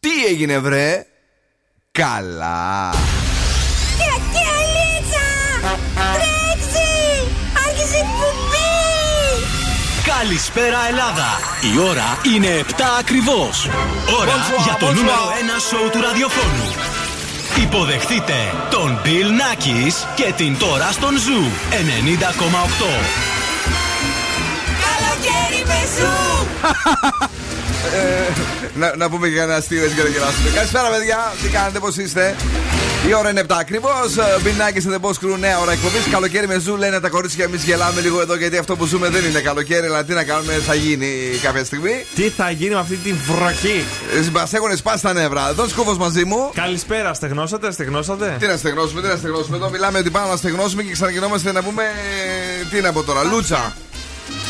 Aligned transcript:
Τι 0.00 0.24
έγινε 0.28 0.58
βρε; 0.58 1.06
Καλά 1.92 2.90
Καλησπέρα 10.04 10.78
Ελλάδα! 10.88 11.38
Η 11.74 11.78
ώρα 11.78 12.18
είναι 12.34 12.64
7 12.68 12.72
ακριβώς. 12.98 13.68
Ώρα 14.20 14.32
για 14.64 14.76
το 14.80 14.86
νούμερο 14.86 15.32
1 15.56 15.60
σόου 15.68 15.90
του 15.90 16.00
ραδιοφώνου. 16.00 16.93
Υποδεχτείτε 17.62 18.34
τον 18.70 19.00
Bill 19.04 19.08
Nakis 19.08 20.06
και 20.14 20.32
την 20.36 20.58
τώρα 20.58 20.90
στον 20.92 21.18
Zoo 21.18 21.42
90,8. 21.70 21.76
Καλοκαίρι 24.84 25.62
με 25.66 25.80
Zoo! 25.96 26.46
Ε, 27.94 28.32
να, 28.74 28.96
να 28.96 29.10
πούμε 29.10 29.28
και 29.28 29.40
ένα 29.40 29.54
αστείο 29.54 29.82
έτσι 29.82 29.94
για 29.94 30.02
να 30.02 30.08
γελάσουμε. 30.08 30.50
Καλησπέρα, 30.54 30.88
παιδιά. 30.88 31.32
Τι 31.42 31.48
κάνετε, 31.48 31.78
πώς 31.78 31.96
είστε; 31.96 32.36
Η 33.08 33.14
ώρα 33.14 33.30
είναι 33.30 33.42
7 33.48 33.56
ακριβώς. 33.60 34.14
Μπινάκι 34.42 34.80
σε 34.80 34.88
The 34.92 35.06
Boss 35.06 35.10
Crew, 35.10 35.38
νέα 35.38 35.58
ώρα 35.58 35.72
εκπομπής. 35.72 36.08
Καλοκαίρι 36.10 36.46
με 36.46 36.58
ζου, 36.58 36.76
λένε 36.76 37.00
τα 37.00 37.08
κορίτσια. 37.08 37.44
Εμείς 37.44 37.62
γελάμε 37.64 38.00
λίγο 38.00 38.20
εδώ 38.20 38.36
γιατί 38.36 38.56
αυτό 38.56 38.76
που 38.76 38.84
ζούμε 38.86 39.08
δεν 39.08 39.24
είναι 39.24 39.40
καλοκαίρι. 39.40 39.86
Αλλά 39.86 40.04
τι 40.04 40.12
να 40.12 40.24
κάνουμε, 40.24 40.52
θα 40.52 40.74
γίνει 40.74 41.06
κάποια 41.42 41.64
στιγμή. 41.64 42.04
Τι 42.14 42.22
θα 42.28 42.50
γίνει 42.50 42.74
με 42.74 42.80
αυτή 42.80 42.96
τη 42.96 43.12
βροχή; 43.12 43.84
Ε, 44.26 44.30
Μας 44.32 44.52
έχουν 44.52 44.76
σπάσει 44.76 45.02
τα 45.02 45.12
νεύρα. 45.12 45.48
Εδώ 45.48 45.68
σκούφο 45.68 45.94
μαζί 45.96 46.24
μου. 46.24 46.50
Καλησπέρα, 46.54 47.14
στεγνώσατε, 47.14 47.72
στεγνώσατε; 47.72 48.36
Τι 48.38 48.46
να 48.46 48.56
στεγνώσουμε, 48.56 49.00
τι 49.00 49.06
να 49.08 49.16
στεγνώσουμε. 49.16 49.56
Εδώ 49.56 49.70
μιλάμε 49.70 49.98
ότι 49.98 50.10
πάμε 50.10 50.28
να 50.30 50.36
στεγνώσουμε 50.36 50.82
και 50.82 50.92
ξαναγινόμαστε 50.92 51.52
να 51.52 51.62
πούμε. 51.62 51.82
Τι 52.70 52.80
να 52.80 52.92
πω 52.92 53.02
τώρα, 53.02 53.22
λούτσα. 53.22 53.74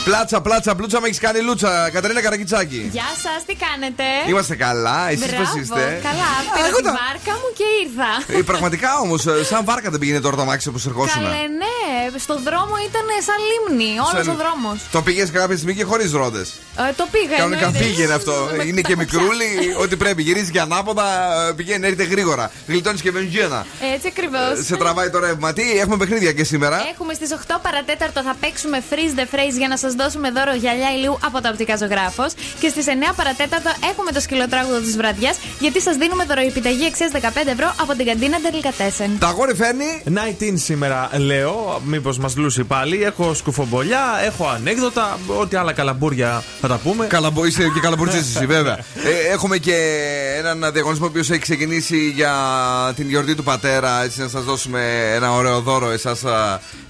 Πλάτσα, 0.05 0.41
πλάτσα, 0.41 0.75
πλούτσα, 0.75 1.01
με 1.01 1.07
έχεις 1.07 1.19
κάνει 1.19 1.41
λούτσα. 1.41 1.91
Καταρίνα 1.93 2.21
Καρακιτσάκη. 2.23 2.89
Γεια 2.93 3.11
σας, 3.25 3.39
τι 3.47 3.55
κάνετε; 3.67 4.05
Είμαστε 4.29 4.55
καλά, 4.57 4.99
εσείς 5.11 5.27
πώς 5.27 5.31
Μπράβο, 5.51 5.59
είστε; 5.61 5.83
Καλά, 6.09 6.31
πήρα 6.55 6.67
εγώ 6.71 6.77
τη 6.77 6.83
τα- 6.89 6.95
βάρκα 7.01 7.33
μου 7.41 7.49
και 7.59 7.67
ήρθα. 7.85 8.11
Ε, 8.39 8.43
πραγματικά 8.51 8.91
όμως, 9.05 9.21
σαν 9.51 9.61
βάρκα 9.65 9.89
δεν 9.91 9.99
πήγαινε 10.01 10.21
τώρα 10.21 10.37
το 10.37 10.43
αμάξι 10.43 10.71
που 10.71 10.81
ερχόσουν. 10.87 11.23
Καλέ, 11.23 11.43
ναι, 11.63 11.85
στο 12.27 12.35
δρόμο 12.47 12.75
ήταν 12.89 13.07
σαν 13.29 13.39
λίμνη, 13.51 13.91
όλος 14.09 14.27
ο 14.35 14.37
δρόμος. 14.43 14.77
Το 14.97 15.01
πήγες 15.07 15.31
κάποια 15.31 15.57
στιγμή 15.57 15.75
και 15.79 15.85
χωρίς 15.91 16.11
ρόδες. 16.21 16.49
Ε, 16.89 16.93
το 17.01 17.05
πήγα. 17.15 17.37
Κανονικά 17.37 17.67
εννοείται. 17.67 17.85
πήγαινε 17.85 18.15
αυτό. 18.21 18.35
Με 18.57 18.63
Είναι 18.71 18.81
και 18.89 18.95
τα 18.95 19.01
μικρούλι, 19.03 19.51
ό,τι 19.83 19.95
πρέπει. 20.03 20.21
Γυρίζεις 20.23 20.51
και 20.55 20.61
ανάποδα, 20.67 21.07
ε, 21.49 21.53
πηγαίνει, 21.59 21.83
έρχεται 21.89 22.05
γρήγορα. 22.15 22.45
Γλιτώνεις 22.71 23.01
και 23.05 23.11
βενζίνα. 23.11 23.61
Έτσι 23.95 24.07
ακριβώς. 24.13 24.53
Σε 24.69 24.75
τραβάει 24.83 25.11
το 25.15 25.19
ρεύμα. 25.27 25.49
Τι, 25.53 25.65
έχουμε 25.83 25.97
παιχνίδια 25.97 26.33
και 26.39 26.45
σήμερα. 26.53 26.77
Έχουμε 26.93 27.13
στις 27.15 27.31
8 27.33 27.59
παρατέταρτο 27.63 28.21
θα 28.29 28.35
παίξουμε 28.41 28.83
freeze 28.91 29.15
the 29.21 29.27
phrase 29.35 29.57
για 29.63 29.69
να 29.69 29.77
σας 29.77 29.94
δώσουμε 29.95 30.31
δώρο 30.31 30.55
γυαλιά 30.55 30.91
ηλίου 30.97 31.19
από 31.25 31.41
τα 31.41 31.49
οπτικά 31.53 31.77
ζωγράφος. 31.77 32.33
Και 32.61 32.69
στις 32.69 32.87
9 32.87 32.91
παρατέταρτο 33.17 33.71
έχουμε 33.91 34.11
το 34.13 34.21
σκυλοτράγουδο 34.21 34.79
της 34.79 34.97
βραδιάς 34.97 35.37
γιατί 35.61 35.81
σας 35.81 35.97
δίνουμε 35.97 36.25
δωροεπιταγή 36.25 36.85
εξέ 36.85 37.11
15 37.13 37.19
ευρώ 37.47 37.75
από 37.81 37.93
την 37.97 38.07
καντίνα 38.07 38.39
Delicatessen. 38.45 39.11
Τα 39.19 39.29
αγόρι 39.29 39.55
φέρνει. 39.55 40.03
19 40.05 40.53
σήμερα 40.55 41.11
λέω, 41.17 41.81
μήπως 41.85 42.19
μας 42.19 42.37
λούσει 42.37 42.65
πάλι. 42.65 43.03
Έχω 43.05 43.35
σκουφομπολιά, 43.35 44.05
έχω 44.25 44.49
ανέκδοτα, 44.49 45.19
ό,τι 45.41 45.57
άλλα 45.57 45.73
καλαμπούρια 45.73 46.43
θα 46.61 46.69
τα 46.69 46.77
πούμε. 46.77 47.07
Καλαμπο, 47.07 47.45
είσαι 47.45 47.63
και 47.75 47.81
καλαμπουρτζή 47.81 48.19
εσύ, 48.19 48.47
βέβαια. 48.47 48.79
Ε, 48.79 49.33
έχουμε 49.33 49.59
και 49.59 49.77
έναν 50.39 50.73
διαγωνισμό 50.73 51.09
που 51.09 51.19
έχει 51.19 51.39
ξεκινήσει 51.39 52.11
για 52.11 52.35
την 52.97 53.09
γιορτή 53.09 53.35
του 53.35 53.43
πατέρα. 53.43 54.03
Έτσι 54.03 54.21
να 54.21 54.29
σας 54.29 54.45
δώσουμε 54.45 55.13
ένα 55.15 55.33
ωραίο 55.33 55.61
δώρο 55.61 55.91
εσάς 55.91 56.23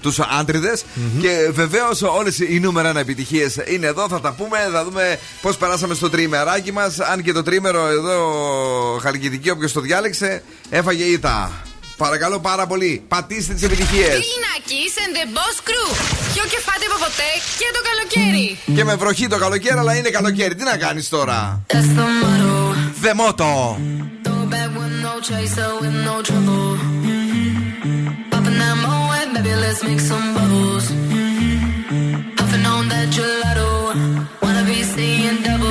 τους 0.01 0.19
άντριδες. 0.19 0.83
Και 1.21 1.49
βεβαίως 1.51 2.01
όλες 2.01 2.39
οι 2.39 2.59
νούμερα 2.59 2.93
ένα 2.95 3.03
επιτυχίες 3.03 3.57
είναι 3.65 3.87
εδώ. 3.87 4.07
Θα 4.07 4.19
τα 4.21 4.31
πούμε, 4.31 4.57
θα 4.73 4.83
δούμε 4.83 5.19
πώς 5.41 5.57
περάσαμε 5.57 5.93
στο 5.93 6.09
τρίμεράκι 6.09 6.71
μας. 6.71 6.99
Αν 6.99 7.21
και 7.23 7.31
το 7.31 7.43
τρίμερο 7.43 7.87
εδώ 7.87 8.17
χαλκιδική, 9.01 9.49
όποιος 9.49 9.71
το 9.73 9.81
διάλεξε, 9.81 10.43
έφαγε 10.69 11.03
ήττα. 11.03 11.51
Παρακαλώ 11.97 12.39
πάρα 12.39 12.67
πολύ, 12.67 13.03
πατήστε 13.07 13.53
τις 13.53 13.63
επιτυχίες. 13.63 14.07
Πινακί 14.07 14.83
and 15.03 15.13
the 15.17 15.37
boss 15.37 15.57
crew. 15.67 15.89
Πιο 16.33 16.43
κεφάτι 16.43 16.85
από 16.85 16.97
ποτέ 17.05 17.29
και 17.59 17.67
το 17.73 17.81
καλοκαίρι. 17.89 18.57
Και 18.75 18.83
με 18.83 18.95
βροχή 18.95 19.27
το 19.27 19.37
καλοκαίρι, 19.37 19.77
αλλά 19.77 19.95
είναι 19.95 20.09
καλοκαίρι. 20.09 20.55
Τι 20.55 20.63
να 20.63 20.77
κάνεις 20.77 21.09
τώρα; 21.09 21.61
That's 21.67 21.75
the 21.75 22.05
motto. 22.21 22.75
Δεμότο. 23.01 23.79
Throw 24.23 24.43
back 24.53 24.69
with 24.79 24.95
no 25.05 25.13
chaser, 25.27 25.69
with 25.81 25.95
no 26.07 26.15
trouble. 26.27 26.69
Popping 28.31 28.57
that 28.61 28.75
moe, 28.83 29.05
baby, 29.33 29.53
let's 29.63 29.81
make 29.87 30.01
some 30.09 30.27
bubbles. 30.35 31.24
Gelato. 33.15 33.95
Wanna 34.41 34.65
be 34.65 34.83
seeing 34.83 35.41
double. 35.41 35.64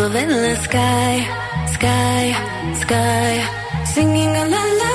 of 0.00 0.14
endless 0.14 0.62
sky, 0.62 1.12
sky, 1.74 2.32
sky, 2.82 3.84
singing 3.92 4.34
a 4.36 4.44
la 4.46 4.64
la. 4.80 4.89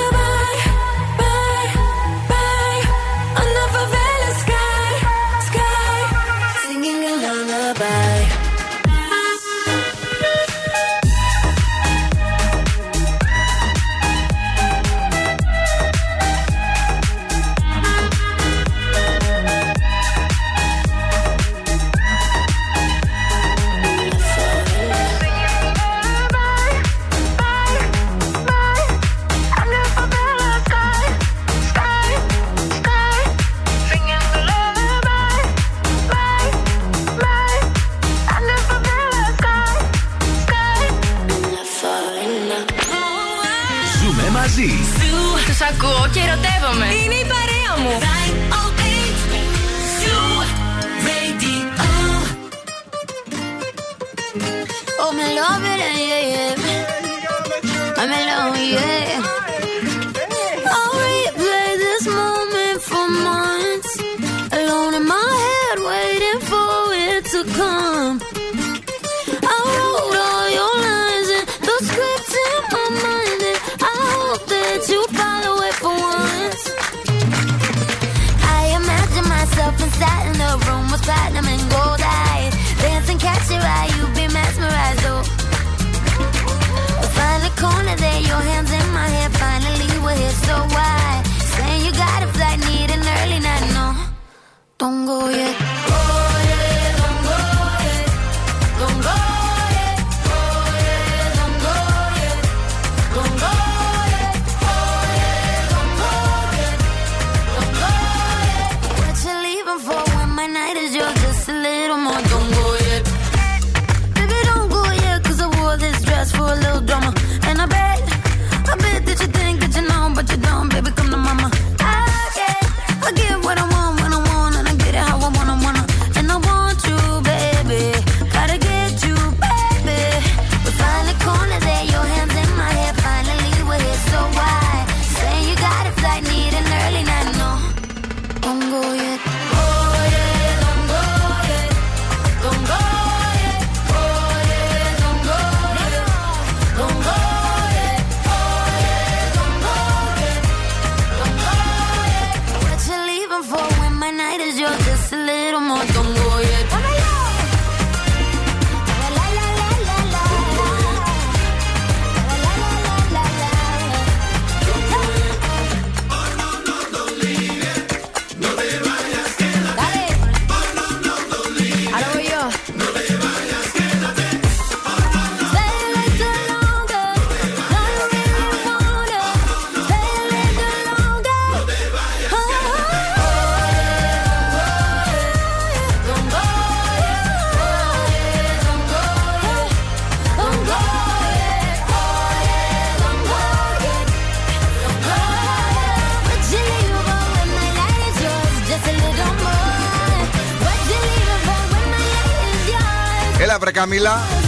Βρε 203.84 204.45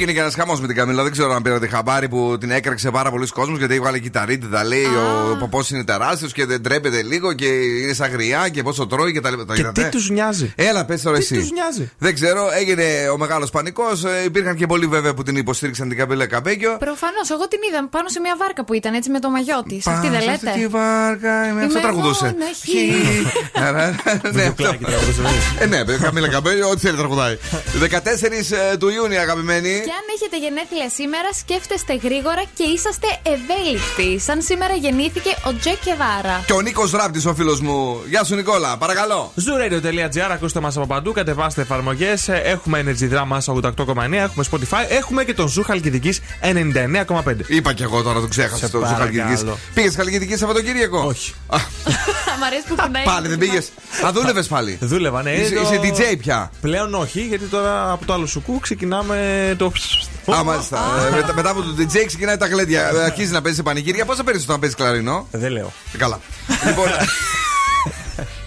Έγινε 0.00 0.14
και 0.14 0.20
ένας 0.20 0.34
χαμός 0.34 0.60
με 0.60 0.66
την 0.66 0.76
Καμίλα. 0.76 1.02
Δεν 1.02 1.12
ξέρω 1.12 1.32
αν 1.34 1.42
πήρατε 1.42 1.66
χαμπάρι 1.68 2.08
που 2.08 2.36
την 2.40 2.50
έκραξε 2.50 2.90
πάρα 2.90 3.10
πολλοί 3.10 3.26
κόσμος 3.26 3.58
γιατί 3.58 3.74
έβγαλε 3.74 3.98
κυταρίτιδα. 3.98 4.64
Λέει 4.64 4.84
ο 5.32 5.36
ποπός 5.38 5.70
είναι 5.70 5.84
τεράστιος 5.84 6.32
και 6.32 6.46
δεν 6.46 6.62
τρέπεται 6.62 7.02
λίγο 7.02 7.32
και 7.32 7.44
είναι 7.82 7.92
σαν 7.92 8.10
γριά 8.10 8.48
και 8.48 8.62
πόσο 8.62 8.86
τρώει 8.86 9.12
και 9.12 9.20
τα 9.20 9.30
λοιπά. 9.30 9.44
Τα 9.44 9.54
Και 9.54 9.60
είδατε; 9.60 9.82
τι 9.82 9.88
τους 9.88 10.10
νοιάζει; 10.10 10.52
Έλα, 10.56 10.84
πες 10.84 11.02
τώρα 11.02 11.16
Τι 11.16 11.22
εσύ. 11.22 11.34
τους 11.34 11.50
νοιάζει; 11.50 11.90
Δεν 11.98 12.14
ξέρω, 12.14 12.48
έγινε 12.60 12.84
ο 13.12 13.18
μεγάλος 13.18 13.50
πανικός. 13.50 14.02
Υπήρχαν 14.24 14.56
και 14.56 14.66
πολλοί 14.66 14.86
βέβαια 14.86 15.14
που 15.14 15.22
την 15.22 15.36
υποστήριξαν 15.36 15.88
την 15.88 15.98
Καμίλα 15.98 16.26
Καμπέκιο. 16.26 16.76
Προφανώς, 16.78 17.30
εγώ 17.30 17.48
την 17.48 17.58
είδα 17.70 17.88
πάνω 17.90 18.08
σε 18.08 18.20
μια 18.20 18.34
βάρκα 18.38 18.64
που 18.64 18.74
ήταν 18.74 18.94
έτσι 18.94 19.10
με 19.10 19.18
το 19.20 19.30
μαγιό 19.30 19.62
της. 19.68 19.86
Αυτή 19.86 20.08
δεν 20.08 20.18
Πάσα 20.24 20.34
στη 20.36 20.44
λέτε; 20.46 20.68
βάρκα, 20.68 21.48
είμαι 21.48 21.60
αυτό 21.64 21.72
Είμαι 21.78 21.80
τραγουδούσε. 21.80 22.24
μοναχή. 22.38 22.92
Ναι, 24.32 24.42
αυτό. 24.42 24.62
Κλάκι 24.62 24.84
τραγουδούσε, 24.84 25.20
βέβαια. 25.22 25.40
Ε, 25.60 25.66
ναι, 25.66 25.84
παιδί, 25.84 26.02
Camila 26.02 26.28
Cabello, 26.28 26.68
ό,τι 26.70 26.80
θέλει 26.80 26.96
τραγουδάει. 26.96 27.38
14 28.74 28.76
του 28.78 28.88
Ιούνιου, 28.88 29.18
αγαπημένοι. 29.20 29.82
Και 29.90 29.96
αν 29.96 30.06
έχετε 30.16 30.38
γενέθλια 30.38 30.88
σήμερα, 30.88 31.28
σκέφτεστε 31.42 31.94
γρήγορα 32.02 32.42
και 32.54 32.62
είσαστε 32.62 33.06
ευέλικτοι. 33.22 34.18
Σαν 34.26 34.42
σήμερα 34.42 34.74
γεννήθηκε 34.74 35.36
ο 35.46 35.54
Τσε 35.60 35.74
Γκεβάρα. 35.84 36.42
Και 36.46 36.52
ο 36.52 36.60
Νίκος 36.60 36.90
Ράπτης, 36.90 37.26
ο 37.26 37.34
φίλος 37.34 37.60
μου. 37.60 38.00
Γεια 38.08 38.24
σου, 38.24 38.34
Νικόλα, 38.34 38.76
παρακαλώ. 38.76 39.32
Zooradio.gr, 39.36 40.30
ακούστε 40.32 40.60
μας 40.60 40.76
από 40.76 40.86
παντού, 40.86 41.12
κατεβάστε 41.12 41.60
εφαρμογές. 41.62 42.28
Έχουμε 42.28 42.82
Energy 42.86 43.12
Drama 43.14 43.38
88,9, 43.38 44.12
έχουμε 44.12 44.44
Spotify, 44.50 44.84
έχουμε 44.88 45.24
και 45.24 45.34
τον 45.34 45.48
Zoo 45.48 45.62
Χαλκιδικής 45.62 46.20
99,5. 46.40 47.44
Είπα 47.46 47.72
και 47.72 47.82
εγώ 47.82 48.02
τώρα, 48.02 48.20
το 48.20 48.26
ξέχασα 48.26 48.56
Σε 48.66 48.68
το 48.72 48.78
παρακαλώ. 48.78 49.02
Χαλκιδικής. 49.04 49.44
Πήγες 49.74 49.94
Χαλκιδικής 49.96 50.38
Σαββατοκύριακο; 50.38 50.98
Όχι. 51.06 51.34
Α, 51.46 51.58
Μ' 52.40 52.44
αρέσει 52.44 52.64
που 52.68 52.74
κουνάει. 52.82 53.04
Πάλι 53.04 53.28
δεν 53.28 53.38
πήγες; 53.38 53.68
Α, 54.06 54.12
δούλευες 54.12 54.46
πάλι; 54.46 54.78
Δούλευα, 54.80 55.22
ναι. 55.22 55.30
Είσαι, 55.30 55.54
το- 55.54 55.60
είσαι 55.60 55.80
DJ 55.82 56.16
πια; 56.18 56.50
Πλέον 56.60 56.94
όχι, 56.94 57.20
γιατί 57.20 57.44
τώρα 57.44 57.92
από 57.92 58.04
το 58.06 58.12
άλλο 58.12 58.26
σουκού 58.26 58.58
ξεκινάμε 58.60 59.54
το. 59.58 59.72
Α, 60.36 60.44
μάλιστα. 60.44 60.78
Ε, 61.06 61.10
μετά, 61.16 61.34
μετά 61.34 61.50
από 61.50 61.62
το 61.62 61.74
DJ 61.78 62.04
ξεκινάει 62.06 62.36
τα 62.36 62.46
γλέντια. 62.46 62.90
Ε, 62.94 63.02
Αρχίζει 63.04 63.32
να 63.32 63.42
παίζει 63.42 63.56
σε 63.56 63.62
πανηγύρια. 63.62 64.04
Πόσα 64.04 64.24
παίρνεις 64.24 64.42
όταν 64.44 64.60
παίζεις 64.60 64.76
κλαρινό. 64.76 65.26
Δεν 65.30 65.52
λέω. 65.52 65.72
Ε, 65.94 65.96
Καλά. 65.96 66.20
λοιπόν, 66.66 66.86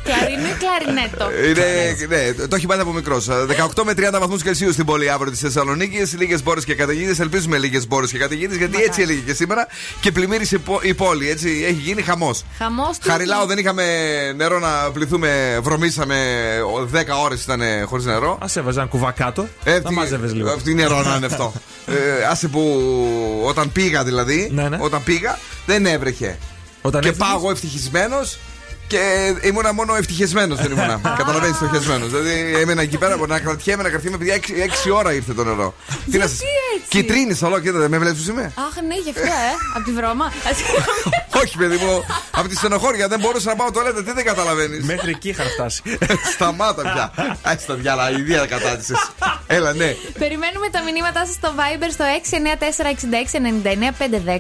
Κλαρινό 0.04 0.48
ή 0.48 0.54
κλαρινέτο. 0.60 1.30
είναι, 1.50 1.96
ναι, 2.08 2.48
το 2.48 2.56
έχει 2.56 2.66
πάθει 2.66 2.82
από 2.82 2.92
μικρός. 2.92 3.28
18 3.76 3.84
με 3.84 3.94
30 3.98 4.20
βαθμούς 4.20 4.42
Κελσίου 4.44 4.72
στην 4.72 4.86
πόλη 4.86 5.10
αύριο 5.10 5.32
της 5.32 5.40
Θεσσαλονίκης. 5.40 6.14
Λίγες 6.18 6.44
μπόρες 6.44 6.64
και 6.66 6.76
καταιγίδες. 6.76 7.20
Ελπίζουμε 7.20 7.58
λίγες 7.58 7.88
μπόρες 7.88 8.12
και 8.12 8.18
καταιγίδες 8.18 8.58
γιατί 8.58 8.82
έτσι 8.84 9.02
έλεγε 9.02 9.20
και 9.20 9.34
σήμερα. 9.34 9.68
Και 10.00 10.12
πλημμύρισε 10.12 10.58
πο- 10.58 10.80
η 10.84 10.94
πόλη. 10.94 11.30
Έτσι 11.30 11.64
έχει 11.68 11.80
γίνει 11.84 12.02
χαμός. 12.02 12.44
Χαμός 12.58 12.98
του. 12.98 13.10
Χαριλάου 13.10 13.46
δεν 13.46 13.58
είχαμε 13.58 13.84
νερό 14.36 14.60
να 14.60 14.70
πληθούμε. 14.94 15.60
Βρωμήσαμε. 15.62 16.18
10 16.92 17.22
ώρες 17.24 17.44
ήταν 17.44 17.62
χωρίς 17.86 18.06
νερό. 18.06 18.38
Α 18.42 18.46
έβαζε 18.56 18.80
ένα 18.80 18.88
κουβακάτο. 18.90 19.48
Ε, 19.64 19.74
να 19.74 19.82
τι- 19.82 19.94
μάζευες 19.94 20.34
λίγο. 20.34 20.52
Αυτή 20.52 20.74
νερό 20.74 21.02
να 21.02 21.16
είναι 21.16 21.26
αυτό. 21.26 21.54
ε, 21.88 22.24
άσε 22.30 22.48
που 22.48 22.62
όταν 23.46 23.72
πήγα 23.72 24.04
δηλαδή. 24.04 24.50
Ναι, 24.54 24.70
ναι. 24.70 24.78
Όταν 24.80 25.04
πήγα 25.04 25.40
δεν 25.66 25.86
έβρεχε. 25.86 26.38
Όταν 26.82 27.02
και 27.02 27.08
έφυγες; 27.08 27.28
πάω 27.28 27.38
εγώ 27.38 27.52
ευτυχισμένος 27.52 28.38
και 28.88 29.34
ήμουνα 29.42 29.74
μόνο 29.74 29.96
ευτυχισμένος 29.96 30.60
δεν 30.62 30.72
ήμουνα. 30.72 31.00
Καταλαβαίνει 31.18 31.54
στοχεσμένο. 31.54 32.06
Δηλαδή 32.06 32.56
έμενα 32.62 32.82
εκεί 32.82 32.98
πέρα 32.98 33.18
να 33.28 33.40
κρατιέμαι 33.40 33.84
να 33.84 33.90
κρατιέμαι 33.90 34.18
παιδιά 34.18 34.40
6 34.90 34.92
ώρα 34.94 35.14
ήρθε 35.14 35.34
το 35.34 35.44
νερό. 35.44 35.76
Τι 36.12 36.18
να 36.18 36.28
σας- 36.28 36.40
έτσι; 36.76 36.88
Κιτρίνη 36.90 37.38
όλο, 37.44 37.60
κοίτα, 37.60 37.90
με 37.90 37.98
βλέπεις 37.98 38.24
που 38.24 38.32
είμαι; 38.32 38.42
Αχ, 38.56 38.76
ναι, 38.88 38.96
γι' 39.04 39.10
αυτό, 39.10 39.22
ε. 39.22 39.54
Από 39.76 39.86
τη 39.86 39.92
βρώμα. 39.92 40.32
Όχι, 41.44 41.58
παιδί 41.58 41.76
μου, 41.76 42.06
από 42.32 42.48
τη 42.48 42.56
στενοχώρια 42.56 43.08
δεν 43.08 43.20
μπορούσα 43.20 43.50
να 43.50 43.56
πάω 43.56 43.72
τουαλέτα, 43.72 44.04
τι 44.04 44.12
δεν 44.12 44.26
καταλαβαίνεις. 44.26 44.84
Μέχρι 44.86 45.10
εκεί 45.10 45.30
είχαν 45.30 45.46
φτάσει. 45.48 45.82
Σταμάτα 46.34 46.82
πια. 46.82 47.12
Άστα 47.42 47.66
τα 47.74 47.74
διάλα, 47.80 48.12
αηδία 48.12 48.46
κατάντησε. 48.46 48.94
Έλα, 49.48 49.74
ναι. 49.74 49.96
Περιμένουμε 50.20 50.70
τα 50.72 50.82
μηνύματά 50.84 51.26
σας 51.26 51.36
στο 51.36 51.54
Viber 51.58 51.90
στο 51.92 52.04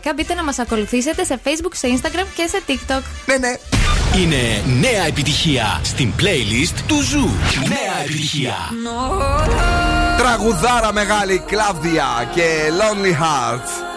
694-6699-510. 0.07 0.13
Μπείτε 0.15 0.33
να 0.33 0.43
μας 0.43 0.59
ακολουθήσετε 0.59 1.23
σε 1.23 1.39
Facebook, 1.43 1.71
σε 1.73 1.87
Instagram 1.97 2.25
και 2.35 2.47
σε 2.49 2.61
TikTok. 2.67 3.01
Ναι, 3.25 3.37
ναι. 3.37 3.53
Είναι 4.33 4.79
νέα 4.79 5.05
επιτυχία 5.07 5.79
στην 5.83 6.13
playlist 6.19 6.83
του 6.87 7.01
Zoo. 7.01 7.29
Νέα 7.67 8.01
επιτυχία. 8.03 8.55
Τραγουδάρα 10.17 10.93
μεγάλη 10.93 11.43
Κλάβδια 11.45 12.29
και 12.33 12.43
Lonely 12.79 13.21
Hearts. 13.21 13.92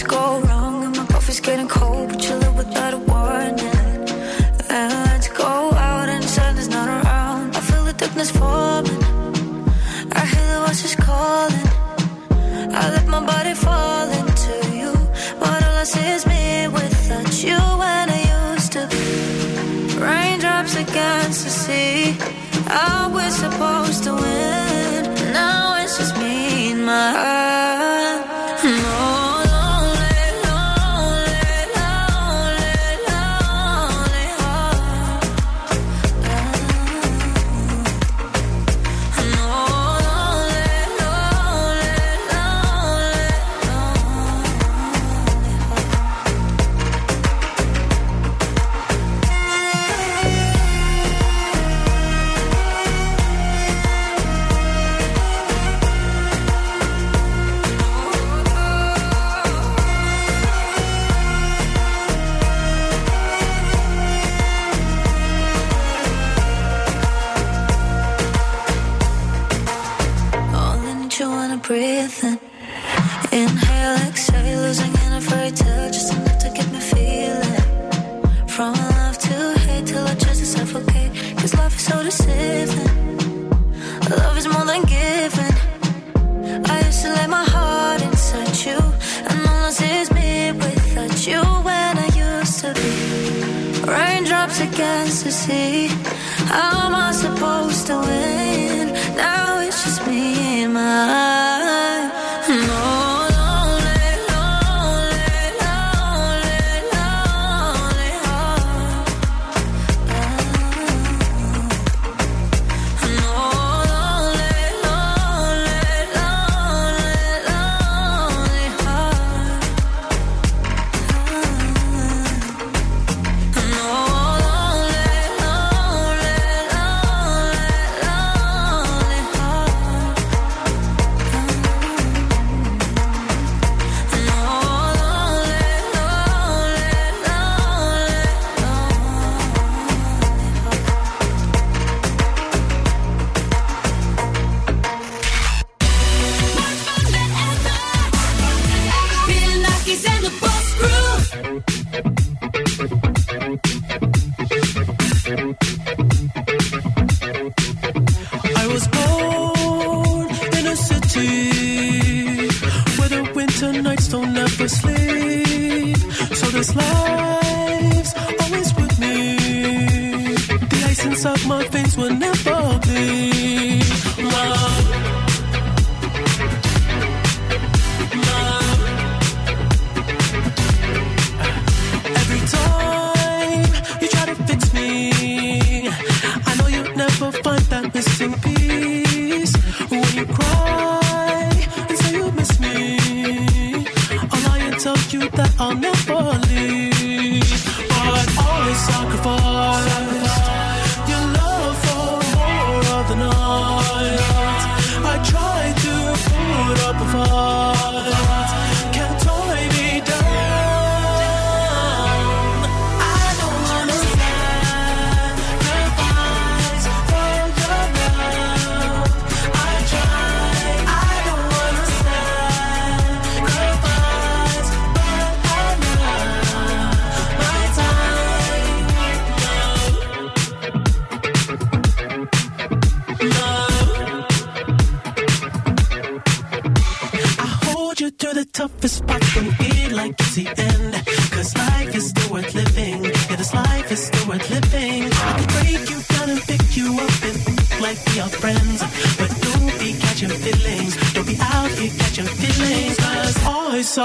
let's 0.00 0.14
go. 0.14 0.47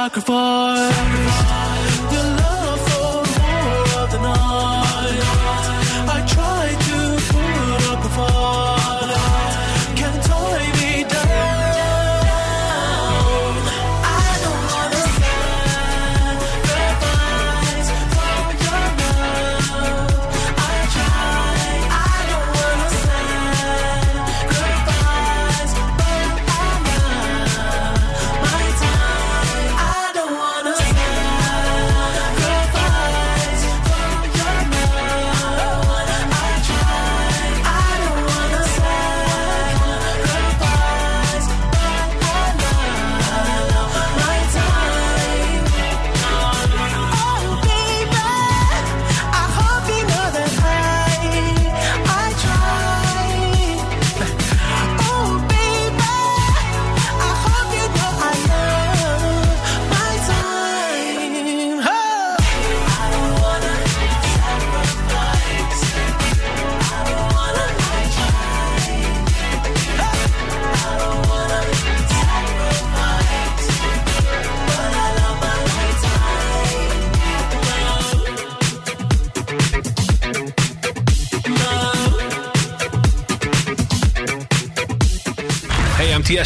apocryphal 0.03 0.52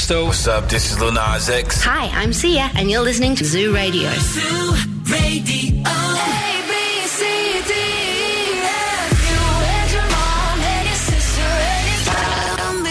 Tiesto. 0.08 0.26
What's 0.26 0.48
up? 0.48 0.70
This 0.70 0.92
is 0.92 1.00
Lil 1.00 1.18
X. 1.18 1.84
Hi, 1.84 2.08
I'm 2.20 2.32
Sia, 2.32 2.72
and 2.76 2.90
you're 2.90 3.02
listening 3.02 3.36
to 3.36 3.46
Zoo 3.46 3.74
Radio. 3.74 4.10
Zoo 4.12 4.76
Radio. 5.12 5.84
Hey. 5.84 6.48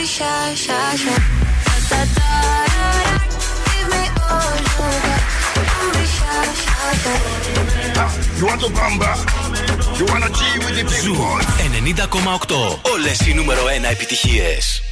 shy, 0.07 0.55
shy, 0.55 0.96
shy. 0.96 1.12
Da, 1.66 1.74
da, 1.90 2.00
da, 2.16 2.29
da. 2.72 2.81
Give 3.68 3.88
me 3.92 4.05
all 4.31 4.55
your 4.70 4.92
love. 5.05 5.24
Don't 5.68 5.92
be 5.92 6.05
shy, 6.16 6.44
shy, 6.62 6.92
shy. 7.02 7.18
You 8.38 8.46
want 8.46 8.61
to 8.61 8.68
bamba? 8.76 9.12
You 9.98 10.05
wanna 10.07 10.31
G 10.31 10.40
with 10.64 10.74
the 10.76 10.85
big 10.85 11.05
boy? 11.16 11.57
90,8. 11.87 12.79
Όλες 12.92 13.20
οι 13.26 13.35
νούμερο 13.35 13.61
1 13.64 13.90
επιτυχίες. 13.90 14.86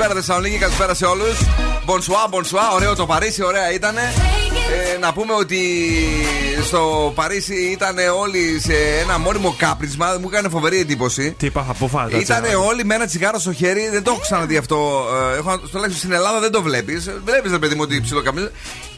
Καλησπέρα 0.00 0.26
Θεσσαλονίκη, 0.26 0.58
καλησπέρα 0.58 0.94
σε 0.94 1.04
όλους. 1.04 1.38
Μπονσουά, 1.84 2.26
μπονσουά, 2.30 2.70
ωραίο 2.74 2.94
το 2.94 3.06
Παρίσι, 3.06 3.44
ωραία 3.44 3.72
ήταν. 3.72 3.96
Ε, 3.96 4.98
να 5.00 5.12
πούμε 5.12 5.32
ότι 5.32 5.58
στο 6.62 7.12
Παρίσι 7.14 7.54
ήταν 7.54 7.96
όλοι 8.20 8.60
σε 8.60 8.72
ένα 9.02 9.18
μόνιμο 9.18 9.54
κάπρισμα. 9.58 10.16
Μου 10.20 10.28
έκανε 10.32 10.48
φοβερή 10.48 10.78
εντύπωση. 10.78 11.30
Τι 11.38 11.46
είπα, 11.46 11.66
αποφάσισα. 11.68 12.18
Ήταν 12.20 12.44
όλοι 12.68 12.84
με 12.84 12.94
ένα 12.94 13.06
τσιγάρο 13.06 13.38
στο 13.38 13.52
χέρι. 13.52 13.88
Δεν 13.88 14.02
το 14.02 14.10
έχω 14.10 14.20
ξαναδεί 14.20 14.56
αυτό. 14.56 15.06
Ε, 15.34 15.36
Έχω, 15.38 15.58
τουλάχιστον 15.58 15.98
στην 15.98 16.12
Ελλάδα 16.12 16.40
δεν 16.40 16.50
το 16.50 16.62
βλέπεις. 16.62 17.10
Βλέπεις, 17.24 17.50
ρε 17.50 17.58
παιδί 17.58 17.74
μου, 17.74 17.80
ότι 17.84 18.00
ψιλοκαμίζει. 18.00 18.48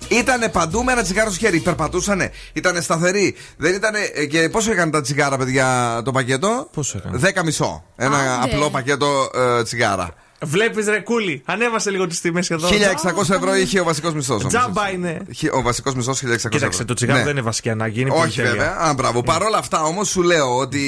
Ήτανε 0.09 0.49
παντού 0.49 0.85
με 0.85 0.93
ένα 0.93 1.03
τσιγάρο 1.03 1.31
στο 1.31 1.39
χέρι. 1.39 1.61
Περπατούσανε. 1.61 2.31
Ήτανε 2.53 2.81
σταθεροί. 2.81 3.35
Δεν 3.57 3.75
ήτανε. 3.75 3.99
ε, 4.15 4.25
Και 4.27 4.49
πόσο 4.49 4.73
έκανε 4.73 4.91
τα 4.91 5.01
τσιγάρα, 5.01 5.37
παιδιά, 5.37 6.01
το 6.05 6.13
πακέτο; 6.13 6.69
Πόσο 6.73 6.99
έκανε; 6.99 7.33
10 7.35 7.43
μισό. 7.45 7.85
Ένα 7.97 8.17
Άντε. 8.17 8.55
απλό 8.55 8.71
πακέτο 8.71 9.31
ε, 9.59 9.63
τσιγάρα. 9.63 10.15
Βλέπεις 10.45 10.87
ρε 10.87 11.01
κούλι, 11.01 11.43
ανέβασε 11.45 11.91
λίγο 11.91 12.07
τις 12.07 12.21
τιμές 12.21 12.51
εδώ. 12.51 12.69
1600 12.69 13.35
ευρώ 13.35 13.55
είχε 13.55 13.81
ο 13.81 13.85
βασικός 13.85 14.15
μισθός. 14.15 14.45
Τζάμπα 14.47 14.91
είναι. 14.91 15.21
Ο 15.53 15.63
βασικός 15.63 15.95
μισθός 15.95 16.19
1600 16.23 16.35
ευρώ. 16.35 16.49
Κοίταξε, 16.49 16.85
το 16.85 16.95
τσιγάρο 16.95 17.19
Ναι. 17.19 17.25
δεν 17.25 17.33
είναι 17.33 17.43
βασική 17.43 17.71
ανάγκη, 17.71 18.01
είναι 18.01 18.11
Όχι 18.11 18.19
πολυτέλεια. 18.21 18.51
βέβαια. 18.51 18.77
Α, 18.89 18.95
μπράβο. 18.95 19.23
Παρ' 19.23 19.43
όλα 19.43 19.59
αυτά 19.59 19.83
όμως 19.83 20.09
σου 20.09 20.23
λέω 20.23 20.57
ότι 20.57 20.83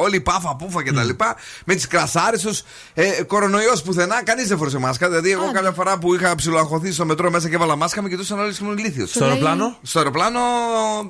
όλοι 0.00 0.20
πάφα 0.20 0.56
πούφα 0.56 0.82
και 0.82 0.92
τα 0.92 1.04
λοιπά 1.04 1.36
με 1.64 1.74
τις 1.74 1.86
κρασάρε 1.86 2.36
του 2.36 2.54
ε, 2.94 3.22
κορονοϊός 3.26 3.82
πουθενά 3.82 4.22
κανείς 4.22 4.48
δεν 4.48 4.58
φορούσε 4.58 4.78
μάσκα. 4.78 5.08
Δηλαδή, 5.08 5.30
εγώ 5.30 5.50
κάποια 5.52 5.72
φορά 5.72 5.98
που 5.98 6.14
είχα 6.14 6.34
ψιλοαγχωθεί 6.34 6.92
στο 6.92 7.04
μετρό 7.04 7.30
μέσα 7.30 7.48
και 7.48 7.54
έβαλα 7.54 7.76
μάσκα 7.76 8.02
με 8.02 8.08
κοιτούσαν 8.08 8.38
όλοι 8.38 8.54
ήμουν 8.60 8.78
ηλίθιος. 8.78 9.10
Στο 9.10 9.24
αεροπλάνο; 9.24 9.76
Στο 9.82 9.98
αεροπλάνο 9.98 10.40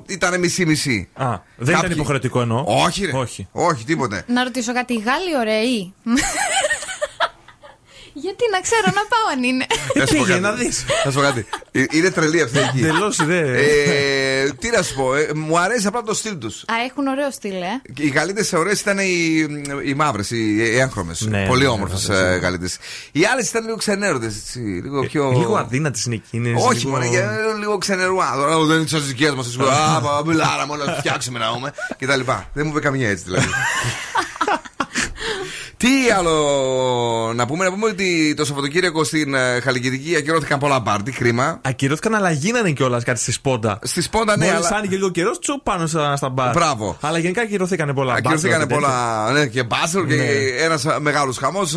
ήταν 0.05 0.39
μισή-μισή. 0.39 1.09
Α, 1.13 1.25
δεν 1.57 1.67
ήταν 1.67 1.73
Κάποιοι- 1.81 1.95
υποχρεωτικό 1.95 2.41
εννοώ. 2.41 2.63
Όχι, 2.67 3.05
ρε. 3.05 3.11
Όχι. 3.17 3.47
Όχι, 3.51 3.85
τίποτε. 3.85 4.23
Να 4.27 4.43
ρωτήσω 4.43 4.73
κάτι, 4.73 4.93
οι 4.93 5.03
Γάλλοι 5.05 5.37
ωραίοι; 5.39 5.93
Γιατί 8.37 8.51
να 8.55 8.61
ξέρω 8.61 8.85
να 8.85 9.03
πάω 9.11 9.25
αν 9.33 9.43
είναι. 9.43 9.65
Να 9.95 10.05
σου 10.05 10.15
πω 10.15 10.21
Πήγε 10.23 10.31
κάτι. 10.31 10.41
να 10.41 10.51
δεις. 10.51 10.85
Να 11.05 11.11
σου 11.11 11.17
πω 11.17 11.23
κάτι. 11.23 11.45
Ε, 11.71 11.83
Είναι 11.91 12.11
τρελή 12.11 12.41
αυτή 12.41 12.59
εκεί. 12.59 12.79
Εντελώς 12.79 13.25
δε. 13.25 13.39
Ε, 13.39 14.51
τι 14.59 14.69
να 14.69 14.81
σου 14.81 14.95
πω, 14.95 15.15
ε, 15.15 15.29
μου 15.35 15.59
αρέσει 15.59 15.87
απλά 15.87 16.01
το 16.01 16.13
στυλ 16.13 16.37
τους. 16.37 16.55
Α, 16.61 16.73
έχουν 16.89 17.07
ωραίο 17.07 17.31
στυλ, 17.31 17.51
ε. 17.51 17.81
Οι 17.97 18.09
καλύτερες 18.09 18.53
ωραίες 18.53 18.79
ήταν 18.81 18.97
οι, 18.99 19.45
οι 19.85 19.93
μαύρες, 19.93 20.31
οι, 20.31 20.55
οι 20.57 20.79
έγχρωμες. 20.79 21.21
Ναι, 21.21 21.45
Πολύ 21.47 21.63
ναι, 21.63 21.67
όμορφες 21.69 22.07
ναι, 22.07 22.21
ναι, 22.21 22.29
ναι. 22.29 22.35
γαλλίδε. 22.35 22.69
Οι 23.11 23.25
άλλες 23.25 23.49
ήταν 23.49 23.63
λίγο 23.63 23.75
ξενέρωτες. 23.75 24.33
Λίγο 24.83 25.05
πιο. 25.05 25.31
Ε, 25.33 25.37
Λίγο 25.37 25.55
αδύνατες 25.55 26.05
είναι 26.05 26.15
εκείνες. 26.15 26.63
Όχι, 26.65 26.87
μόνο 26.87 27.05
για 27.05 27.37
λίγο 27.59 27.77
ξενερουά. 27.77 28.31
Τώρα 28.35 28.57
δεν 28.65 28.75
είναι 28.77 28.85
τις 28.85 29.05
δικές 29.05 29.33
μας. 29.33 29.57
Α, 29.57 30.01
πα, 30.01 30.21
μιλάρα 30.25 30.65
μόνο 30.67 30.83
να 30.83 30.93
φτιάξουμε 30.93 31.39
να 31.39 31.53
πούμε. 31.53 31.73
Και 31.97 32.05
τα 32.05 32.15
λοιπά. 32.15 32.49
Δεν 32.53 32.65
μου 32.65 32.71
είπε 32.71 32.79
καμία 32.79 33.09
έτσι 33.09 33.23
δηλαδή. 33.23 33.45
Τι 35.85 36.11
άλλο 36.17 37.33
να 37.35 37.45
πούμε, 37.45 37.63
να 37.65 37.71
πούμε 37.71 37.87
ότι 37.87 38.33
το 38.37 38.45
Σαββατοκύριακο 38.45 39.03
στην 39.03 39.33
ε, 39.33 39.59
Χαλκιδική 39.59 40.15
ακυρώθηκαν 40.15 40.59
πολλά 40.59 40.81
πάρτι, 40.81 41.11
κρίμα. 41.11 41.59
Ακυρώθηκαν, 41.61 42.15
αλλά 42.15 42.31
γίνανε 42.31 42.71
κιόλας 42.71 43.03
κάτι 43.03 43.19
στη 43.19 43.31
σπόντα. 43.31 43.79
Στη 43.81 44.01
Σπόντα, 44.01 44.37
ναι, 44.37 44.45
Μόλις 44.45 44.67
αλλά 44.67 44.77
άνοιγε 44.77 44.95
λίγο 44.95 45.09
καιρός, 45.11 45.39
τσου 45.39 45.61
πάνω 45.63 45.87
στα, 45.87 46.15
στα 46.15 46.29
μπαρ. 46.29 46.53
Μπράβο. 46.53 46.97
Αλλά 47.01 47.17
γενικά 47.17 47.41
ακυρώθηκαν 47.41 47.93
πολλά. 47.93 48.13
Ακυρωθήκανε 48.13 48.65
μπαρ, 48.65 48.79
πολλά. 48.79 49.31
Ναι, 49.31 49.45
και 49.45 49.63
μπάσελ 49.63 50.07
και 50.07 50.15
Ναι. 50.15 50.23
ένας 50.63 50.85
μεγάλος 50.99 51.37
χαμός. 51.37 51.75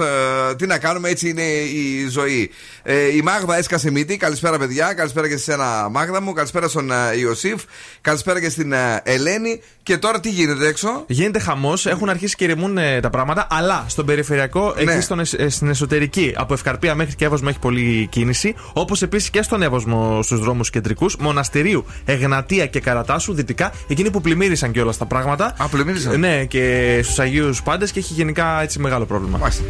τι 0.57 0.67
να 0.67 0.79
κάνουμε, 0.79 1.09
έτσι 1.09 1.29
είναι 1.29 1.43
η 1.43 2.09
ζωή. 2.09 2.51
Ε, 2.83 3.17
η 3.17 3.21
Μάγδα 3.23 3.57
έσκασε 3.57 3.91
μύτη. 3.91 4.17
Καλησπέρα, 4.17 4.59
παιδιά. 4.59 4.93
Καλησπέρα 4.93 5.29
και 5.29 5.37
σε 5.37 5.53
ένα 5.53 5.89
Μάγδα 5.91 6.21
μου. 6.23 6.33
Καλησπέρα 6.33 6.69
στον 6.69 6.93
ε, 6.93 6.97
Ιωσήφ. 7.19 7.63
Καλησπέρα 8.01 8.41
και 8.41 8.49
στην 8.49 8.73
ε, 8.73 9.01
Ελένη. 9.03 9.61
Και 9.83 9.99
τώρα 9.99 10.21
τι 10.21 10.31
γίνεται 10.31 10.67
έξω; 10.67 11.05
Γίνεται 11.07 11.39
χαμός, 11.39 11.87
έχουν 11.87 12.09
αρχίσει 12.09 12.37
και 12.37 12.45
ηρεμούν 12.45 12.79
ε, 12.79 13.01
τα 13.01 13.11
πράγματα, 13.11 13.47
αλλά 13.51 13.85
στον 13.99 14.11
περιφερειακό, 14.11 14.75
Ναι. 14.85 14.93
εκεί 14.93 15.01
στον, 15.03 15.21
εσ- 15.21 15.35
ε, 15.41 15.49
στην 15.49 15.69
εσωτερική, 15.69 16.33
από 16.37 16.55
Ευκαρπία 16.55 16.95
μέχρι 16.95 17.15
και 17.15 17.25
Εύωσμο 17.25 17.47
έχει 17.51 17.59
πολλή 17.59 18.07
κίνηση. 18.11 18.55
Όπως 18.73 19.03
επίσης 19.03 19.31
και 19.31 19.43
στον 19.43 19.63
Εύωσμο 19.63 20.23
στους 20.23 20.41
δρόμους 20.41 20.71
κεντρικούς, 20.71 21.17
Μοναστηρίου, 21.17 21.85
Εγνατία 22.05 22.67
και 22.67 22.81
Καρατάσου, 22.81 23.33
δυτικά, 23.35 23.73
εκείνοι 23.89 24.11
που 24.11 24.21
πλημμύρισαν 24.21 24.73
και 24.73 24.81
όλα 24.81 24.93
τα 24.99 25.05
πράγματα. 25.07 25.55
Α, 25.59 25.69
πλημμύρισαν. 25.69 26.21
Ναι, 26.21 26.45
και 26.45 27.01
στους 27.03 27.19
Αγίους 27.19 27.63
Πάντες 27.63 27.91
και 27.93 27.99
έχει 27.99 28.13
γενικά 28.13 28.63
έτσι 28.63 28.79
μεγάλο 28.79 29.05
πρόβλημα. 29.05 29.39
Μάλιστα. 29.39 29.63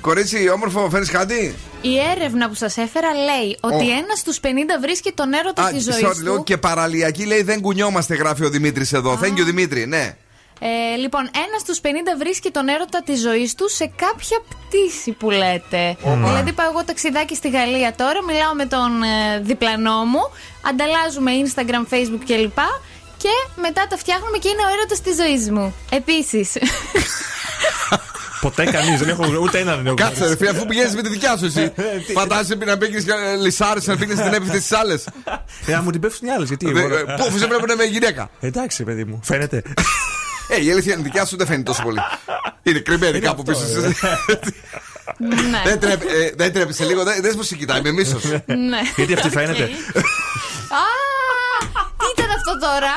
Κορίτσι, 0.00 0.48
όμορφο, 0.50 0.88
φέρνεις 0.90 1.10
κάτι; 1.10 1.54
Η 1.80 1.90
έρευνα 2.16 2.48
που 2.48 2.54
σας 2.54 2.76
έφερα 2.76 3.08
λέει 3.14 3.58
ότι 3.60 3.74
Ω. 3.74 3.78
ένας 4.04 4.18
στους 4.18 4.40
50 4.40 4.78
βρίσκει 4.80 5.12
τον 5.12 5.32
έρωτα 5.32 5.70
της 5.72 5.82
ζωής 5.84 6.04
sorry, 6.06 6.22
λέω 6.22 6.36
του. 6.36 6.42
και 6.42 6.56
παραλιακή 6.56 7.24
λέει 7.26 7.42
δεν 7.42 7.60
κουνιόμαστε, 7.60 8.14
γράφει 8.14 8.44
ο 8.44 8.48
Δημήτρης 8.50 8.92
εδώ. 8.92 9.18
Thank 9.22 9.38
you, 9.38 9.44
Δημήτρη, 9.44 9.86
ναι. 9.86 10.16
Ε, 10.60 10.96
λοιπόν, 10.96 11.30
ένας 11.46 11.60
στους 11.60 11.80
50 11.82 11.86
βρίσκει 12.18 12.50
τον 12.50 12.68
έρωτα 12.68 13.02
της 13.02 13.20
ζωής 13.20 13.54
του 13.54 13.68
σε 13.70 13.90
κάποια 13.96 14.38
πτήση 14.50 15.12
που 15.12 15.30
λέτε. 15.30 15.96
Δηλαδή, 16.02 16.52
πάω 16.52 16.68
εγώ 16.70 16.84
ταξιδάκι 16.84 17.34
στη 17.34 17.48
Γαλλία 17.50 17.94
τώρα, 17.96 18.22
μιλάω 18.24 18.54
με 18.54 18.66
τον 18.66 19.02
ε, 19.02 19.40
διπλανό 19.40 20.04
μου, 20.04 20.22
ανταλλάζουμε 20.68 21.30
Instagram, 21.44 21.94
Facebook 21.94 22.24
κλπ. 22.26 22.58
Και 23.16 23.60
μετά 23.60 23.86
τα 23.86 23.96
φτιάχνουμε 23.96 24.38
και 24.38 24.48
είναι 24.48 24.62
ο 24.62 24.68
έρωτας 24.72 25.00
της 25.00 25.16
ζωής 25.16 25.50
μου. 25.50 25.74
Επίσης. 25.90 26.52
Ποτέ 28.40 28.64
κανείς, 28.64 28.98
δεν 28.98 29.08
έχω 29.08 29.24
ούτε 29.40 29.58
ένα 29.58 29.76
δεν 29.76 29.86
έχω 29.86 29.94
Κάτσε, 29.94 30.28
ρε 30.28 30.36
φίλε, 30.36 30.50
αφού 30.50 30.66
πηγαίνεις 30.66 30.94
με 30.94 31.02
τη 31.02 31.08
δικιά 31.08 31.36
σου 31.36 31.44
εσύ. 31.44 31.72
Φαντάζεσαι 32.18 32.54
να 32.54 32.76
πήγαινες 32.76 33.04
λισάρε, 33.40 33.80
να 33.84 33.96
πήγαινες 33.96 34.24
την 34.24 34.34
έπιθε 34.34 34.58
στις 34.58 34.72
άλλες. 34.72 35.06
Ε, 35.66 35.72
να 35.72 35.82
μου 35.82 35.90
την 35.90 36.00
πέφτουν 36.00 36.28
οι 36.28 36.30
άλλες, 36.30 36.48
γιατί 36.48 36.68
εγώ. 36.68 36.88
Πού 37.30 37.38
σε 37.38 37.46
πρέπει 37.46 37.66
να 37.66 37.72
είμαι 37.72 37.84
γυναίκα. 37.84 38.30
Εντάξει, 38.40 38.84
παιδί 38.84 39.04
μου, 39.04 39.20
φαίνεται. 39.22 39.62
Ε, 40.48 40.64
η 40.64 40.70
αλήθεια 40.70 40.92
είναι 40.92 41.00
η 41.00 41.04
δικιά 41.04 41.24
σου 41.24 41.36
δεν 41.36 41.46
φαίνεται 41.46 41.62
τόσο 41.62 41.82
πολύ. 41.82 41.98
Είναι 42.62 42.78
κρυμμένη 42.78 43.20
κάπου 43.20 43.42
αυτό, 43.48 43.64
πίσω. 43.64 43.80
ε. 43.86 43.88
ναι. 45.50 45.62
Δεν 45.64 45.80
τρέπει- 45.80 46.08
ε, 46.10 46.30
Δεν 46.36 46.52
τρέπεσαι 46.52 46.84
λίγο, 46.84 47.04
δεν 47.04 47.22
δεν 47.22 47.42
σε 47.42 47.54
κοιτάει 47.56 47.80
με 47.80 47.90
μίσος. 47.92 48.22
ναι. 48.46 48.80
Γιατί 48.96 49.12
αυτή 49.14 49.30
φαίνεται. 49.30 49.62
Α, 49.62 49.68
τι 51.98 52.22
ήταν 52.22 52.30
αυτό 52.30 52.58
τώρα; 52.58 52.92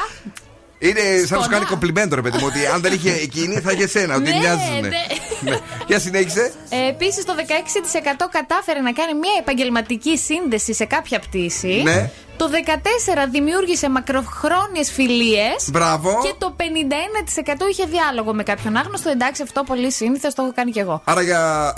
Είναι 0.79 0.99
σαν 1.01 1.09
να 1.19 1.23
σου 1.25 1.25
Σπονά. 1.27 1.47
κάνει 1.47 1.65
κομπλιμέντο, 1.65 2.15
ρε 2.15 2.21
παιδί 2.21 2.37
μου, 2.37 2.45
ότι 2.45 2.65
αν 2.65 2.81
δεν 2.81 2.93
είχε 2.93 3.11
εκείνη 3.11 3.59
θα 3.59 3.71
είχε 3.71 3.83
εσένα, 3.83 4.15
ότι 4.15 4.29
Ναι, 4.31 4.37
μοιάζουν. 4.37 4.79
ναι. 4.81 4.89
Ναι. 5.51 5.57
Για 5.87 5.99
συνέχισε. 5.99 6.51
Ε, 6.69 6.87
Επίσης, 6.89 7.25
το 7.25 7.33
16% 7.37 8.27
κατάφερε 8.31 8.79
να 8.79 8.91
κάνει 8.91 9.13
μια 9.13 9.31
επαγγελματική 9.39 10.17
σύνδεση 10.17 10.73
σε 10.73 10.85
κάποια 10.85 11.19
πτήση. 11.19 11.81
Ναι. 11.83 12.09
Το 12.37 12.49
14% 12.49 13.27
δημιούργησε 13.31 13.89
μακροχρόνιες 13.89 14.91
φιλίες. 14.91 15.69
Μπράβο. 15.71 16.19
Και 16.23 16.33
το 16.37 16.55
51% 16.57 16.61
είχε 17.71 17.85
διάλογο 17.85 18.33
με 18.33 18.43
κάποιον 18.43 18.75
άγνωστο. 18.75 19.09
Εντάξει, 19.09 19.41
αυτό 19.41 19.63
πολύ 19.63 19.91
σύνηθες, 19.91 20.33
το 20.33 20.41
έχω 20.41 20.51
κάνει 20.55 20.71
κι 20.71 20.79
εγώ. 20.79 21.01
Άρα 21.03 21.21
για. 21.21 21.73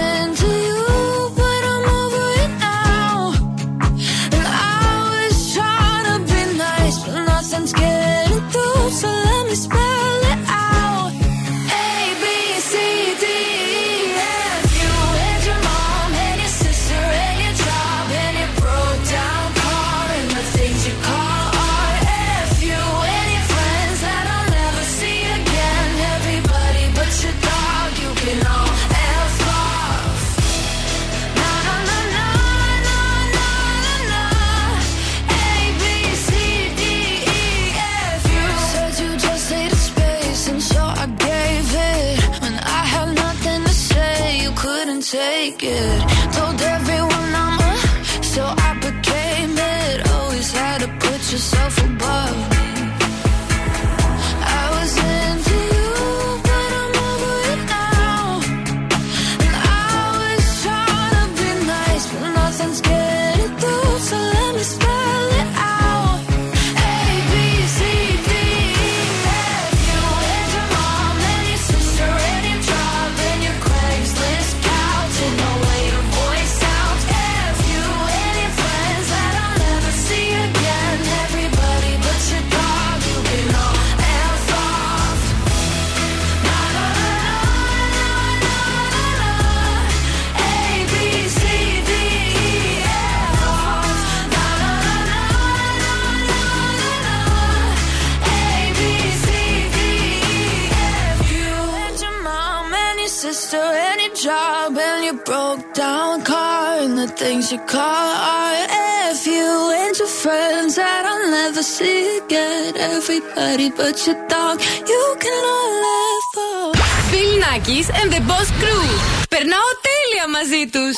things 107.30 107.52
you 107.52 107.58
call 107.74 108.08
art. 108.40 108.68
If 109.10 109.26
you 109.26 109.48
and 109.82 109.94
your 109.96 110.08
friends 110.22 110.74
that 110.76 111.02
I'll 111.10 111.30
never 111.30 111.62
see 111.62 112.18
again. 112.18 112.76
Everybody 112.76 113.70
but 113.70 113.96
your 114.06 114.18
dog, 114.28 114.60
you 114.92 115.02
can 115.22 115.40
all 115.54 115.72
laugh 115.86 116.36
off. 116.48 117.10
Bill 117.10 117.32
Nackis 117.42 117.88
and 117.98 118.08
the 118.14 118.20
Boss 118.30 118.48
Crew. 118.60 118.86
Περνάω 119.28 119.70
τέλεια 119.86 120.26
μαζί 120.36 120.62
τους. 120.72 120.96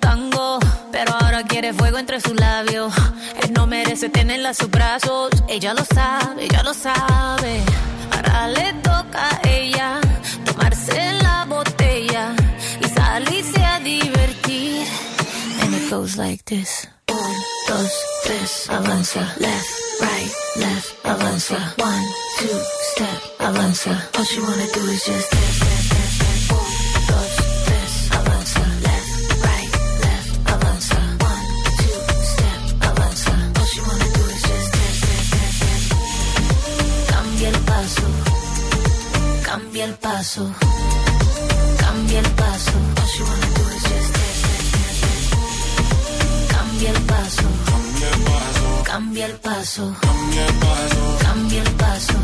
quiere 1.62 1.78
fuego 1.78 1.98
entre 1.98 2.20
sus 2.20 2.34
labios. 2.34 2.92
Él 3.40 3.52
no 3.52 3.68
merece 3.68 4.08
tenerla 4.08 4.48
en 4.48 4.54
sus 4.54 4.68
brazos, 4.68 5.30
ella 5.48 5.74
lo 5.74 5.84
sabe, 5.84 6.46
ella 6.46 6.62
lo 6.64 6.74
sabe. 6.74 7.62
Ahora 8.10 8.48
le 8.48 8.72
toca 8.82 9.28
a 9.30 9.48
ella 9.48 10.00
tomarse 10.44 11.12
la 11.22 11.44
botella 11.44 12.34
y 12.80 12.88
salirse 12.88 13.64
a 13.64 13.78
divertir. 13.78 14.86
And 15.62 15.74
it 15.74 15.88
goes 15.88 16.16
like 16.16 16.42
this. 16.46 16.88
Un, 17.08 17.36
dos, 17.68 17.92
tres, 18.24 18.68
avanza. 18.68 19.20
Left, 19.38 19.70
right, 20.00 20.32
left, 20.56 21.06
avanza. 21.06 21.58
One, 21.78 22.06
two, 22.40 22.60
step, 22.92 23.20
avanza. 23.38 24.08
All 24.18 24.24
she 24.24 24.40
wanna 24.40 24.66
do 24.74 24.80
is 24.90 25.04
just 25.04 25.30
dance, 25.30 25.60
dance, 25.60 25.81
cambia 39.82 39.94
el 39.94 39.98
paso, 39.98 40.54
cambia 41.76 42.20
el 42.20 42.30
paso. 42.30 42.72
Cambia 46.48 46.90
el 46.90 47.00
paso, 47.02 47.42
cambia 48.84 49.26
el 49.26 49.38
paso, 49.38 49.94
cambia 51.20 51.62
el 51.62 51.70
paso. 51.72 52.14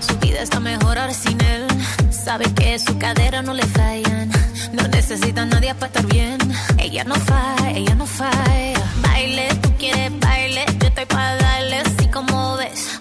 Su 0.00 0.18
vida 0.20 0.40
está 0.40 0.58
mejor 0.60 0.98
ahora 0.98 1.12
sin 1.12 1.38
él. 1.42 1.66
Sabe 2.10 2.44
que 2.54 2.78
su 2.78 2.96
cadera 2.96 3.42
no 3.42 3.52
le 3.52 3.66
fallan. 3.66 4.30
No 4.72 4.88
necesita 4.88 5.42
a 5.42 5.46
nadie 5.46 5.74
para 5.74 5.86
estar 5.88 6.06
bien. 6.06 6.38
Ella 6.78 7.04
no 7.04 7.14
falla, 7.16 7.70
ella 7.72 7.94
no 7.94 8.06
falla. 8.06 8.51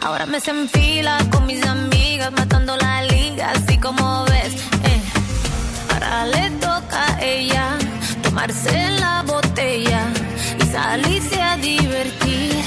Ahora 0.01 0.25
me 0.25 0.39
se 0.39 0.51
enfila 0.51 1.17
con 1.31 1.45
mis 1.45 1.63
amigas, 1.65 2.31
matando 2.31 2.75
la 2.77 3.03
liga, 3.03 3.51
así 3.51 3.77
como 3.77 4.25
ves. 4.25 4.53
Eh. 4.83 5.01
Ahora 5.93 6.25
le 6.25 6.49
toca 6.59 7.15
a 7.15 7.21
ella 7.23 7.77
tomarse 8.23 8.89
la 8.99 9.23
botella 9.23 10.01
y 10.59 10.63
salirse 10.71 11.41
a 11.41 11.55
divertir. 11.57 12.63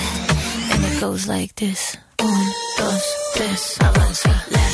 And 0.72 0.84
it 0.84 1.00
goes 1.00 1.26
like 1.26 1.54
this. 1.54 1.98
Un, 2.22 2.44
dos, 2.78 3.02
tres, 3.34 3.76
avanza. 3.80 4.30
Left, 4.50 4.73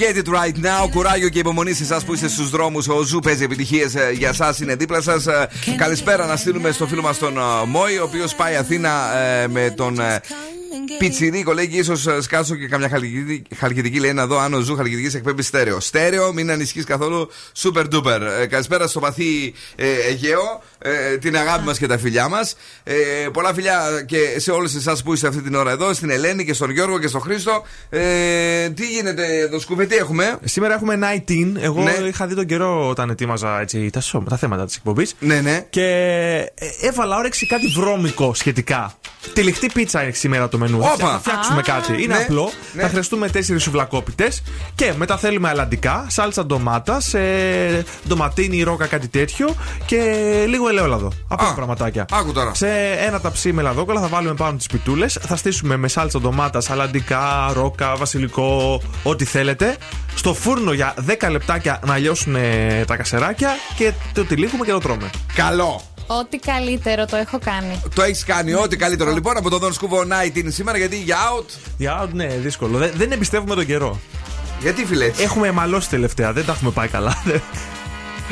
Get 0.00 0.16
it 0.16 0.28
right 0.28 0.56
now. 0.56 0.88
Κουράγιο 0.90 1.28
και 1.28 1.38
υπομονή 1.38 1.72
σε 1.72 1.82
εσάς 1.82 2.04
που 2.04 2.14
είστε 2.14 2.28
στους 2.28 2.50
δρόμους. 2.50 2.88
Ο 2.88 3.02
Zoo 3.02 3.18
παίζει 3.18 3.44
επιτυχίες 3.44 3.94
για 4.12 4.28
εσάς, 4.28 4.54
είναι 4.62 4.74
δίπλα 4.74 5.00
σας. 5.00 5.26
καλησπέρα 5.76 6.26
να 6.26 6.36
στείλουμε 6.36 6.70
στο 6.70 6.86
φίλο 6.86 7.02
μας 7.02 7.18
τον 7.18 7.38
ε, 7.38 7.40
Μόη, 7.66 7.98
ο 7.98 8.04
οποίος 8.04 8.34
πάει 8.34 8.56
Αθήνα 8.56 9.16
ε, 9.16 9.46
με 9.48 9.70
τον 9.76 10.00
ε, 10.00 10.20
Πιτσιρίκο 11.06 11.52
λέει 11.52 11.68
και 11.68 11.76
ίσως 11.76 12.06
σκάσω 12.20 12.54
και 12.54 12.66
καμιά 12.68 12.88
Χαλκιδική, 12.88 13.54
Χαλκιδική 13.54 14.00
λέει 14.00 14.12
να 14.12 14.26
δω 14.26 14.38
αν 14.38 14.54
ο 14.54 14.60
Zoo 14.60 14.76
Χαλκιδικής 14.76 15.14
εκπέμπει 15.14 15.42
στέρεο. 15.42 15.80
Στέρεο, 15.80 16.32
μην 16.32 16.50
ανησυχείς 16.50 16.84
καθόλου. 16.84 17.30
Super 17.62 17.84
duper. 17.92 18.20
Ε, 18.40 18.46
καλησπέρα 18.46 18.86
στο 18.86 19.00
παθή 19.00 19.54
ε, 19.76 19.86
Αιγαίο, 20.08 20.62
ε, 20.78 21.16
την 21.16 21.36
αγάπη 21.36 21.64
μας 21.64 21.78
και 21.78 21.86
τα 21.86 21.98
φιλιά 21.98 22.28
μας. 22.28 22.56
Ε, 22.84 22.94
πολλά 23.32 23.54
φιλιά 23.54 24.04
και 24.06 24.18
σε 24.36 24.50
όλους 24.50 24.74
εσάς 24.74 25.02
που 25.02 25.12
είστε 25.12 25.26
αυτή 25.26 25.42
την 25.42 25.54
ώρα 25.54 25.70
εδώ, 25.70 25.92
στην 25.94 26.10
Ελένη 26.10 26.44
και 26.44 26.52
στον 26.52 26.70
Γιώργο 26.70 26.98
και 26.98 27.06
στον 27.06 27.20
Χρήστο. 27.20 27.62
Ε, 27.90 28.68
τι 28.70 28.86
γίνεται 28.86 29.38
εδώ, 29.38 29.58
σκουβέ, 29.58 29.86
τι 29.86 29.96
έχουμε; 29.96 30.38
Σήμερα 30.44 30.74
έχουμε 30.74 30.96
19. 30.96 31.56
Εγώ 31.60 31.82
Ναι. 31.82 31.90
είχα 32.08 32.26
δει 32.26 32.34
τον 32.34 32.46
καιρό 32.46 32.88
όταν 32.88 33.10
ετοίμαζα 33.10 33.60
έτσι, 33.60 33.90
τα, 33.90 34.00
σο- 34.00 34.24
τα 34.28 34.36
θέματα 34.36 34.64
της 34.66 34.76
εκπομπής. 34.76 35.14
Ναι, 35.18 35.40
ναι. 35.40 35.66
Και 35.70 35.84
ε, 36.54 36.66
έβαλα 36.86 37.16
όρεξη 37.16 37.46
κάτι 37.46 37.66
βρώμικο 37.66 38.34
σχετικά. 38.34 38.94
Τυλιχτή 39.32 39.70
πίτσα 39.72 40.00
έχει 40.00 40.16
σήμερα 40.16 40.48
το 40.48 40.58
μενού. 40.58 40.78
Όπα. 40.78 40.96
Θα 40.96 41.18
φτιάξουμε 41.18 41.58
Α. 41.58 41.62
κάτι. 41.62 42.02
Είναι 42.02 42.14
Ναι, 42.16 42.22
απλό. 42.22 42.50
ναι. 42.72 42.82
Θα 42.82 42.88
χρειαστούμε 42.88 43.28
τέσσερις 43.28 43.62
σουβλακόπιτες 43.62 44.42
και 44.74 44.92
μετά 44.96 45.16
θέλουμε 45.18 45.48
αλαντικά, 45.48 46.06
σάλτσα 46.08 46.46
ντομάτας, 46.46 47.14
ε, 47.14 47.84
ντοματίνι, 48.08 48.62
ρόκα, 48.62 48.86
κάτι 48.86 49.08
τέτοιο 49.08 49.54
και 49.86 49.96
λίγο 50.48 50.68
ελαιόλαδο. 50.68 51.12
Απλά 51.28 51.48
Α, 51.48 51.54
πραγματάκια. 51.54 52.04
άκου 52.12 52.32
τώρα. 52.32 52.54
Σε 52.54 52.68
ένα 53.06 53.20
ταψί 53.20 53.52
με 53.52 53.62
λαδόκολα 53.62 54.00
θα 54.00 54.06
βάλουμε 54.06 54.34
πάνω 54.34 54.56
τις 54.56 54.66
πιτούλες. 54.66 55.18
Θα 55.20 55.36
στήσουμε 55.36 55.76
με 55.76 55.88
σάλτσα 55.88 56.20
ντομάτας, 56.20 56.70
αλαντικά, 56.70 57.50
ρόκα, 57.54 57.96
βασιλικό, 57.96 58.82
ό,τι 59.02 59.24
θέλετε. 59.24 59.76
Στο 60.14 60.34
φούρνο 60.34 60.72
για 60.72 60.94
10 61.06 61.30
λεπτάκια 61.30 61.80
να 61.86 61.96
λιώσουν 61.96 62.34
ε, 62.34 62.84
τα 62.86 62.96
κασεράκια 62.96 63.50
και 63.76 63.92
το 64.14 64.24
τυλίγουμε 64.24 64.64
και 64.64 64.70
το 64.70 64.78
τρώμε. 64.78 65.10
Καλό. 65.34 65.82
Ό,τι 66.18 66.38
καλύτερο 66.38 67.04
το 67.04 67.16
έχω 67.16 67.38
κάνει. 67.44 67.82
Το 67.94 68.02
έχεις 68.02 68.24
κάνει 68.24 68.54
ό,τι 68.54 68.76
καλύτερο 68.76 69.12
λοιπόν 69.12 69.36
από 69.36 69.50
τον 69.50 69.58
Δον 69.58 69.72
Σκούβο 69.72 70.00
Night 70.00 70.36
είναι 70.36 70.50
σήμερα 70.50 70.78
γιατί 70.78 70.96
για 70.96 71.16
out. 71.16 71.46
Για 71.76 72.08
ναι, 72.12 72.26
δύσκολο. 72.26 72.78
Δεν, 72.78 72.92
δεν 72.94 73.12
εμπιστεύουμε 73.12 73.54
τον 73.54 73.66
καιρό. 73.66 74.00
Γιατί 74.60 74.84
φίλε 74.84 75.04
έτσι; 75.04 75.22
Έχουμε 75.22 75.50
μαλώσει 75.50 75.88
τελευταία, 75.88 76.32
δεν 76.32 76.44
τα 76.44 76.52
έχουμε 76.52 76.70
πάει 76.70 76.88
καλά. 76.88 77.22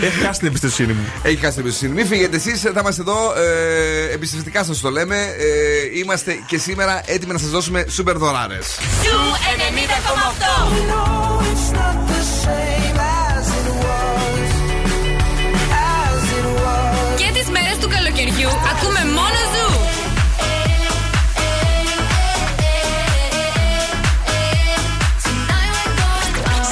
Έχει 0.02 0.18
χάσει 0.18 0.38
την 0.38 0.48
εμπιστοσύνη 0.48 0.92
μου. 0.92 1.04
Έχει 1.22 1.36
χάσει 1.36 1.52
την 1.52 1.62
εμπιστοσύνη. 1.62 1.94
Μην 1.94 2.06
φύγετε 2.06 2.36
εσείς, 2.36 2.60
θα 2.60 2.80
είμαστε 2.80 3.00
εδώ. 3.00 3.34
Ε, 3.36 4.12
εμπιστευτικά 4.12 4.64
σας 4.64 4.80
το 4.80 4.90
λέμε. 4.90 5.16
Ε, 5.16 5.98
είμαστε 5.98 6.38
και 6.46 6.58
σήμερα 6.58 7.02
έτοιμοι 7.06 7.32
να 7.32 7.38
σας 7.38 7.50
δώσουμε 7.50 7.84
σούπερ 7.88 8.16
δωράρες. 8.16 8.58
Καλοκαιριού 18.48 18.68
ακούμε 18.70 19.02
μόνο 19.04 19.38
Zoo. 19.52 19.68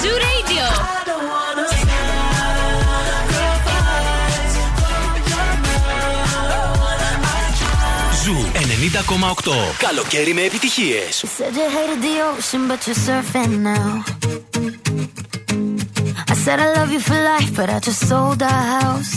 Ζου 0.00 0.14
Radio. 0.26 0.64
I 0.64 1.04
don't 1.08 1.24
wanna 1.32 1.64
Ζου 8.24 8.36
90,8. 8.54 9.52
Καλοκαίρι 9.78 10.34
με 10.34 10.40
επιτυχίες. 10.40 11.24
You 11.24 11.28
said 11.38 11.52
you 11.56 11.68
hated 11.76 12.00
the 12.06 12.14
ocean, 12.30 12.62
but 12.70 12.80
you're 12.86 13.02
surfing 13.06 13.54
now. 13.72 13.90
I 16.32 16.34
said 16.44 16.58
I 16.66 16.68
love 16.78 16.90
you 16.96 17.00
for 17.08 17.18
life, 17.32 17.50
but 17.58 17.68
I 17.76 17.78
just 17.88 18.00
sold 18.08 18.40
our 18.52 18.64
house. 18.76 19.16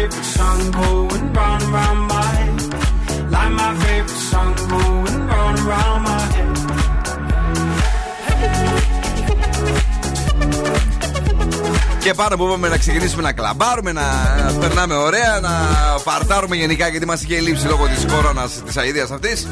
Favorite 0.00 0.28
song 0.38 0.62
going 0.80 1.26
round 1.38 1.62
and 1.62 1.72
round 1.78 2.00
my 2.12 2.28
head. 2.40 2.58
Like 3.34 3.52
my 3.60 3.70
favorite 3.82 4.22
song 4.30 4.52
going 4.72 5.18
round 5.30 5.58
and 5.58 5.66
round 5.72 6.00
my 6.08 6.20
head. 6.32 6.48
Και 12.00 12.14
πάνω 12.14 12.36
που 12.36 12.44
είπαμε 12.44 12.68
να 12.68 12.76
ξεκινήσουμε 12.76 13.22
να 13.22 13.32
κλαμπάρουμε, 13.32 13.92
να 13.92 14.02
περνάμε 14.60 14.94
ωραία, 14.94 15.38
να 15.40 15.50
παρτάρουμε 16.04 16.56
γενικά 16.56 16.88
γιατί 16.88 17.06
μας 17.06 17.22
είχε 17.22 17.40
λείψει 17.40 17.66
λόγω 17.66 17.86
της 17.86 18.06
κόρονας 18.12 18.62
της 18.66 18.76
αηδίας 18.76 19.02
αυτής. 19.02 19.46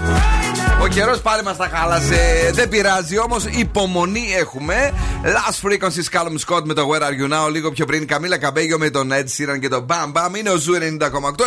Ο 0.83 0.87
καιρός 0.87 1.20
πάλι 1.20 1.43
μας 1.43 1.57
τα 1.57 1.70
χάλασε. 1.74 2.51
Δεν 2.55 2.68
πειράζει 2.68 3.18
όμως, 3.18 3.45
υπομονή 3.45 4.35
έχουμε. 4.39 4.93
Lost 5.24 5.61
Frequencies 5.66 6.03
Calum 6.12 6.36
Scott 6.47 6.62
με 6.64 6.74
το 6.74 6.89
Where 6.91 7.03
Are 7.03 7.14
You 7.20 7.29
Now. 7.35 7.51
Λίγο 7.51 7.70
πιο 7.70 7.85
πριν 7.85 8.07
Camila 8.07 8.38
Cabello 8.38 8.78
με 8.79 8.91
τον 8.91 9.11
Ed 9.12 9.24
Sheeran 9.24 9.59
και 9.61 9.68
τον 9.68 9.87
Bam 9.89 10.12
Bam. 10.12 10.37
Είναι 10.39 10.51
ο 10.51 10.57
Zoo 10.57 10.74
90,8. 10.74 10.79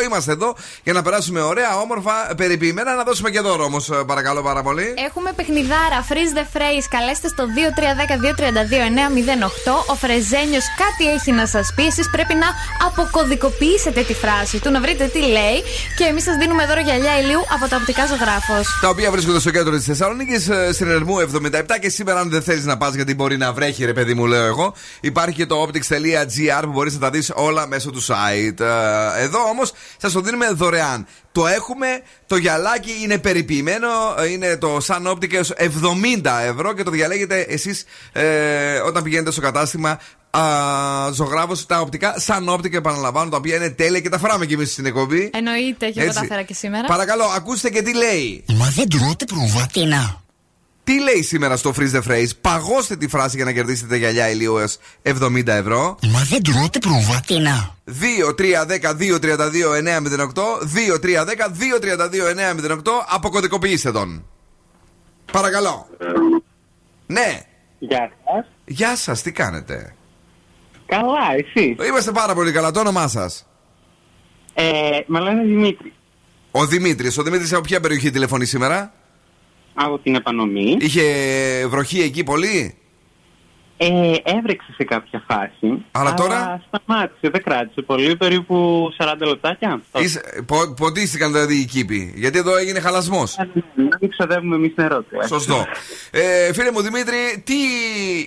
Είμαστε 0.05 0.31
εδώ 0.31 0.55
για 0.83 0.93
να 0.93 1.01
περάσουμε 1.01 1.41
ωραία, 1.41 1.77
όμορφα, 1.77 2.11
περιποιημένα. 2.37 2.95
Να 2.95 3.03
δώσουμε 3.03 3.29
και 3.29 3.39
δώρο 3.39 3.63
όμως, 3.63 3.89
παρακαλώ 4.05 4.41
πάρα 4.41 4.61
πολύ. 4.61 4.93
Έχουμε 5.07 5.31
παιχνιδάρα 5.35 6.05
Freeze 6.09 6.37
the 6.37 6.45
Phrase. 6.57 6.85
Καλέστε 6.89 7.27
στο 7.27 7.45
2310-232-908. 7.45 9.83
Ο 9.87 9.95
Φρεζένιος 9.95 10.65
κάτι 10.83 11.11
έχει 11.13 11.31
να 11.31 11.45
σας 11.45 11.73
πει. 11.75 11.85
Εσείς 11.85 12.09
πρέπει 12.09 12.33
να 12.33 12.47
αποκωδικοποιήσετε 12.87 14.01
τη 14.01 14.13
φράση 14.13 14.59
του, 14.59 14.71
να 14.71 14.81
βρείτε 14.81 15.05
τι 15.05 15.19
λέει. 15.19 15.57
Και 15.97 16.03
εμείς 16.03 16.23
σας 16.23 16.35
δίνουμε 16.35 16.65
δώρο 16.65 16.81
γυαλιά 16.81 17.19
ηλίου 17.19 17.41
από 17.55 17.69
το 17.69 17.75
οπτικά 17.75 18.05
ζωγράφος. 18.05 18.77
Τα 18.81 18.89
οποία 18.89 19.11
βρίσκονται 19.25 19.49
στο 19.49 19.59
κέντρο 19.59 19.75
της 19.77 19.85
Θεσσαλονίκης, 19.85 20.49
ε, 20.49 20.73
στην 20.73 20.89
Ερμού 20.89 21.19
77. 21.19 21.77
Και 21.79 21.89
σήμερα, 21.89 22.19
αν 22.19 22.29
δεν 22.29 22.41
θέλεις 22.41 22.65
να 22.65 22.77
πας, 22.77 22.93
γιατί 22.93 23.15
μπορεί 23.15 23.37
να 23.37 23.53
βρέχει, 23.53 23.85
ρε 23.85 23.93
παιδί 23.93 24.13
μου, 24.13 24.25
λέω 24.25 24.45
εγώ, 24.45 24.73
υπάρχει 25.01 25.35
και 25.35 25.45
το 25.45 25.67
optics.gr 25.67 26.61
που 26.61 26.71
μπορείς 26.71 26.93
να 26.93 26.99
τα 26.99 27.09
δεις 27.09 27.31
όλα 27.35 27.67
μέσω 27.67 27.91
του 27.91 28.03
site. 28.03 28.59
Ε, 28.59 29.23
Εδώ 29.23 29.39
όμως 29.49 29.73
σας 29.97 30.11
το 30.11 30.21
δίνουμε 30.21 30.47
δωρεάν. 30.51 31.05
Το 31.31 31.47
έχουμε, 31.47 31.87
το 32.27 32.35
γυαλάκι 32.35 32.91
είναι 33.03 33.17
περιποιημένο, 33.17 33.87
ε, 34.19 34.27
είναι 34.27 34.57
το 34.57 34.77
Sun 34.87 35.11
Optics 35.11 35.41
70 35.57 36.41
ευρώ 36.41 36.73
και 36.73 36.83
το 36.83 36.91
διαλέγετε 36.91 37.39
εσείς 37.39 37.83
ε, 38.11 38.77
όταν 38.77 39.03
πηγαίνετε 39.03 39.31
στο 39.31 39.41
κατάστημα 39.41 39.99
α, 40.31 41.11
ζωγράφο 41.11 41.55
τα 41.67 41.79
οπτικά 41.79 42.19
σαν 42.19 42.49
όπτικα 42.49 42.77
επαναλαμβάνω 42.77 43.29
τα 43.29 43.37
οποία 43.37 43.55
είναι 43.55 43.69
τέλεια 43.69 43.99
και 43.99 44.09
τα 44.09 44.17
φοράμε 44.17 44.45
κι 44.45 44.53
εμείς 44.53 44.71
στην 44.71 44.85
εκπομπή. 44.85 45.29
Εννοείται, 45.33 45.89
και 45.89 45.99
εγώ 45.99 46.07
Έτσι. 46.07 46.19
τα 46.19 46.25
έφερα 46.25 46.41
και 46.41 46.53
σήμερα. 46.53 46.87
Παρακαλώ, 46.87 47.23
ακούστε 47.23 47.69
και 47.69 47.81
τι 47.81 47.95
λέει. 47.95 48.43
Μα 48.47 48.69
δεν 48.75 48.89
τρώτε 48.89 49.25
προβατίνα. 49.25 50.21
Τι 50.83 50.99
λέει 51.01 51.23
σήμερα 51.23 51.57
στο 51.57 51.73
Freeze 51.77 51.91
the 51.91 52.01
Phrase; 52.07 52.29
Παγώστε 52.41 52.95
τη 52.95 53.07
φράση 53.07 53.35
για 53.35 53.45
να 53.45 53.51
κερδίσετε 53.51 53.97
γυαλιά 53.97 54.29
ηλίου 54.29 54.57
έως 54.57 54.77
70 55.03 55.47
ευρώ. 55.47 55.97
Μα 56.01 56.19
δεν 56.23 56.43
τρώτε 56.43 56.79
προβατίνα. 56.79 57.75
2-3-10-2-32-908 57.87 57.93
2-3-10-2-32-908 61.01 62.77
Αποκωδικοποιήστε 63.07 63.91
τον. 63.91 64.25
Παρακαλώ. 65.31 65.87
Ναι. 67.07 67.41
Γεια 67.79 68.11
σας. 68.25 68.45
Γεια 68.65 68.95
σας, 68.95 69.21
τι 69.21 69.31
κάνετε; 69.31 69.95
Καλά, 70.95 71.33
εσύ. 71.35 71.75
Είμαστε 71.87 72.11
πάρα 72.11 72.33
πολύ 72.33 72.51
καλά. 72.51 72.71
Το 72.71 72.79
όνομά 72.79 73.07
σας. 73.07 73.45
Ε, 74.53 74.63
με 75.05 75.19
λένε 75.19 75.43
Δημήτρη. 75.43 75.93
Ο 76.51 76.65
Δημήτρης. 76.65 77.17
Ο 77.17 77.23
Δημήτρης 77.23 77.53
από 77.53 77.61
ποια 77.61 77.79
περιοχή 77.79 78.09
τηλεφωνεί 78.09 78.45
σήμερα; 78.45 78.93
Από 79.73 79.97
την 79.99 80.15
επανομή. 80.15 80.77
Είχε 80.79 81.03
βροχή 81.67 81.99
εκεί 82.01 82.23
πολύ; 82.23 82.75
Ε, 83.77 83.87
έβρεξε 84.23 84.73
σε 84.77 84.83
κάποια 84.83 85.23
φάση. 85.27 85.85
Αλλά 85.91 86.13
τώρα; 86.13 86.61
σταμάτησε, 86.67 87.29
δεν 87.31 87.43
κράτησε 87.43 87.81
πολύ, 87.81 88.15
περίπου 88.17 88.87
40 88.97 89.27
λεπτάκια. 89.27 89.81
Είσαι, 89.97 90.21
πο, 90.45 90.73
ποτίστηκαν 90.73 91.31
δηλαδή 91.31 91.55
οι 91.55 91.65
κήποι. 91.65 92.13
Γιατί 92.15 92.37
εδώ 92.37 92.57
έγινε 92.57 92.79
χαλασμός. 92.79 93.35
Δεν 93.99 94.09
ξοδεύουμε 94.09 94.55
εμείς 94.55 94.71
νερό 94.75 95.01
του. 95.01 95.19
ε. 95.23 95.27
Σωστό. 95.27 95.65
Ε, 96.11 96.53
φίλε 96.53 96.71
μου 96.71 96.81
Δημήτρη, 96.81 97.41
τι 97.43 97.53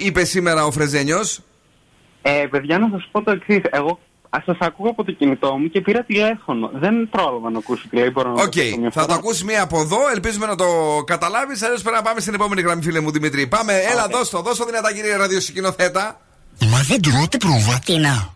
είπε 0.07 0.25
σήμερα 0.25 0.65
ο 0.65 0.71
Φρεζένιος; 0.71 1.41
Ε, 2.27 2.47
παιδιά, 2.51 2.79
να 2.79 2.89
σας 2.93 3.09
πω 3.13 3.23
το 3.23 3.31
εξής. 3.31 3.61
Εγώ 3.71 3.99
σας 4.47 4.57
ακούω 4.61 4.91
από 4.91 5.05
το 5.05 5.13
κινητό 5.13 5.57
μου 5.59 5.69
και 5.69 5.81
πήρα 5.81 6.03
τηλέφωνο. 6.03 6.71
Δεν 6.75 7.09
πρόλαβα 7.09 7.51
να 7.51 7.59
ακούσω 7.59 7.89
τι 7.91 7.97
λέει. 7.97 8.11
Μπορώ 8.13 8.31
να 8.33 8.43
Οκ, 8.43 8.51
το 8.55 8.61
ακούσω 8.61 8.79
μια 8.81 8.91
θα 8.91 9.01
φορά. 9.01 9.07
το 9.13 9.19
ακούσει 9.19 9.45
μία 9.45 9.63
από 9.63 9.81
εδώ. 9.81 9.99
Ελπίζουμε 10.15 10.47
να 10.47 10.55
το 10.57 10.65
καταλάβεις. 11.07 11.63
Αλλιώς 11.63 11.83
πρέπει 11.83 11.97
να 11.97 12.03
πάμε 12.03 12.21
στην 12.21 12.35
επόμενη 12.35 12.63
γραμμή, 12.63 12.83
φίλε 12.83 13.01
μου 13.01 13.11
Δημήτρη. 13.11 13.47
Πάμε, 13.47 13.73
έλα, 13.93 14.07
δώσ' 14.11 14.31
το, 14.31 14.41
δώσ' 14.43 14.59
το 14.59 14.65
δυνατά, 14.65 14.93
κύριε 14.95 15.17
ραδιοσυκινοθέτα. 15.17 16.21
Μα 16.61 16.81
δεν 16.83 17.03
τρώτε 17.03 17.37
προβατίνα. 17.37 18.35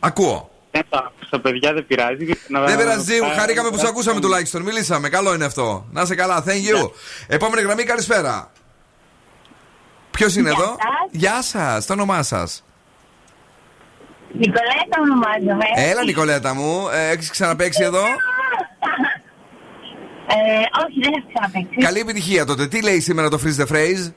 Ακούω. 0.00 0.50
Ε, 0.70 0.80
τα 0.88 0.98
άκουσα, 1.16 1.40
παιδιά, 1.40 1.72
δεν 1.72 1.86
πειράζει. 1.86 2.26
Να- 2.48 2.60
Δεν 2.64 2.76
πειράζει, 2.76 3.20
να- 3.20 3.26
χαρήκαμε 3.28 3.70
που 3.70 3.78
σε 3.78 3.86
ακούσαμε 3.86 4.20
τουλάχιστον. 4.20 4.62
Μιλήσαμε, 4.62 5.08
καλό 5.08 5.34
είναι 5.34 5.44
αυτό. 5.44 5.86
Να 5.90 6.02
είσαι 6.02 6.14
καλά, 6.14 6.44
thank 6.46 6.84
you. 6.84 6.90
Επόμενη 7.26 7.62
γραμμή, 7.62 7.82
καλησπέρα. 7.84 8.50
Ποιος 10.18 10.36
είναι 10.36 10.48
εδώ, 10.48 10.76
Γεια 11.10 11.42
σας, 11.42 11.86
το 11.86 11.92
όνομά 11.92 12.22
σας. 12.22 12.64
Νικολέτα 14.32 14.96
ονομάζομαι. 15.00 15.64
Έλα, 15.90 16.04
Νικολέτα 16.04 16.54
μου, 16.54 16.88
ε, 16.92 17.08
έχεις 17.10 17.30
ξαναπαίξει 17.30 17.82
εδώ; 17.82 18.04
Ε, 20.26 20.36
όχι, 20.84 21.00
δεν 21.02 21.12
έχω 21.16 21.26
ξαναπαίξει. 21.34 21.80
Καλή 21.80 21.98
επιτυχία 21.98 22.44
τότε. 22.44 22.66
Τι 22.66 22.82
λέει 22.82 23.00
σήμερα 23.00 23.28
το 23.28 23.38
freeze 23.44 23.62
the 23.62 23.66
phrase; 23.72 24.12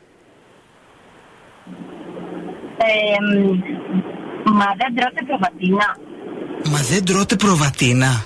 Ε, 2.78 3.18
μ, 3.22 4.52
μα 4.52 4.66
δεν 4.78 4.96
τρώτε 4.96 5.24
προβατίνα. 5.28 5.98
Μα 6.70 6.80
δεν 6.90 7.06
τρώτε 7.06 7.36
προβατίνα. 7.36 8.24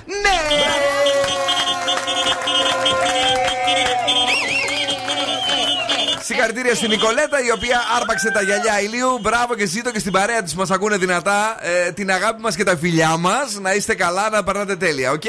Συγχαρητήρια 6.28 6.76
στην 6.76 6.90
Νικολέτα 6.90 7.38
η 7.48 7.52
οποία 7.52 7.82
άρπαξε 8.00 8.32
τα 8.32 8.42
γυαλιά 8.42 8.82
ηλίου. 8.82 9.20
Μπράβο 9.22 9.56
και 9.56 9.66
ζήτω 9.66 9.92
και 9.92 10.00
στην 10.00 10.12
παρέα 10.12 10.44
της 10.44 10.56
μας 10.56 10.72
ακούνε 10.72 10.98
δυνατά. 10.98 11.58
Ε, 11.62 11.92
την 11.92 12.12
αγάπη 12.12 12.42
μας 12.42 12.56
και 12.56 12.64
τα 12.64 12.78
φιλιά 12.78 13.18
μας. 13.18 13.60
Να 13.60 13.74
είστε 13.74 13.96
καλά, 13.96 14.30
να 14.30 14.44
περνάτε 14.44 14.76
τέλεια, 14.76 15.12
οκ; 15.12 15.24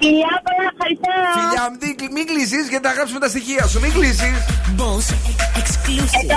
Φιλιά, 0.00 0.32
πολλά 0.46 0.70
ευχαριστώ. 0.72 1.12
Φιλιά, 1.38 1.64
μην, 1.80 2.12
μην 2.12 2.26
κλείσει 2.26 2.56
γιατί 2.70 2.86
θα 2.86 2.92
γράψουμε 2.92 3.20
τα 3.20 3.28
στοιχεία 3.28 3.66
σου. 3.66 3.80
Μην 3.80 3.92
κλείσει. 3.92 4.34
Boss 4.78 5.06
exclusive. 5.62 6.30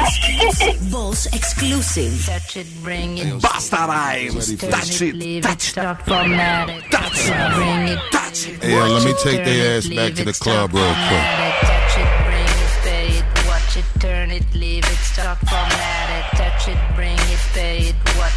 Boss 0.93 1.21
exclusive. 1.39 2.15
Touch 2.31 2.55
it, 2.61 2.69
bring 2.86 3.11
it. 3.21 3.41
Basta 3.47 3.79
rhymes. 3.93 4.45
Touch 4.75 5.01
it. 5.07 5.13
Touch 5.47 5.65
it. 5.69 5.97
Format 6.11 6.67
it. 6.69 6.81
Touch 6.95 7.21
it. 7.29 7.39
Bring 7.57 7.84
it. 7.93 7.99
Touch 8.17 8.39
it. 8.49 8.63
Hey, 8.63 8.73
yo, 8.75 8.84
let 8.95 9.03
me 9.07 9.13
take 9.27 9.41
their 9.47 9.61
ass 9.77 9.86
back 9.97 10.11
to 10.19 10.23
the 10.29 10.36
club 10.43 10.67
real 10.77 10.95
quick. 11.07 11.72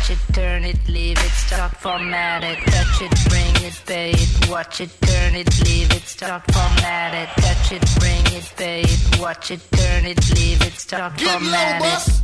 Watch 0.06 0.18
it, 0.18 0.34
turn 0.34 0.64
it, 0.64 0.88
leave 0.88 1.18
it, 1.18 1.32
stop, 1.32 1.74
format 1.76 2.44
it. 2.44 2.58
Touch 2.66 3.02
it, 3.02 3.28
bring 3.28 3.66
it, 3.66 3.82
pay 3.86 4.10
it, 4.10 4.48
watch 4.48 4.80
it, 4.80 4.90
turn 5.00 5.34
it, 5.34 5.48
leave 5.64 5.90
it, 5.90 6.02
stop, 6.02 6.44
format 6.52 7.12
it. 7.14 7.28
Touch 7.42 7.72
it, 7.72 7.82
bring 7.98 8.38
it, 8.38 8.52
pay 8.56 8.80
it, 8.82 9.20
watch 9.20 9.50
it, 9.50 9.60
turn 9.72 10.04
it, 10.04 10.18
leave 10.36 10.62
it, 10.62 10.74
stop, 10.74 11.18
format 11.18 11.82
it. 11.82 12.22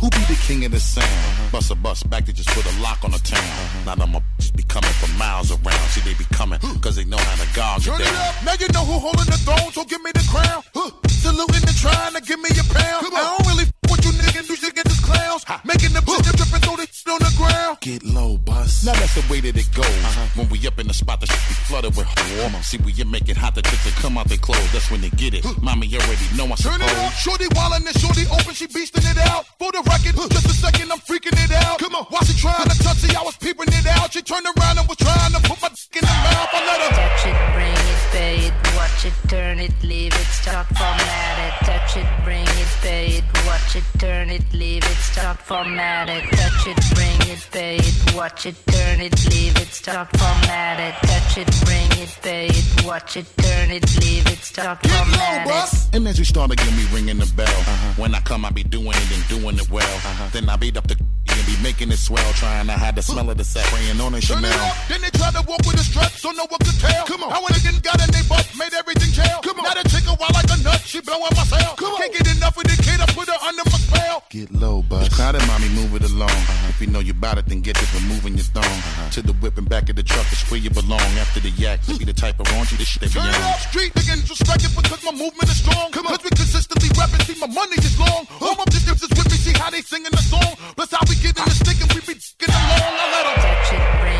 Who 0.00 0.10
be 0.10 0.22
the 0.28 0.38
king 0.46 0.64
of 0.66 0.70
the 0.70 0.78
sound? 0.78 1.50
Bust 1.50 1.70
a 1.70 1.74
bus 1.74 2.02
back 2.04 2.26
to 2.26 2.32
just 2.32 2.48
put 2.50 2.64
a 2.64 2.80
lock 2.80 3.02
on 3.02 3.10
the 3.10 3.18
town. 3.18 3.86
Now 3.86 3.96
them 3.96 4.14
a 4.14 4.22
be 4.54 4.62
coming 4.62 4.90
from 4.90 5.18
miles 5.18 5.50
around. 5.50 5.88
See, 5.90 6.02
they 6.02 6.14
be 6.14 6.24
coming 6.32 6.60
cause 6.80 6.94
they 6.96 7.04
know 7.04 7.16
how 7.18 7.42
to 7.42 7.54
gouge 7.56 7.86
Turn 7.86 8.00
it 8.00 8.02
it 8.02 8.04
down. 8.04 8.28
up. 8.28 8.44
Now 8.44 8.52
you 8.60 8.68
know 8.72 8.84
who 8.84 8.98
holding 9.00 9.26
the 9.26 9.38
throne, 9.42 9.72
so 9.72 9.84
give 9.84 10.02
me 10.02 10.12
the 10.14 10.24
crown. 10.30 10.62
Huh. 10.74 10.90
Saluting 11.08 11.66
and 11.66 11.76
trying 11.76 12.14
to 12.14 12.20
give 12.20 12.38
me 12.38 12.50
a 12.50 12.64
pound. 12.72 13.06
I 13.10 13.36
don't 13.38 13.46
really 13.48 13.66
f 13.86 13.90
with 13.90 14.04
you 14.04 14.12
niggas, 14.12 14.48
you 14.48 14.56
should 14.56 14.74
get 14.74 14.84
this 14.84 15.00
clowns. 15.00 15.44
Making 15.64 15.92
the 15.94 16.00
bitch 16.00 16.26
dripping 16.36 16.60
through 16.62 16.76
this 16.76 16.90
shit 16.92 17.12
on 17.12 17.18
the 17.18 17.32
ground. 17.36 17.78
Get 17.80 18.02
low, 18.04 18.36
bus. 18.38 18.84
Now 18.84 18.92
that's 18.94 19.14
the 19.14 19.24
way 19.30 19.40
that 19.40 19.56
it 19.56 19.68
goes. 19.74 19.86
Uh-huh. 19.86 20.26
When 20.36 20.48
we 20.48 20.58
up 20.66 20.78
in 20.78 20.86
the 20.88 20.94
spot, 20.94 21.20
the 21.20 21.26
shit 21.26 21.42
be 21.48 21.54
flooded 21.70 21.96
with 21.96 22.08
warm. 22.38 22.52
See, 22.62 22.78
when 22.78 22.94
you 22.94 23.04
make 23.04 23.28
it 23.28 23.36
hot, 23.36 23.54
the 23.54 23.62
chicks 23.62 23.84
will 23.84 23.98
come 24.02 24.18
out 24.18 24.28
their 24.28 24.38
clothes. 24.38 24.70
That's 24.72 24.90
when 24.90 25.00
they 25.00 25.10
get 25.10 25.34
it. 25.34 25.44
Mommy 25.62 25.86
you 25.86 25.98
already 25.98 26.26
know 26.36 26.46
I 26.46 26.56
Turn 26.56 26.80
it 26.82 26.88
suppose. 26.88 27.06
up. 27.06 27.12
Shorty 27.14 27.46
wildin' 27.54 27.86
and 27.86 27.96
shorty 27.98 28.24
open, 28.26 28.54
she 28.54 28.66
beastin' 28.66 29.06
it 29.06 29.18
out. 29.30 29.46
For 29.58 29.70
the 29.72 29.82
record, 29.86 30.14
just 30.30 30.46
a 30.46 30.54
second, 30.54 30.90
I'm 30.92 30.98
freaking 31.00 31.36
it 31.38 31.52
out. 31.64 31.78
Come 31.78 31.94
on, 31.94 32.04
while 32.10 32.24
she 32.24 32.34
trying 32.38 32.68
to 32.68 32.76
touch 32.82 33.04
it, 33.04 33.16
I 33.16 33.22
was 33.22 33.36
peeping 33.36 33.68
it 33.68 33.86
out. 33.86 34.12
She 34.12 34.22
turned 34.22 34.46
around 34.46 34.78
and 34.78 34.86
was 34.88 34.98
trying 34.98 35.32
to 35.32 35.40
put 35.46 35.60
my 35.62 35.68
dick 35.68 36.02
in 36.02 36.04
her 36.04 36.18
mouth. 36.26 36.50
I 36.52 36.60
let 36.66 36.80
her. 36.82 36.90
Touch 36.96 37.26
it, 37.26 37.36
bring 37.54 37.70
it, 37.70 37.95
pay 38.16 38.36
it, 38.48 38.54
watch 38.76 39.04
it, 39.04 39.16
turn 39.28 39.58
it, 39.58 39.74
leave 39.82 40.14
it, 40.14 40.30
stop, 40.40 40.66
format 40.80 41.36
it. 41.46 41.54
Touch 41.66 41.96
it, 41.96 42.08
bring 42.24 42.48
it, 42.62 42.70
pay 42.80 43.06
it, 43.18 43.24
watch 43.46 43.76
it, 43.76 43.84
turn 43.98 44.30
it, 44.30 44.46
leave 44.54 44.84
it, 44.84 45.00
stop, 45.10 45.36
format 45.38 46.08
it. 46.08 46.24
Touch 46.40 46.66
it, 46.72 46.80
bring 46.94 47.20
it, 47.32 47.42
pay 47.52 47.76
it, 47.76 48.14
watch 48.14 48.46
it, 48.46 48.56
turn 48.66 49.00
it, 49.00 49.14
leave 49.30 49.56
it, 49.62 49.68
stop, 49.68 50.08
format 50.16 50.80
it. 50.80 50.94
Touch 51.08 51.38
it, 51.42 51.50
bring 51.66 51.90
it, 52.02 52.18
pay 52.22 52.46
it, 52.46 52.84
watch 52.86 53.16
it, 53.16 53.26
turn 53.36 53.70
it, 53.70 53.84
leave 54.00 54.26
it, 54.34 54.38
stop, 54.38 54.78
format 54.86 55.46
it. 55.46 55.94
And 55.94 56.08
as 56.08 56.18
we 56.18 56.24
start 56.24 56.50
again, 56.50 56.74
we 56.76 56.84
ringing 56.96 57.18
the 57.18 57.30
bell. 57.36 57.46
Uh-huh. 57.46 58.00
When 58.00 58.14
I 58.14 58.20
come, 58.20 58.44
I 58.44 58.50
be 58.50 58.62
doing 58.62 58.96
it 59.04 59.10
and 59.16 59.28
doing 59.28 59.56
it 59.56 59.70
well. 59.70 59.96
Uh-huh. 59.96 60.28
Then 60.32 60.48
I 60.48 60.56
beat 60.56 60.76
up 60.76 60.86
the 60.86 60.96
and 61.36 61.46
be 61.46 61.56
making 61.62 61.90
it 61.92 61.98
swell, 61.98 62.32
trying 62.34 62.66
to 62.66 62.72
hide 62.72 62.96
the 62.96 63.02
smell 63.02 63.28
of 63.30 63.36
the 63.36 63.44
set, 63.44 63.64
spraying 63.66 64.00
on 64.00 64.14
a 64.14 64.20
Chanel. 64.20 64.50
Then 64.88 65.00
they 65.02 65.10
try 65.10 65.30
to 65.30 65.42
walk 65.46 65.60
with 65.66 65.76
a 65.76 65.84
strut, 65.84 66.12
so 66.12 66.30
no 66.32 66.46
one 66.48 66.60
could 66.64 66.78
tell. 66.80 67.04
Come 67.06 67.22
on. 67.24 67.32
I 67.32 67.38
went 67.40 67.56
again, 67.56 67.76
got 67.82 68.00
in 68.00 68.10
they 68.12 68.24
butt, 68.28 68.46
made 68.58 68.72
everything 68.74 69.12
jail. 69.12 69.40
Come 69.42 69.60
on. 69.60 69.64
Now 69.64 69.74
the 69.82 69.88
chick 69.88 70.04
a 70.08 70.14
wild 70.16 70.34
like 70.34 70.48
a 70.50 70.58
nut, 70.62 70.80
she 70.84 71.00
blowing 71.00 71.32
my 71.36 71.44
cell. 71.44 71.74
Come 71.76 71.92
on. 71.92 72.00
Can't 72.00 72.12
get 72.12 72.26
enough 72.36 72.56
of 72.56 72.64
the 72.64 72.76
kid, 72.82 72.98
I 73.00 73.06
put 73.12 73.28
her 73.28 73.40
under 73.46 73.64
my 73.66 73.78
spell. 73.78 74.24
Get 74.30 74.50
low, 74.52 74.82
bus. 74.82 75.08
Crowded, 75.14 75.44
mommy, 75.46 75.68
move 75.70 75.94
it 75.96 76.04
along. 76.10 76.30
Uh-huh. 76.30 76.68
If 76.72 76.80
you 76.80 76.88
know 76.88 77.00
you 77.00 77.14
bout 77.14 77.38
it, 77.38 77.46
then 77.46 77.60
get 77.60 77.76
it, 77.80 77.88
removing 77.94 78.34
your 78.34 78.48
thong. 78.54 78.64
Uh-huh. 78.64 79.10
To 79.10 79.22
the 79.22 79.32
whip 79.40 79.56
and 79.58 79.68
back 79.68 79.88
of 79.88 79.96
the 79.96 80.02
truck 80.02 80.26
is 80.32 80.42
where 80.50 80.60
you 80.60 80.70
belong. 80.70 81.00
After 81.18 81.40
the 81.40 81.50
yak, 81.50 81.80
be 81.86 82.04
the 82.04 82.12
type 82.12 82.38
of 82.40 82.46
raunchy 82.52 82.76
this 82.78 82.88
shit 82.88 83.00
they 83.02 83.08
be 83.08 83.14
Turn 83.14 83.26
on. 83.28 83.58
street 83.66 83.92
niggas 83.94 84.28
respect 84.28 84.62
it 84.64 84.74
because 84.76 85.02
my 85.04 85.12
movement 85.12 85.48
is 85.48 85.58
strong. 85.58 85.90
Come 85.90 86.06
on. 86.06 86.16
Cause 86.16 86.24
we 86.24 86.30
consistently 86.30 86.88
rapping, 86.98 87.20
see 87.26 87.38
my 87.40 87.46
money 87.48 87.76
is 87.80 87.98
long. 87.98 88.26
All 88.40 88.54
my 88.54 88.64
bitches 88.68 89.00
is 89.02 89.10
with 89.10 89.26
me, 89.26 89.36
see 89.40 89.56
how 89.58 89.70
they 89.70 89.80
singing 89.80 90.12
the 90.12 90.22
song. 90.22 90.54
Plus 90.76 90.90
how 90.92 91.00
we 91.08 91.16
get 91.16 91.25
in 91.28 91.44
the 91.44 91.50
stick 91.50 91.80
and 91.82 91.92
we 91.92 92.00
be 92.00 92.20
getting 92.38 92.54
along. 92.54 92.96
Let 93.12 93.26
'em. 93.26 94.15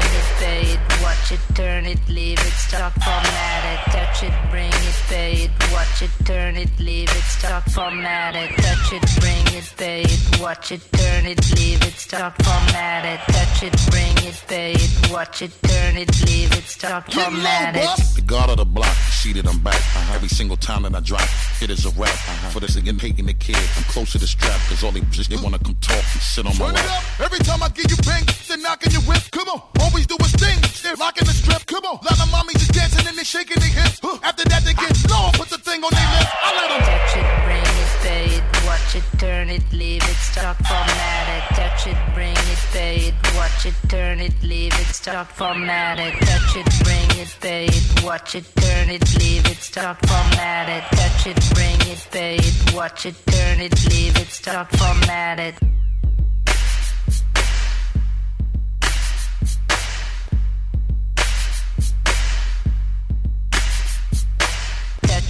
Watch 1.26 1.40
it, 1.40 1.54
turn 1.56 1.86
it, 1.86 1.98
leave 2.08 2.38
it, 2.38 2.52
stop, 2.52 2.92
format 3.02 3.64
it. 3.64 3.90
Touch 3.90 4.22
it, 4.22 4.50
bring 4.50 4.68
it, 4.68 5.02
pay 5.08 5.32
it, 5.32 5.50
watch 5.72 6.02
it, 6.02 6.10
turn 6.24 6.56
it, 6.56 6.70
leave 6.78 7.08
it, 7.10 7.24
stop, 7.24 7.68
format 7.70 8.36
it. 8.36 8.50
Touch 8.56 8.92
it, 8.92 9.20
bring 9.20 9.58
it, 9.58 9.74
pay 9.76 10.02
it, 10.02 10.40
watch 10.40 10.70
it, 10.70 10.80
turn 10.92 11.26
it, 11.26 11.56
leave 11.56 11.82
it, 11.82 11.94
stop, 11.94 12.40
format 12.42 13.04
it. 13.04 13.20
Touch 13.32 13.62
it, 13.64 13.90
bring 13.90 14.16
it, 14.28 14.44
pay 14.46 14.72
it, 14.74 15.10
watch 15.10 15.42
it, 15.42 15.50
turn 15.62 15.96
it, 15.96 16.26
leave 16.26 16.52
it, 16.52 16.64
stop, 16.64 17.10
format 17.10 17.74
it. 17.74 18.14
The 18.14 18.22
guard 18.22 18.50
of 18.50 18.58
the 18.58 18.64
block, 18.64 18.94
seated, 19.10 19.48
I'm 19.48 19.58
back. 19.58 19.74
Uh-huh. 19.74 20.14
Every 20.14 20.28
single 20.28 20.56
time 20.56 20.82
that 20.82 20.94
I 20.94 21.00
drop, 21.00 21.28
it 21.60 21.70
is 21.70 21.86
a 21.86 21.90
rap. 22.00 22.08
Uh-huh. 22.08 22.50
For 22.50 22.60
this 22.60 22.76
again, 22.76 23.00
hating 23.00 23.26
the 23.26 23.34
kid, 23.34 23.56
I'm 23.76 23.82
close 23.84 24.12
to 24.12 24.18
the 24.18 24.28
strap, 24.28 24.60
cause 24.68 24.84
all 24.84 24.92
they 24.92 25.00
bitches, 25.00 25.26
they 25.26 25.42
wanna 25.42 25.58
come 25.58 25.74
talk 25.80 25.96
and 25.96 26.22
sit 26.22 26.46
on 26.46 26.56
my 26.56 26.66
Turn 26.66 26.76
it 26.76 26.86
lap. 26.86 27.02
up. 27.02 27.20
Every 27.20 27.40
time 27.40 27.62
I 27.64 27.68
give 27.70 27.90
you 27.90 27.96
bang, 28.06 28.22
they're 28.46 28.58
knocking 28.58 28.92
your 28.92 29.02
whip. 29.02 29.22
Come 29.32 29.48
on. 29.48 29.62
Always 29.80 30.06
do 30.06 30.16
a 30.20 30.24
thing. 30.24 30.58
They're 30.82 30.94
the 31.24 31.32
strip. 31.32 31.64
Come 31.66 31.84
on. 31.84 31.96
Lot 32.04 32.18
of 32.20 32.28
mommies 32.28 32.60
is 32.60 32.68
dancing 32.68 33.06
and 33.06 33.16
they 33.16 33.24
shaking 33.24 33.60
their 33.60 33.70
hips. 33.70 34.00
After 34.22 34.44
that, 34.50 34.64
they 34.64 34.74
get 34.74 34.92
low. 35.10 35.30
Put 35.34 35.48
the 35.48 35.58
thing 35.58 35.82
on 35.82 35.90
their 35.94 36.10
lips. 36.18 36.32
I 36.42 36.50
let 36.56 36.68
them. 36.68 36.82
Touch 36.86 37.16
it, 37.16 37.28
bring 37.44 37.62
it, 37.62 37.90
pay 38.02 38.24
it, 38.36 38.66
watch 38.66 38.96
it, 38.96 39.04
turn 39.18 39.50
it, 39.50 39.72
leave 39.72 40.02
it, 40.02 40.16
stop, 40.16 40.56
format 40.66 41.28
it. 41.36 41.54
Touch 41.54 41.86
it, 41.86 41.96
bring 42.14 42.32
it, 42.32 42.58
pay 42.72 42.96
it, 43.08 43.14
watch 43.36 43.66
it, 43.66 43.74
turn 43.88 44.20
it, 44.20 44.32
leave 44.42 44.72
it, 44.72 44.86
stop, 44.86 45.28
format 45.32 45.98
it. 45.98 46.14
Touch 46.26 46.56
it, 46.56 46.84
bring 46.84 47.10
it, 47.20 47.36
pay 47.40 47.66
it, 47.66 48.04
watch 48.04 48.34
it, 48.34 48.44
turn 48.56 48.90
it, 48.90 49.18
leave 49.18 49.46
it, 49.46 49.58
stop, 49.58 50.04
format 50.06 50.68
it. 50.68 50.84
Touch 50.96 51.26
it, 51.26 51.54
bring 51.54 51.80
it, 51.92 52.08
pay 52.10 52.36
it, 52.36 52.74
watch 52.74 53.06
it, 53.06 53.14
turn 53.26 53.60
it, 53.60 53.74
leave 53.90 54.16
it, 54.16 54.28
stop, 54.28 54.70
format 54.76 55.38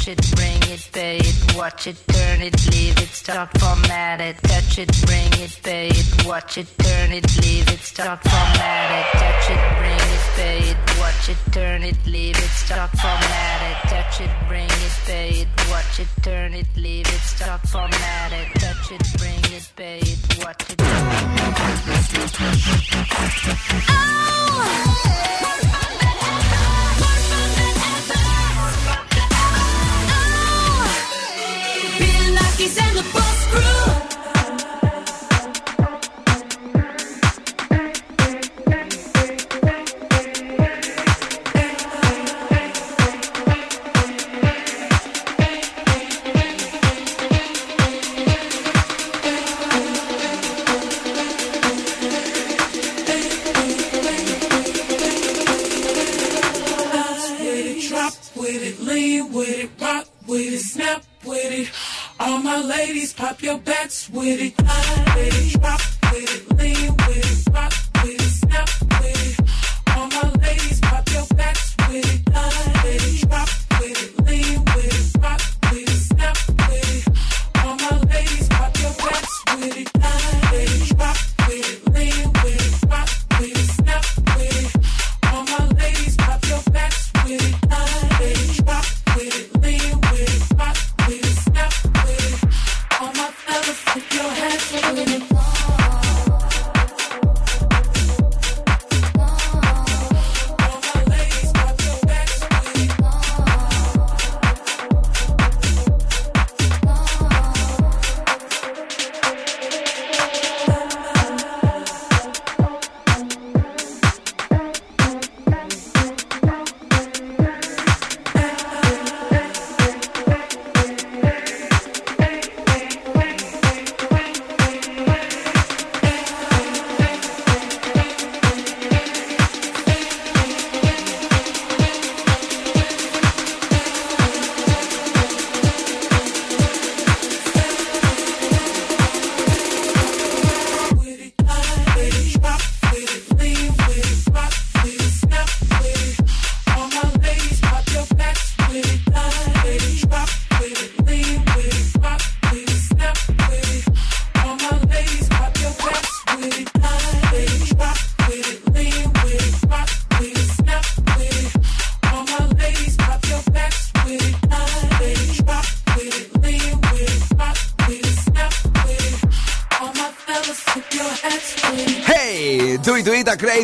Touch 0.07 0.19
it, 0.19 0.37
bring 0.37 0.63
it, 0.73 0.89
pay 0.93 1.17
it, 1.19 1.57
watch 1.57 1.89
it, 1.89 1.97
turn 2.07 2.41
it, 2.41 2.55
leave 2.71 2.97
it, 2.97 3.09
stop, 3.09 3.59
format 3.59 4.21
it. 4.21 4.37
Touch 4.41 4.79
it, 4.79 4.89
bring 5.05 5.33
it, 5.43 5.59
pay 5.65 5.89
it, 5.89 6.25
watch 6.25 6.59
it, 6.59 6.69
turn 6.79 7.11
it, 7.11 7.27
leave 7.43 7.69
it, 7.69 7.81
stop, 7.81 8.23
format 8.23 8.91
it. 9.01 9.07
Touch 9.19 9.51
it, 9.51 9.59
bring 9.79 9.99
it, 9.99 10.21
pay 10.37 10.59
it, 10.71 10.77
watch 11.01 11.29
it, 11.29 11.37
turn 11.51 11.83
it, 11.83 11.97
leave 12.07 12.39
it, 12.39 12.51
stop, 12.51 12.91
format 12.91 13.63
it. 13.69 13.89
Touch 13.89 14.21
it, 14.21 14.31
bring 14.47 14.71
it, 14.71 14.97
pay 15.07 15.31
it, 15.41 15.49
watch 15.71 15.99
it, 15.99 16.09
turn 16.23 16.55
it, 16.55 16.69
leave 16.77 17.09
it, 17.09 17.21
stop, 17.23 17.67
format 17.67 18.33
it. 18.33 18.47
Touch 18.61 18.93
it, 18.93 19.03
bring 19.19 19.43
it, 19.57 19.69
pay 19.75 19.99
it, 19.99 20.39
watch 20.39 20.71
it. 20.71 20.77
Bill 20.79 20.97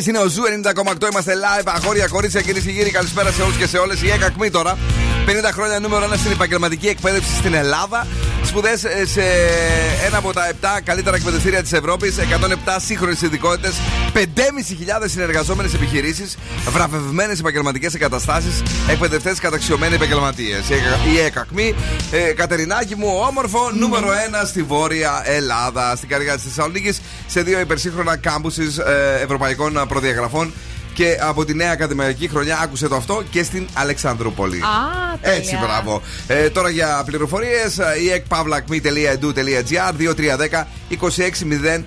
it, 0.06 0.10
do 0.10 0.16
it, 0.16 0.16
a 0.16 0.16
crazy 0.16 0.16
είναι 0.16 0.18
ο 0.18 0.28
Zoo 0.28 0.42
90,8. 1.02 1.10
Είμαστε 1.10 1.32
live. 1.34 1.72
Αγόρια, 1.74 2.06
κορίτσια, 2.06 2.40
κυρίες 2.40 2.64
και 2.64 2.72
κύριοι, 2.72 2.90
καλησπέρα 2.90 3.32
σε 3.32 3.42
όλους 3.42 3.56
και 3.56 3.66
σε 3.66 3.78
όλες. 3.78 4.02
ΙΕΚ 4.02 4.10
ΑΚΜΗ 4.10 4.50
τώρα. 4.50 4.78
50 5.26 5.52
χρόνια 5.52 5.80
νούμερο 5.80 6.04
1 6.04 6.16
στην 6.16 6.32
επαγγελματική 6.32 6.86
εκπαίδευση 6.88 7.34
στην 7.34 7.54
Ελλάδα. 7.54 8.06
Σπουδές 8.44 8.80
σε 9.04 9.22
ένα 10.06 10.16
από 10.18 10.32
τα 10.32 10.48
7 10.48 10.80
καλύτερα 10.84 11.16
εκπαιδευτήρια 11.16 11.62
της 11.62 11.72
Ευρώπης. 11.72 12.18
107 12.18 12.76
σύγχρονες 12.78 13.22
ειδικότητες. 13.22 13.74
5.500 14.12 15.08
συνεργαζόμενες 15.08 15.74
επιχειρήσεις. 15.74 16.36
Βραβευμένες 16.68 17.38
επαγγελματικές 17.38 17.94
εγκαταστάσεις. 17.94 18.62
Εκπαιδευτές 18.88 19.38
καταξιωμένοι 19.38 19.94
επαγγελματίες. 19.94 20.68
ΙΕΚ 21.12 21.18
ΑΚΜΗ, 21.18 21.74
ε, 22.10 22.18
Κατερινάκη 22.18 22.96
μου, 22.96 23.22
όμορφο 23.28 23.70
νούμερο 23.72 24.08
1 24.12 24.46
στη 24.46 24.62
Βόρεια 24.62 25.22
Ελλάδα. 25.24 25.96
Στην 25.96 26.08
καρδιά 26.08 26.34
της 26.34 26.42
Θεσσαλονίκης. 26.42 27.00
Σε 27.32 27.42
δύο 27.42 27.60
υπερσύγχρονα 27.60 28.16
κάμπουσει 28.16 28.62
ε, 28.62 29.22
ευρωπαϊκών 29.22 29.84
προδιαγραφών. 29.88 30.52
Και 30.94 31.18
από 31.20 31.44
τη 31.44 31.54
νέα 31.54 31.70
ακαδημαϊκή 31.72 32.28
χρονιά, 32.28 32.58
άκουσε 32.62 32.88
το 32.88 32.96
αυτό 32.96 33.22
και 33.30 33.42
στην 33.42 33.68
Αλεξανδρούπολη. 33.72 34.56
Α, 34.56 35.18
τέλεια. 35.20 35.36
Έτσι, 35.36 35.58
μπράβο. 35.62 36.02
Ε, 36.26 36.50
τώρα 36.50 36.68
για 36.68 37.02
πληροφορίες, 37.06 37.76
η 37.76 38.24
ekpavlakmi.edu.gr 38.28 39.92
2310 40.50 40.66
260 40.90 41.84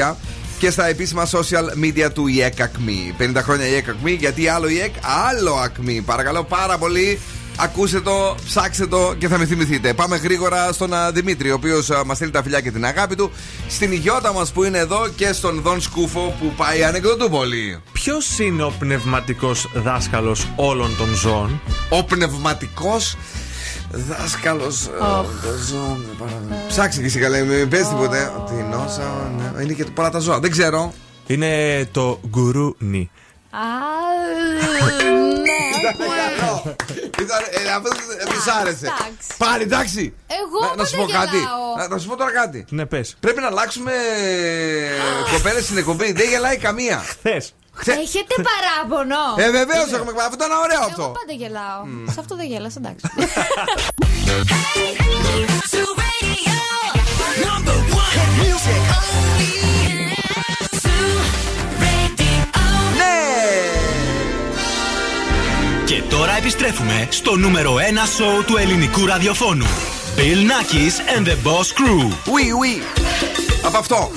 200 0.00 0.14
και 0.58 0.70
στα 0.70 0.86
επίσημα 0.86 1.28
social 1.30 1.84
media 1.84 2.08
του 2.14 2.26
ΙΕΚΑΚΜΗ. 2.26 3.14
50 3.18 3.32
χρόνια 3.36 3.66
ΙΕΚΑΚΜΗ, 3.66 4.12
γιατί 4.12 4.48
άλλο 4.48 4.68
ΙΕΚ, 4.68 4.94
άλλο 5.28 5.54
ΑΚΜΗ. 5.54 6.00
Παρακαλώ 6.00 6.44
πάρα 6.44 6.78
πολύ. 6.78 7.18
Ακούστε 7.62 8.00
το, 8.00 8.36
ψάξτε 8.44 8.86
το 8.86 9.14
και 9.18 9.28
θα 9.28 9.38
με 9.38 9.46
θυμηθείτε. 9.46 9.94
Πάμε 9.94 10.16
γρήγορα 10.16 10.72
στον 10.72 10.94
α, 10.94 11.10
Δημήτρη, 11.12 11.50
ο 11.50 11.54
οποίος 11.54 11.90
μας 12.06 12.16
στείλει 12.16 12.30
τα 12.30 12.42
φιλιά 12.42 12.60
και 12.60 12.70
την 12.70 12.84
αγάπη 12.84 13.14
του. 13.14 13.30
Στην 13.68 13.92
Υγιώτα 13.92 14.32
μας 14.32 14.52
που 14.52 14.64
είναι 14.64 14.78
εδώ 14.78 15.08
και 15.16 15.32
στον 15.32 15.60
Δον 15.60 15.80
Σκούφο 15.80 16.34
που 16.40 16.52
πάει 16.56 16.84
ανεκδοτούπολη. 16.84 17.80
Ποιος 17.92 18.38
είναι 18.38 18.62
ο 18.62 18.72
πνευματικός 18.78 19.68
δάσκαλος 19.74 20.46
όλων 20.56 20.96
των 20.96 21.14
ζώων, 21.14 21.60
Ο 21.88 22.04
πνευματικός 22.04 23.16
δάσκαλος 23.90 24.86
Οχ. 25.00 25.42
των 25.42 25.58
ζώων. 25.68 26.04
Ψάξτε 26.68 27.00
και 27.00 27.06
εσύ 27.06 27.18
καλά, 27.18 27.38
μην 27.38 27.68
πες 27.68 27.88
τίποτε. 27.88 28.32
Τι 28.46 28.76
νόσα, 28.76 29.32
ναι. 29.56 29.62
είναι 29.62 29.72
και 29.72 29.84
πολλά 29.84 30.10
τα 30.10 30.18
ζώα. 30.18 30.40
Δεν 30.40 30.50
ξέρω. 30.50 30.92
Είναι 31.26 31.84
το 31.92 32.20
γκουρούνι. 32.28 33.10
Α, 33.50 33.58
ναι, 35.42 35.69
Ήταν, 37.20 37.40
ε, 37.50 37.70
αυτό 37.76 37.90
δεν 38.28 38.40
σ' 38.44 38.48
άρεσε. 38.60 38.86
εντάξει. 38.86 39.28
Πάλι 39.38 39.62
εντάξει. 39.62 40.14
Εγώ 40.26 40.58
Να- 40.68 40.74
να 40.76 40.84
σου 40.84 40.96
πω 40.96 41.04
πάντα 41.06 41.18
κάτι. 41.24 41.36
γελάω. 41.36 41.76
Να- 41.76 41.88
Να 41.88 41.98
σου 41.98 42.08
πω 42.08 42.16
τώρα 42.16 42.32
κάτι. 42.32 42.64
Ναι, 42.68 42.86
πε. 42.86 43.00
Πρέπει 43.20 43.40
να 43.40 43.46
αλλάξουμε 43.46 43.92
κοπέλε 45.32 45.60
στην 45.60 45.76
εκπομπή. 45.76 46.12
Δεν 46.12 46.28
γελάει 46.28 46.56
καμία. 46.56 46.98
Χθε. 47.72 47.92
Έχετε 47.92 48.34
παράπονο. 48.50 49.16
Ε, 49.36 49.50
βεβαίω 49.50 49.82
έχουμε. 49.94 50.12
Αυτό 50.22 50.34
ήταν 50.34 50.50
ωραίο 50.64 50.80
αυτό. 50.80 51.02
Εγώ 51.02 51.10
πάντα 51.12 51.32
γελάω. 51.42 51.82
Σε 52.12 52.20
αυτό 52.20 52.36
δεν 52.36 52.46
γέλασα, 52.46 52.78
εντάξει. 52.82 53.06
Και 59.70 59.79
τώρα 66.10 66.36
επιστρέφουμε 66.36 67.06
στο 67.10 67.36
νούμερο 67.36 67.74
1 67.74 67.78
σοου 68.16 68.44
του 68.46 68.56
ελληνικού 68.56 69.06
ραδιοφώνου. 69.06 69.66
Bill 70.16 70.42
Nackis 70.50 71.16
and 71.16 71.26
the 71.26 71.36
Boss 71.46 71.68
Crew. 71.78 72.02
Oui, 72.08 72.46
oui. 72.60 72.82
Από 73.62 73.78
αυτό. 73.78 74.10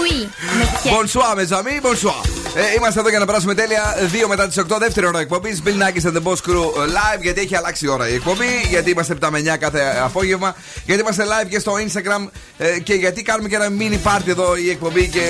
Ουί. 0.00 0.28
Με 0.58 0.78
χέρι. 0.82 0.94
Bonsoir, 0.94 1.34
mes 1.36 1.56
amis, 1.58 1.80
bonsoir. 1.86 2.24
Ε, 2.54 2.74
είμαστε 2.76 3.00
εδώ 3.00 3.08
για 3.08 3.18
να 3.18 3.26
περάσουμε 3.26 3.54
τέλεια. 3.54 3.82
2 4.24 4.28
μετά 4.28 4.46
τις 4.46 4.58
8, 4.58 4.76
δεύτερη 4.78 5.06
ώρα 5.06 5.20
εκπομπής. 5.20 5.62
Bill 5.64 5.68
Nackis 5.68 6.08
and 6.08 6.12
the 6.16 6.22
Boss 6.22 6.32
Crew 6.32 6.62
ε, 6.62 6.86
live. 6.86 7.20
Γιατί 7.22 7.40
έχει 7.40 7.56
αλλάξει 7.56 7.84
η 7.84 7.88
ώρα 7.88 8.08
η 8.08 8.14
εκπομπή. 8.14 8.46
Γιατί 8.68 8.90
είμαστε 8.90 9.16
7 9.20 9.28
με 9.30 9.38
9 9.54 9.58
κάθε 9.58 10.00
απόγευμα. 10.04 10.54
Γιατί 10.84 11.00
είμαστε 11.00 11.24
live 11.24 11.48
και 11.48 11.58
στο 11.58 11.72
Instagram. 11.72 12.28
ε, 12.58 12.78
και 12.78 12.94
γιατί 12.94 13.22
κάνουμε 13.22 13.48
και 13.48 13.54
ένα 13.54 13.68
mini 13.78 14.08
party 14.08 14.28
εδώ 14.28 14.56
η 14.56 14.70
εκπομπή. 14.70 15.08
Και 15.08 15.24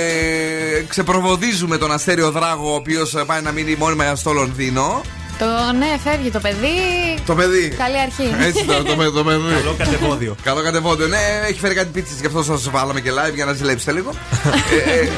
ξεπροβοδίζουμε 0.88 1.76
τον 1.78 1.92
Αστέριο 1.92 2.30
Δράγο, 2.30 2.70
ο 2.72 2.74
οποίος 2.74 3.14
πάει 3.26 3.40
να 3.40 3.50
μείνει 3.50 3.76
μόνιμα 3.78 4.14
στο 4.14 4.32
Λονδίνο. 4.32 5.02
Το 5.40 5.46
ναι, 5.78 5.98
φεύγει 6.04 6.30
το 6.30 6.40
παιδί. 6.40 6.78
Το 7.26 7.34
παιδί. 7.34 7.68
Καλή 7.68 7.98
αρχή. 8.00 8.34
Έτσι 8.46 8.64
το, 8.64 8.82
το, 8.82 8.94
το, 8.94 9.12
το 9.12 9.24
παιδί. 9.24 9.42
Καλό 9.62 9.74
κατεβόδιο. 9.78 10.36
Καλό 10.42 10.62
κατεβόδιο. 10.62 11.06
Ναι, 11.06 11.18
έχει 11.48 11.58
φέρει 11.58 11.74
κάτι 11.74 11.88
πίτσε 11.92 12.14
γι' 12.20 12.26
αυτό 12.26 12.42
σας 12.42 12.70
βάλαμε 12.70 13.00
και 13.00 13.10
live 13.10 13.34
για 13.34 13.44
να 13.44 13.52
ζηλέψετε 13.52 13.92
λίγο. 13.92 14.10
ε, 14.86 14.90
ε, 14.90 15.08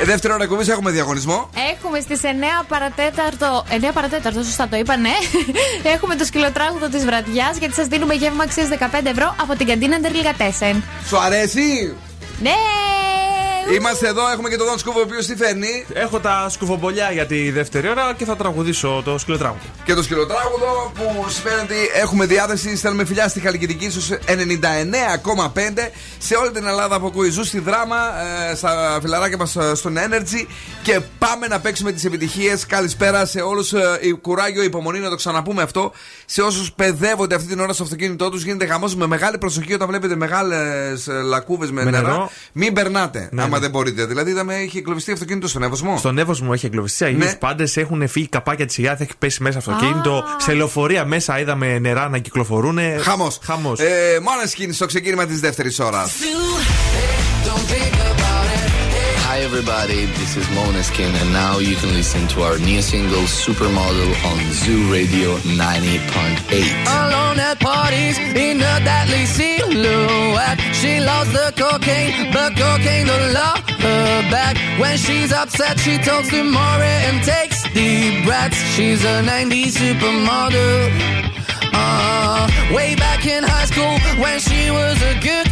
ε, 0.00 0.04
δεύτερη 0.04 0.32
ώρα 0.32 0.42
εκπομπής 0.42 0.68
έχουμε 0.68 0.90
διαγωνισμό. 0.90 1.50
Έχουμε 1.74 2.00
στις 2.00 2.20
9 2.22 2.26
παρατέταρτο. 2.68 3.64
9 3.70 3.90
παρατέταρτο, 3.94 4.42
σωστά 4.42 4.68
το 4.68 4.76
είπα, 4.76 4.96
ναι. 4.96 5.14
Έχουμε 5.94 6.14
το 6.14 6.24
σκυλοτράγουδο 6.24 6.88
της 6.88 7.04
βραδιάς 7.04 7.56
γιατί 7.58 7.74
σας 7.74 7.86
δίνουμε 7.86 8.14
γεύμα 8.14 8.42
αξίας 8.42 8.68
15 8.78 8.84
ευρώ 9.04 9.34
από 9.40 9.56
την 9.56 9.66
καντίνα 9.66 9.98
Ντερλιγατέσεν. 9.98 10.84
Σου 11.08 11.18
αρέσει; 11.18 11.94
Ναι! 12.42 12.50
Είμαστε 13.74 14.08
εδώ, 14.08 14.28
έχουμε 14.32 14.48
και 14.48 14.56
τον 14.56 14.66
Δον 14.66 14.78
Σκούβο, 14.78 14.98
ο 14.98 15.02
οποίος 15.02 15.26
τι 15.26 15.36
φέρνει; 15.36 15.84
Έχω 15.92 16.20
τα 16.20 16.46
σκουφομπολιά 16.50 17.10
για 17.12 17.26
τη 17.26 17.50
δεύτερη 17.50 17.88
ώρα 17.88 18.14
και 18.16 18.24
θα 18.24 18.36
τραγουδήσω 18.36 19.02
το 19.04 19.18
σκυλοτράγουδο. 19.18 19.60
Και 19.84 19.94
το 19.94 20.02
σκυλοτράγουδο 20.02 20.92
που 20.94 21.24
σημαίνει 21.28 21.60
ότι 21.60 21.74
έχουμε 21.94 22.26
διάθεση. 22.26 22.76
Στέλνουμε 22.76 23.04
φιλιά 23.04 23.28
στη 23.28 23.40
Χαλκιδική 23.40 23.90
στους 23.90 24.10
99,5 24.10 25.90
σε 26.18 26.34
όλη 26.34 26.50
την 26.50 26.66
Ελλάδα 26.66 27.00
που 27.00 27.06
ακούει. 27.06 27.30
Zoo 27.30 27.44
στη 27.44 27.58
Δράμα, 27.58 27.96
ε, 28.50 28.54
στα 28.54 28.98
φιλαράκια 29.02 29.36
μας 29.36 29.56
στον 29.72 29.96
Energy 29.96 30.46
και 30.82 31.00
πάμε 31.18 31.46
να 31.46 31.60
παίξουμε 31.60 31.92
τις 31.92 32.04
επιτυχίες. 32.04 32.66
Καλησπέρα 32.66 33.26
σε 33.26 33.40
όλους. 33.40 33.72
Ε, 33.72 33.98
κουράγιο, 34.20 34.62
υπομονή 34.62 34.98
να 34.98 35.08
το 35.08 35.16
ξαναπούμε 35.16 35.62
αυτό. 35.62 35.92
Σε 36.24 36.42
όσους 36.42 36.72
παιδεύονται 36.72 37.34
αυτή 37.34 37.48
την 37.48 37.60
ώρα 37.60 37.72
στο 37.72 37.82
αυτοκίνητό 37.82 38.30
τους, 38.30 38.42
γίνεται 38.42 38.66
χαμός 38.66 38.94
με 38.94 39.06
μεγάλη 39.06 39.38
προσοχή 39.38 39.74
όταν 39.74 39.88
βλέπετε 39.88 40.16
μεγάλες 40.16 41.08
λακκούβες 41.24 41.70
με, 41.70 41.84
Με 41.84 41.90
νερά. 41.90 42.02
νερό. 42.08 42.30
Μην 42.52 42.72
περνάτε, 42.72 43.28
Ναι, 43.32 43.42
άμα 43.42 43.58
ναι. 43.58 43.61
Δεν 43.62 43.70
μπορείτε. 43.70 44.04
Δηλαδή, 44.04 44.30
είδαμε, 44.30 44.54
έχει 44.54 44.78
εγκλωβιστεί 44.78 45.12
αυτοκίνητο 45.12 45.48
στον 45.48 45.62
Εύωσμο. 45.62 45.96
Στον 45.98 46.18
Εύωσμο 46.18 46.50
έχει 46.52 46.66
εγκλωβιστεί. 46.66 47.04
Αγίου 47.04 47.18
Ναι. 47.18 47.34
πάντες 47.34 47.76
έχουν 47.76 48.08
φύγει 48.08 48.28
καπάκια 48.28 48.66
της 48.66 48.78
υγεία, 48.78 48.96
έχει 49.00 49.10
πέσει 49.18 49.42
μέσα 49.42 49.58
αυτοκίνητο. 49.58 50.24
Σε 50.38 50.52
λεωφορεία 50.52 51.04
μέσα 51.04 51.40
είδαμε 51.40 51.78
νερά 51.78 52.08
να 52.08 52.18
κυκλοφορούν. 52.18 52.78
Χαμός. 53.00 53.38
Χαμός. 53.42 53.80
Ε, 53.80 54.18
μόνος 54.22 54.50
σκηνή 54.50 54.72
στο 54.72 54.86
ξεκίνημα 54.86 55.26
της 55.26 55.40
δεύτερης 55.40 55.78
ώρας. 55.78 56.12
Everybody, 59.54 60.06
this 60.16 60.34
is 60.34 60.46
Måneskin, 60.56 61.12
and 61.20 61.30
now 61.30 61.58
you 61.58 61.76
can 61.76 61.92
listen 61.92 62.26
to 62.26 62.40
our 62.40 62.56
new 62.60 62.80
single 62.80 63.24
Supermodel 63.28 64.12
on 64.24 64.38
Zoo 64.50 64.90
Radio 64.90 65.36
90.8. 65.44 66.72
Alone 66.88 67.38
at 67.38 67.60
parties 67.60 68.16
in 68.18 68.56
a 68.56 68.80
deadly 68.80 69.26
silhouette. 69.26 70.58
She 70.72 71.00
loves 71.00 71.30
the 71.32 71.52
cocaine, 71.54 72.32
but 72.32 72.56
cocaine 72.56 73.06
don't 73.06 73.32
love 73.34 73.60
her 73.84 74.30
back. 74.32 74.56
When 74.80 74.96
she's 74.96 75.34
upset, 75.34 75.78
she 75.78 75.98
talks 75.98 76.30
to 76.30 76.42
Maury 76.42 76.96
and 77.08 77.22
takes 77.22 77.62
deep 77.74 78.24
breaths. 78.24 78.56
She's 78.74 79.04
a 79.04 79.20
90s 79.20 79.76
supermodel. 79.76 81.32
Uh, 81.74 82.48
way 82.74 82.94
back 82.94 83.26
in 83.26 83.44
high 83.44 83.66
school 83.66 83.98
when 84.18 84.40
she 84.40 84.70
was 84.70 84.96
a 85.02 85.14
good 85.20 85.51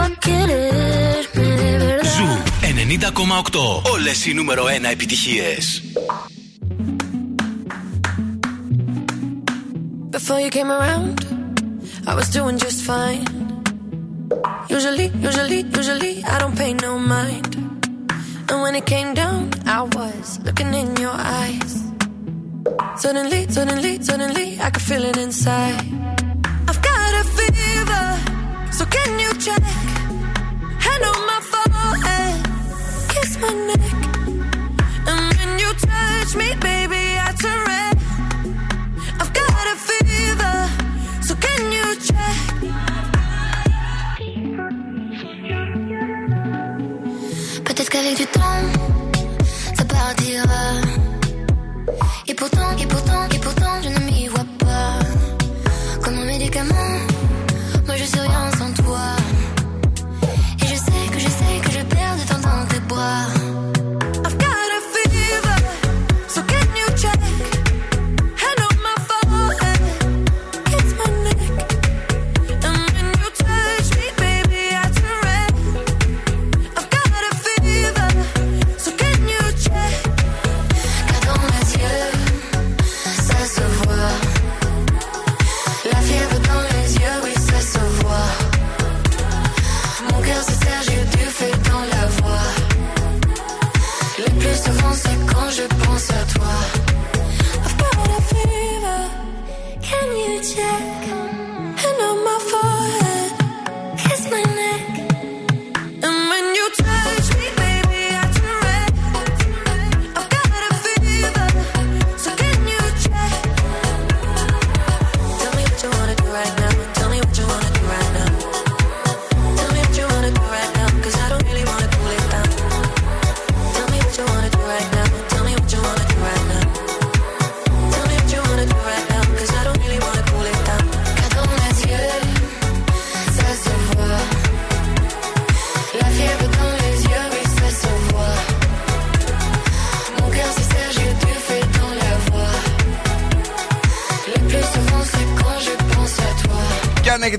A 0.00 0.08
quererme 0.18 1.46
de 1.68 1.76
verdad. 1.76 2.04
Ζου 2.16 2.42
90,8. 2.60 3.90
Όλες 3.92 4.26
οι 4.26 4.34
νούμερο 4.34 4.64
1 4.64 4.90
επιτυχίες. 4.90 5.79
Came 10.60 10.72
around, 10.72 11.16
I 12.06 12.14
was 12.14 12.28
doing 12.28 12.58
just 12.58 12.84
fine. 12.84 13.24
Usually, 14.68 15.06
usually, 15.26 15.60
usually, 15.78 16.22
I 16.24 16.38
don't 16.38 16.54
pay 16.54 16.74
no 16.74 16.98
mind. 16.98 17.56
And 18.50 18.60
when 18.60 18.74
it 18.74 18.84
came 18.84 19.14
down, 19.14 19.48
I 19.64 19.80
was 19.96 20.38
looking 20.40 20.74
in 20.74 20.96
your 20.96 21.16
eyes. 21.16 21.72
Suddenly, 22.96 23.48
suddenly, 23.48 24.02
suddenly, 24.02 24.60
I 24.60 24.68
could 24.68 24.82
feel 24.82 25.04
it 25.04 25.16
inside. 25.16 25.89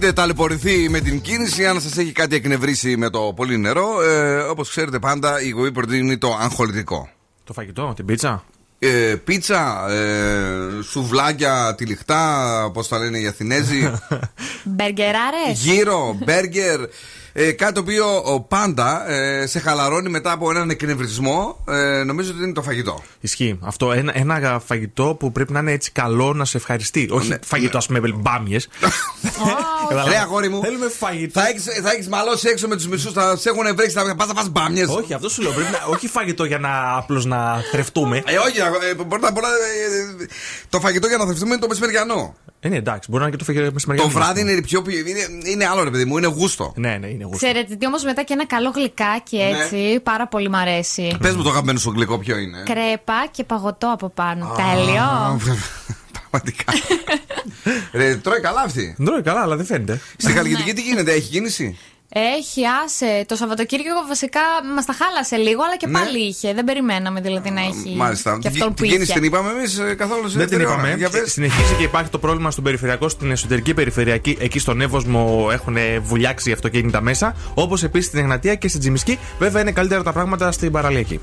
Έχετε 0.01 0.21
ταλαιπωρηθεί 0.21 0.89
με 0.89 0.99
την 0.99 1.21
κίνηση, 1.21 1.65
αν 1.65 1.81
σας 1.81 1.97
έχει 1.97 2.11
κάτι 2.11 2.35
εκνευρίσει 2.35 2.97
με 2.97 3.09
το 3.09 3.33
πολύ 3.35 3.57
νερό, 3.57 4.01
ε, 4.01 4.37
όπως 4.37 4.69
ξέρετε 4.69 4.99
πάντα, 4.99 5.41
η 5.41 5.49
γοή 5.49 5.71
προτείνει 5.71 6.17
το 6.17 6.37
αγχολητικό. 6.39 7.09
Το 7.43 7.53
φαγητό, 7.53 7.93
την 7.95 8.05
πίτσα; 8.05 8.43
Ε, 8.79 9.15
πίτσα, 9.23 9.89
ε, 9.89 10.81
σουβλάκια 10.81 11.75
τυλιχτά, 11.77 12.69
πώς 12.73 12.87
τα 12.87 12.99
λένε 12.99 13.17
οι 13.19 13.27
Αθηνέζοι. 13.27 13.91
Μπεργκεράρες. 14.75 15.63
γύρο, 15.63 16.17
μπέργκερ. 16.25 16.79
Ε, 17.33 17.51
κάτι 17.51 17.73
το 17.73 17.79
οποίο 17.79 18.21
ο, 18.25 18.39
πάντα 18.41 19.11
ε, 19.11 19.45
σε 19.45 19.59
χαλαρώνει 19.59 20.09
μετά 20.09 20.31
από 20.31 20.49
έναν 20.51 20.69
εκνευρισμό. 20.69 21.63
Ε, 21.67 22.03
νομίζω 22.03 22.31
ότι 22.31 22.43
είναι 22.43 22.53
το 22.53 22.61
φαγητό. 22.61 23.03
Ισχύει. 23.19 23.59
Αυτό. 23.61 23.91
Ένα, 23.91 24.11
ένα 24.15 24.61
φαγητό 24.65 25.15
που 25.19 25.31
πρέπει 25.31 25.51
να 25.53 25.59
είναι 25.59 25.71
έτσι 25.71 25.91
καλό 25.91 26.33
να 26.33 26.45
σε 26.45 26.57
ευχαριστεί. 26.57 27.07
Όχι 27.11 27.29
Ναι, 27.29 27.37
φαγητό, 27.43 27.77
ας 27.77 27.85
πούμε, 27.85 27.99
μπάμιες. 28.15 28.67
Ρε 30.09 30.17
αγόρι 30.17 30.49
μου, 30.49 30.61
Θέλουμε 30.63 30.89
φαγητό. 30.89 31.39
θα 31.39 31.47
έχεις, 31.47 31.63
θα 31.83 31.91
έχεις 31.91 32.07
μαλώσει 32.07 32.47
έξω 32.47 32.67
με 32.67 32.75
τους 32.75 32.87
μισούς, 32.87 33.13
θα 33.13 33.35
σε 33.37 33.49
έχουν 33.49 33.75
βρέξει, 33.75 33.95
θα 33.95 34.15
πας 34.15 34.27
να 34.27 34.33
φας 34.33 34.49
μπάμιες. 34.49 34.87
Όχι, 34.87 35.13
αυτό 35.13 35.29
σου 35.29 35.41
λέω. 35.41 35.51
Πρέπει 35.51 35.71
να, 35.71 35.79
όχι 35.87 36.07
φαγητό 36.07 36.43
για 36.43 36.59
να 36.59 36.97
απλώς 36.97 37.25
να 37.25 37.61
θρεφτούμε. 37.71 38.17
Ε, 38.25 38.37
όχι, 38.37 38.59
ε, 38.59 38.93
πρώτα 39.09 39.27
απ' 39.27 39.37
όλα 39.37 39.47
ε, 39.47 40.25
το 40.69 40.79
φαγητό 40.79 41.07
για 41.07 41.17
να 41.17 41.25
θευτούμε 41.25 41.51
είναι 41.51 41.61
το 41.61 41.67
μεσημεριανό. 41.67 42.35
Ε, 42.63 42.69
ναι, 42.69 42.75
εντάξει, 42.75 43.09
μπορεί 43.09 43.23
να 43.23 43.27
είναι 43.27 43.37
και 43.37 43.43
το 43.43 43.51
φαγητό 43.51 43.73
μεσημεριανό. 43.73 44.11
Το 44.11 44.19
βράδυ 44.19 44.41
είναι 44.41 44.61
πιο. 44.61 44.83
Είναι, 45.07 45.49
είναι 45.49 45.65
άλλο 45.65 45.83
ρε 45.83 45.89
παιδί 45.89 46.05
μου, 46.05 46.17
είναι 46.17 46.27
γούστο. 46.27 46.73
Ναι, 46.75 46.97
ναι, 46.97 47.07
είναι 47.07 47.23
γούστο. 47.23 47.45
Ξέρετε 47.45 47.75
τι 47.75 47.85
όμως 47.85 48.03
μετά 48.03 48.23
και 48.23 48.33
ένα 48.33 48.45
καλό 48.45 48.69
γλυκάκι 48.75 49.37
έτσι. 49.37 49.99
Πάρα 50.03 50.27
πολύ 50.27 50.49
μ' 50.49 50.55
αρέσει. 50.55 51.17
Πες 51.21 51.35
μου 51.35 51.43
το 51.43 51.49
αγαπημένο 51.49 51.79
σου 51.79 51.91
γλυκό 51.95 52.17
ποιο 52.17 52.37
είναι. 52.37 52.63
Κρέπα 52.65 53.27
και 53.31 53.43
παγωτό 53.43 53.91
από 53.91 54.09
πάνω. 54.09 54.55
Τέλειο. 54.55 55.39
Πραγματικά. 56.19 56.73
Ρε, 57.99 58.15
τρώει 58.15 58.39
καλά 58.39 58.61
αυτή. 58.61 58.95
Τρώει 59.05 59.21
καλά, 59.21 59.41
αλλά 59.41 59.55
δεν 59.55 59.65
φαίνεται. 59.65 59.99
Στη 60.17 60.31
Χαλκιδική 60.31 60.73
τι 60.73 60.81
γίνεται, 60.81 61.11
έχει 61.11 61.29
κίνηση; 61.29 61.77
Έχει, 62.13 62.61
άσε. 62.85 63.25
Το 63.27 63.35
Σαββατοκύριακο 63.35 63.99
βασικά 64.07 64.39
μας 64.75 64.85
τα 64.85 64.93
χάλασε 64.99 65.35
λίγο, 65.35 65.63
αλλά 65.63 65.77
και 65.77 65.87
Ναι. 65.87 65.99
πάλι 65.99 66.19
είχε. 66.27 66.53
Δεν 66.53 66.63
περιμέναμε 66.65 67.21
δηλαδή 67.21 67.49
να 67.49 67.61
έχει. 67.61 67.95
Μάλιστα. 67.95 68.31
Και 68.31 68.37
Την, 68.39 68.49
αυτόν 68.49 68.67
που 68.67 68.81
την 68.81 68.85
κίνηση 68.91 69.03
είχε. 69.11 69.13
την 69.13 69.23
είπαμε 69.23 69.49
εμείς 69.49 69.79
καθόλου 69.97 70.29
σε 70.29 70.37
Δεν 70.37 70.47
την 70.47 70.57
δεύτερη 70.57 70.65
ώρα. 70.65 70.73
είπαμε. 70.73 70.95
Για 70.97 71.09
πες. 71.09 71.31
Συνεχίζει 71.31 71.73
και 71.77 71.83
υπάρχει 71.83 72.09
το 72.09 72.17
πρόβλημα 72.19 72.51
στον 72.51 72.63
περιφερειακό, 72.63 73.09
στην 73.09 73.31
εσωτερική 73.31 73.73
περιφερειακή. 73.73 74.37
Εκεί 74.39 74.59
στον 74.59 74.81
Εύωσμο 74.81 75.49
έχουν 75.51 75.77
βουλιάξει 76.01 76.51
αυτοκίνητα 76.51 77.01
μέσα. 77.01 77.35
Όπως 77.53 77.83
επίσης 77.83 78.07
στην 78.07 78.19
Εγνατία 78.19 78.55
και 78.55 78.67
στην 78.67 78.79
Τζιμισκή. 78.79 79.19
Βέβαια 79.39 79.61
είναι 79.61 79.71
καλύτερα 79.71 80.03
τα 80.03 80.11
πράγματα 80.11 80.51
στην 80.51 80.71
παραλιακή. 80.71 81.19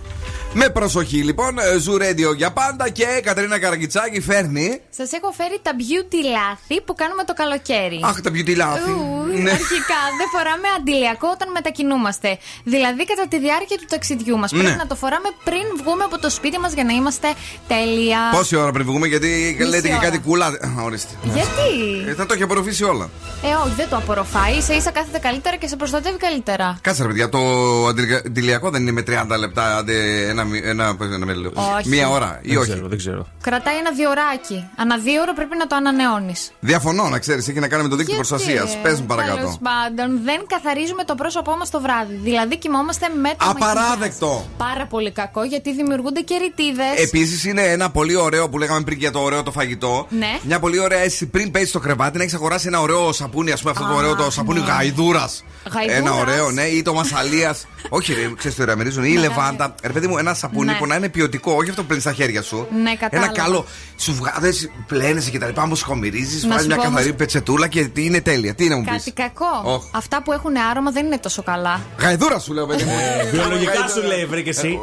Με 0.55 0.69
προσοχή 0.69 1.17
λοιπόν, 1.17 1.59
ε, 1.59 1.79
Zoo 1.79 1.95
Radio 1.97 2.37
για 2.37 2.51
πάντα 2.53 2.89
και 2.89 3.03
η 3.19 3.21
Κατερίνα 3.21 3.59
Καραγκιτσάκη 3.59 4.21
φέρνει. 4.21 4.81
Σας 4.91 5.13
έχω 5.13 5.31
φέρει 5.39 5.59
τα 5.63 5.71
beauty 5.81 6.21
λάθη 6.37 6.77
που 6.87 6.95
κάνουμε 6.95 7.25
το 7.25 7.35
καλοκαίρι. 7.35 8.01
Αχ, 8.05 8.21
τα 8.21 8.31
beauty 8.35 8.57
λάθη. 8.57 8.91
Ου, 8.91 9.25
Ναι. 9.43 9.51
Αρχικά 9.51 10.01
δεν 10.19 10.29
φοράμε 10.35 10.69
αντιλιακό 10.79 11.29
όταν 11.37 11.49
μετακινούμαστε. 11.51 12.39
Δηλαδή 12.65 13.05
κατά 13.07 13.27
τη 13.29 13.39
διάρκεια 13.39 13.77
του 13.77 13.85
ταξιδιού 13.89 14.39
μας. 14.39 14.53
Ναι. 14.53 14.63
Πρέπει 14.63 14.77
να 14.79 14.87
το 14.87 14.95
φοράμε 14.95 15.29
πριν 15.45 15.65
βγούμε 15.83 16.05
από 16.05 16.19
το 16.19 16.31
σπίτι 16.31 16.59
μας 16.59 16.73
για 16.73 16.85
να 16.85 16.93
είμαστε 16.93 17.29
τέλεια. 17.69 18.19
Πόση 18.33 18.57
ώρα 18.57 18.73
πριν 18.73 18.87
βγούμε, 18.87 19.07
γιατί 19.07 19.57
Μισή 19.59 19.71
λέτε 19.71 19.89
και 19.89 19.95
ώρα. 19.95 20.03
κάτι 20.03 20.19
κουλά. 20.19 20.47
Α, 20.47 20.53
Ορίστε. 20.85 21.13
Γιατί; 21.35 21.71
Ε, 22.09 22.15
θα 22.15 22.27
το 22.27 22.35
έχει 22.35 22.43
απορροφήσει 22.43 22.85
όλα. 22.85 23.11
Ε, 23.43 23.47
όχι, 23.65 23.75
δεν 23.77 23.89
το 23.89 23.97
απορροφάει. 23.97 24.61
Ίσα 24.61 24.75
ίσα 24.75 24.91
κάθεται 24.91 25.19
καλύτερα 25.19 25.57
και 25.57 25.67
σε 25.69 25.77
προστατεύει 25.77 26.17
καλύτερα. 26.19 26.79
Κάτσε 26.83 27.03
ρε 27.03 27.09
παιδιά, 27.09 27.29
το 27.29 27.39
αντι- 27.87 28.23
αντιλιακό 28.27 28.71
δεν 28.71 28.83
είναι 28.83 28.93
με 28.93 29.03
30 29.03 29.37
λεπτά, 29.39 29.77
άντε 29.77 30.27
ένα, 30.29 30.45
μι- 30.45 30.48
ένα, 30.55 30.97
πώς 30.97 31.07
είναι, 31.07 31.33
ένα, 31.33 31.51
Όχι. 31.79 31.89
μία 31.89 32.09
ώρα 32.09 32.39
ή 32.43 32.49
δεν 32.49 32.59
όχι; 32.59 32.71
Ξέρω, 32.71 32.89
δεν 32.89 32.99
ξέρω. 32.99 33.27
Κρατάει 33.43 33.77
ένα 33.77 33.91
διωράκι. 33.93 34.69
Ανά 34.77 34.99
δύο 34.99 35.21
ώρα 35.21 35.35
πρέπει 35.35 35.57
να 35.57 35.67
το 35.67 35.77
ανανεώνεις. 35.77 36.51
Διαφωνώ, 36.61 37.09
να 37.09 37.19
ξέρεις, 37.19 37.49
έχει 37.49 37.59
να 37.59 37.69
κάνει 37.69 37.83
με 37.83 37.89
το 37.89 37.97
δίκτυο 37.97 38.17
προστασίας. 38.17 38.77
Πες 38.83 39.01
μου 39.01 39.07
παρακάτω. 39.07 39.37
Τέλο 39.37 39.59
πάντων, 39.63 40.21
δεν 40.25 40.41
καθαρίζουμε 40.47 41.05
το 41.05 41.15
πρόσωπό 41.15 41.57
μας 41.57 41.71
το 41.71 41.81
βράδυ. 41.81 42.15
Δηλαδή 42.23 42.59
κοιμόμαστε 42.59 43.07
με 43.23 43.29
το 43.29 43.47
Απαράδεκτο. 43.49 44.47
Πάρα 44.57 44.87
πολύ 44.87 45.11
κακό 45.13 45.45
γιατί 45.45 45.75
δημιουργούνται 45.75 46.21
και 46.21 46.37
ρητίδε. 46.37 46.83
Επίσης 46.97 47.45
είναι 47.45 47.63
ένα 47.63 47.91
πολύ 47.91 48.17
ωραίο 48.17 48.49
που 48.49 48.59
λέγαμε 48.59 48.81
πριν 48.81 48.99
για 48.99 49.11
το 49.11 49.19
ωραίο 49.21 49.43
το 49.43 49.51
φαγητό. 49.51 50.07
Ναι. 50.11 50.39
Μια 50.43 50.59
πολύ 50.59 50.79
ωραία 50.79 50.99
αίσθηση 50.99 51.27
πριν 51.27 51.51
πέσει 51.51 51.67
στο 51.67 51.79
κρεβάτι 51.79 52.17
να 52.17 52.23
έχεις 52.23 52.35
αγοράσει 52.35 52.67
ένα 52.67 52.81
ωραίο 52.81 53.13
σαπούνι, 53.13 53.53
ας 53.53 53.61
πούμε 53.61 53.73
αυτό 53.77 53.85
το 53.85 53.93
Α, 53.93 53.97
ωραίο 53.97 54.17
το 54.17 54.31
σαπούνι 54.31 54.61
ναι. 54.61 54.67
γαϊδούρας. 54.67 55.45
Γαϊδούρας. 55.73 55.99
Ένα 55.99 56.15
ωραίο, 56.15 56.51
ναι, 56.51 56.63
ή 56.63 56.83
το 56.83 56.95
μασαλίας. 56.95 57.67
όχι, 57.89 58.13
ρε, 58.13 58.33
ξέρεις 58.37 58.57
τι 58.57 58.63
ωραία 58.63 58.77
μυρίζουν. 58.77 59.05
Ή 59.05 59.11
η 59.13 59.19
λεβάντα. 59.19 59.75
Ρε 59.83 59.93
παιδί 59.93 60.07
μου, 60.07 60.19
ένα 60.29 60.37
σαπούνι 60.39 60.73
Ναι. 60.73 60.79
που 60.79 60.87
να 60.87 60.95
είναι 60.97 61.09
ποιοτικό, 61.09 61.53
όχι 61.53 61.69
αυτό 61.71 61.81
που 61.81 61.87
πλένει 61.87 62.03
στα 62.03 62.13
χέρια 62.13 62.43
σου. 62.43 62.67
Ναι, 62.73 62.79
Ένα 62.91 62.95
κατάλαβα. 62.97 63.33
καλό. 63.33 63.67
Σου 63.97 64.15
βγάζει, 64.15 64.71
πλένεσαι 64.87 65.31
και 65.31 65.39
τα 65.39 65.47
λοιπά, 65.47 65.67
μου 65.67 65.77
χομυρίζει, 65.85 66.41
Να 66.43 66.49
βάζεις 66.49 66.63
σου 66.63 66.67
μια 66.69 66.77
πω 66.77 66.83
καθαρή 66.83 67.05
όμως- 67.05 67.17
πετσετούλα 67.17 67.67
και 67.69 67.85
τι 67.85 68.05
είναι 68.05 68.21
τέλεια. 68.21 68.55
Τι 68.55 68.65
είναι 68.65 68.75
μου 68.75 68.85
Κάτι 68.85 69.03
πει. 69.05 69.13
κακό. 69.13 69.63
Όχ. 69.65 69.85
Αυτά 69.93 70.23
που 70.23 70.33
έχουν 70.33 70.57
άρωμα 70.71 70.91
δεν 70.91 71.07
είναι 71.07 71.19
τόσο 71.19 71.43
καλά. 71.43 71.81
Γαϊδούρα 71.99 72.39
σου 72.39 72.53
λέω, 72.53 72.67
παιδί 72.67 72.85
μου. 72.85 72.93
Ε, 73.21 73.31
Βιολογικά 73.31 73.89
σου 73.89 74.03
λέει, 74.03 74.25
βρε 74.27 74.41
και 74.41 74.51
εσύ. 74.51 74.79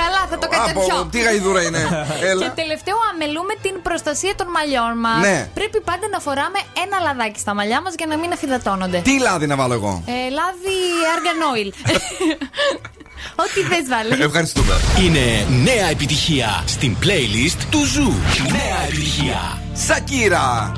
Καλά, 0.00 0.20
θα 0.30 0.38
το 0.38 0.46
Από, 0.50 0.56
κατεβιώ. 0.56 1.08
τι 1.10 1.20
γαϊδούρα 1.20 1.62
είναι. 1.62 1.78
Και 2.20 2.26
Έλα. 2.26 2.52
τελευταίο, 2.52 2.96
αμελούμε 3.12 3.54
την 3.62 3.74
προστασία 3.82 4.34
των 4.36 4.46
μαλλιών 4.50 4.98
μας. 5.00 5.20
Ναι. 5.20 5.50
Πρέπει 5.54 5.80
πάντα 5.80 6.08
να 6.12 6.18
φοράμε 6.20 6.58
ένα 6.84 6.96
λαδάκι 7.06 7.38
στα 7.40 7.54
μαλλιά 7.54 7.80
μας 7.80 7.94
για 7.98 8.06
να 8.06 8.16
μην 8.18 8.32
αφυδατώνονται. 8.32 8.98
Τι 9.00 9.18
λάδι 9.20 9.46
να 9.46 9.56
βάλω 9.56 9.74
εγώ; 9.74 10.02
Ε, 10.06 10.12
λάδι 10.38 10.76
argan 11.14 11.38
oil. 11.52 11.68
Ό,τι 13.34 13.60
θε 13.60 13.82
βάλε. 13.88 14.24
Ευχαριστούμε. 14.24 14.72
Είναι 15.04 15.46
νέα 15.62 15.90
επιτυχία 15.90 16.62
στην 16.66 16.96
playlist 17.02 17.62
του 17.70 17.84
Zoo. 17.84 18.12
Νέα 18.50 18.82
επιτυχία. 18.86 19.58
Shakira. 19.72 20.72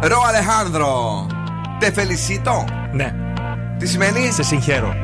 Rauw 0.00 0.22
Alejandro. 0.28 1.26
Te 1.78 1.92
Felicito. 1.92 2.64
Ναι. 2.92 3.14
Τι 3.78 3.86
σημαίνει? 3.86 4.30
Σε 4.32 4.42
συγχαίρω. 4.42 4.94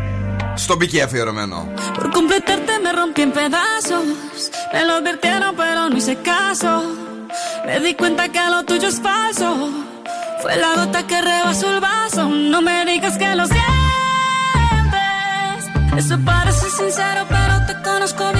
Στον 0.54 0.78
Πικέ 0.78 1.00
αφιερωμένο. 1.00 1.68
Por 1.96 2.06
completarte 2.18 2.72
me 2.84 2.92
rompí 2.98 3.22
en 3.22 3.32
pedazos. 3.38 4.40
Me 4.72 4.80
lo 4.86 4.92
advirtieron, 4.98 5.52
pero 5.60 5.80
no 5.90 5.96
hice 6.00 6.16
caso. 6.32 6.72
Me 7.66 7.74
di 7.84 7.92
cuenta 8.00 8.22
que 8.34 8.42
lo 8.52 8.58
tuyo 8.68 8.88
es 8.92 8.98
falso. 9.06 9.48
Fue 10.42 10.54
la 10.62 10.70
gota 10.78 11.00
que 11.08 11.18
rebasó 11.30 11.66
el 11.74 11.80
vaso. 11.88 12.22
No 12.52 12.58
me 12.66 12.76
digas 12.90 13.14
que 13.20 13.28
lo 13.40 13.46
sientes. 13.46 13.79
Eso 15.96 16.18
parece 16.24 16.70
sincero, 16.70 17.26
pero 17.28 17.66
te 17.66 17.82
conozco 17.82 18.32
bien 18.32 18.39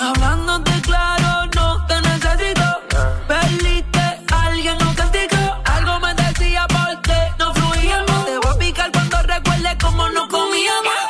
Hablándote 0.00 0.72
claro, 0.82 1.46
no 1.54 1.86
te 1.86 2.00
necesito. 2.00 2.80
Perdiste, 3.28 4.24
alguien 4.32 4.76
nos 4.78 4.92
castigó. 4.96 5.62
Algo 5.66 6.00
me 6.00 6.14
decía 6.14 6.66
porque 6.66 7.14
no 7.38 7.54
fluíamos. 7.54 8.24
Te 8.26 8.38
voy 8.38 8.52
a 8.52 8.58
picar 8.58 8.90
cuando 8.90 9.22
recuerde 9.22 9.78
cómo 9.80 10.08
nos 10.08 10.26
comíamos. 10.26 11.00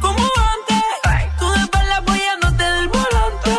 Como 0.00 0.24
antes, 0.54 0.84
tú 1.38 1.48
de 1.52 1.60
espalda 1.60 1.98
apoyándote 1.98 2.64
del 2.64 2.88
volante. 2.88 3.58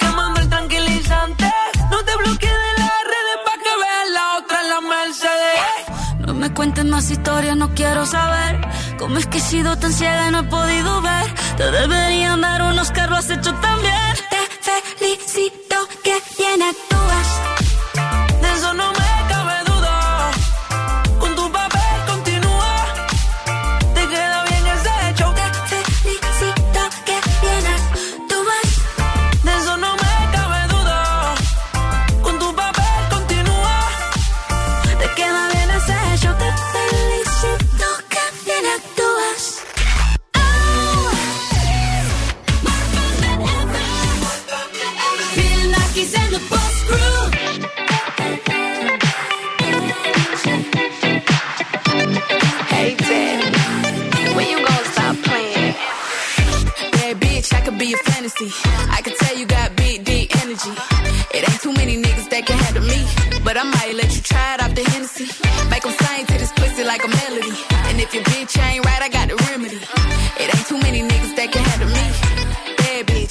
Quemando 0.00 0.40
el 0.40 0.48
tranquilizante. 0.48 1.52
No 1.90 2.02
te 2.02 2.16
bloquees 2.16 2.58
de 2.66 2.72
las 2.82 2.98
redes 3.12 3.38
para 3.44 3.62
que 3.62 3.72
veas 3.82 4.10
la 4.14 4.38
otra 4.38 4.62
en 4.62 4.68
la 4.70 4.80
Mercedes. 4.80 6.26
No 6.26 6.32
me 6.32 6.50
cuentes 6.54 6.84
más 6.86 7.10
historias, 7.10 7.56
no 7.56 7.74
quiero 7.74 8.06
saber. 8.06 8.65
Cómo 8.98 9.18
es 9.18 9.26
que 9.26 9.38
he 9.38 9.40
sido 9.40 9.76
tan 9.76 9.92
ciega 9.92 10.28
y 10.28 10.30
no 10.30 10.40
he 10.40 10.42
podido 10.44 11.02
ver. 11.02 11.34
Te 11.56 11.70
deberían 11.70 12.40
dar 12.40 12.62
unos 12.62 12.90
carros 12.90 13.28
hecho 13.30 13.52
también. 13.54 14.14
Te 14.30 14.82
felicito 14.96 15.76
que 16.02 16.14
bien 16.38 16.62
actúas. 16.62 16.95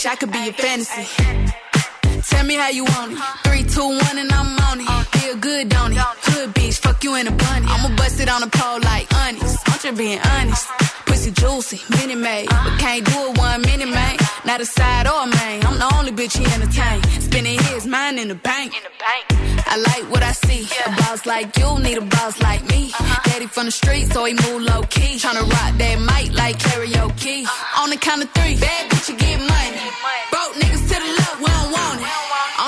Bitch, 0.06 0.12
I 0.12 0.16
could 0.16 0.32
be 0.32 0.50
a 0.50 0.54
fantasy. 0.54 1.06
Tell 2.30 2.46
me 2.46 2.56
how 2.56 2.70
you 2.70 2.84
want 2.84 3.14
it. 3.14 3.20
Three, 3.44 3.64
two, 3.64 3.88
one, 3.88 4.18
and 4.18 4.32
I'm 4.32 4.58
on 4.60 4.82
it. 4.82 5.08
Feel 5.18 5.36
good, 5.38 5.70
don't 5.70 5.94
it? 5.94 5.98
Hood 5.98 6.54
bitch, 6.54 6.80
fuck 6.80 7.04
you 7.04 7.16
in 7.16 7.28
a 7.28 7.32
bunny. 7.32 7.68
I'ma 7.68 7.96
bust 7.96 8.20
it 8.20 8.30
on 8.30 8.42
the 8.42 8.48
pole 8.48 8.80
like 8.82 9.08
honest. 9.14 9.60
I'm 9.68 9.80
just 9.80 9.98
being 9.98 10.20
honest. 10.20 10.95
Pussy 11.26 11.42
juicy, 11.42 11.82
mini 11.98 12.14
made. 12.14 12.48
But 12.50 12.78
can't 12.78 13.04
do 13.04 13.30
it 13.30 13.38
one 13.40 13.62
minute, 13.62 13.90
man. 13.90 14.18
Not 14.46 14.62
a 14.62 14.66
side 14.66 15.08
or 15.08 15.24
a 15.24 15.26
main. 15.26 15.66
I'm 15.66 15.80
the 15.80 15.92
only 15.98 16.12
bitch 16.12 16.38
he 16.38 16.46
entertain. 16.54 17.02
Spending 17.20 17.58
his 17.64 17.88
mind 17.88 18.20
in 18.20 18.28
the 18.28 18.36
bank. 18.36 18.74
I 19.66 19.78
like 19.78 20.12
what 20.12 20.22
I 20.22 20.34
see. 20.34 20.68
A 20.86 20.90
boss 21.02 21.26
like 21.26 21.58
you 21.58 21.80
need 21.80 21.98
a 21.98 22.02
boss 22.02 22.40
like 22.42 22.64
me. 22.70 22.92
Daddy 23.26 23.48
from 23.48 23.66
the 23.66 23.72
street, 23.72 24.14
so 24.14 24.26
he 24.26 24.34
move 24.34 24.62
low 24.62 24.84
key. 24.84 25.18
Tryna 25.18 25.50
rock 25.50 25.74
that 25.82 25.98
mic 26.00 26.32
like 26.38 26.60
karaoke. 26.60 27.48
On 27.80 27.90
the 27.90 27.98
count 27.98 28.24
of 28.24 28.30
three, 28.32 28.56
bad 28.60 28.92
bitch, 28.92 29.10
you 29.10 29.18
get 29.18 29.40
money. 29.40 29.82
Broke 30.30 30.54
niggas 30.62 30.85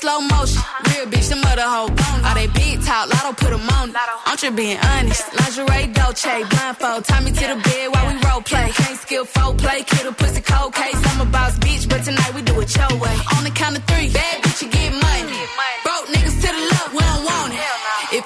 slow 0.00 0.20
motion. 0.20 0.62
Real 0.88 1.06
bitch, 1.10 1.28
the 1.28 1.36
mother 1.36 1.66
hoe 1.74 1.88
bone. 1.88 2.20
All 2.26 2.34
they 2.34 2.46
big 2.46 2.82
talk, 2.86 3.04
lotto 3.12 3.32
put 3.42 3.52
'em 3.52 3.68
on. 3.78 3.86
I'm 4.26 4.36
just 4.36 4.54
being 4.54 4.78
honest. 4.90 5.24
Lingerie, 5.38 5.86
Dolce, 5.92 6.44
blindfold. 6.50 7.04
Tie 7.08 7.20
me 7.20 7.30
to 7.32 7.46
the 7.52 7.58
bed 7.66 7.86
while 7.92 8.06
we 8.08 8.14
role 8.26 8.42
play. 8.50 8.70
Can't 8.78 8.98
skill 9.00 9.24
folk 9.24 9.58
play, 9.58 9.82
kid 9.82 10.06
a 10.06 10.12
pussy 10.12 10.40
cold 10.40 10.72
case. 10.74 11.00
I'm 11.08 11.20
a 11.20 11.28
boss 11.36 11.54
bitch, 11.64 11.88
but 11.90 12.00
tonight 12.04 12.32
we 12.34 12.42
do 12.42 12.54
it 12.60 12.70
your 12.76 12.92
way. 13.04 13.16
On 13.36 13.42
the 13.44 13.50
count 13.50 13.76
of 13.78 13.84
three, 13.90 14.08
bad 14.18 14.42
bitch, 14.42 14.62
you 14.62 14.68
get 14.68 14.92
money. 14.92 15.40
Broke 15.86 16.06
niggas 16.14 16.37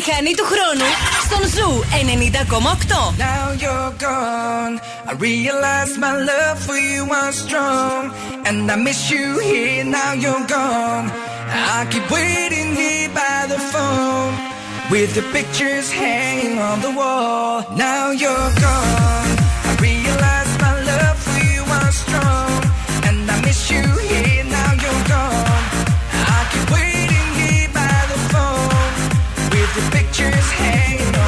μηχανή 0.00 0.34
του 0.34 0.44
χρόνου 0.52 0.88
στον 1.26 1.42
Ζου 1.54 1.70
90,8. 2.48 3.14
Now 3.18 3.46
you're 3.62 3.92
gone. 4.06 4.74
I 5.10 5.12
realize 5.28 5.92
my 6.04 6.14
love 6.30 6.58
for 6.66 6.78
you 6.88 7.00
was 7.12 7.32
strong. 7.44 8.02
And 8.48 8.70
I 8.74 8.76
miss 8.86 9.00
you 9.10 9.26
here, 9.48 9.84
now 9.98 10.12
you're 10.22 10.46
gone. 10.56 11.06
I 11.74 11.78
keep 11.92 12.06
waiting 12.18 12.70
here 12.80 13.10
by 13.22 13.38
the 13.52 13.60
phone. 13.72 14.34
With 14.92 15.10
the 15.18 15.24
pictures 15.36 15.86
hanging 16.02 16.56
on 16.70 16.76
the 16.86 16.92
wall. 16.98 17.54
Now 17.84 18.04
you're 18.22 18.52
gone. 18.66 19.39
Pictures 30.21 30.51
hanging 30.51 31.20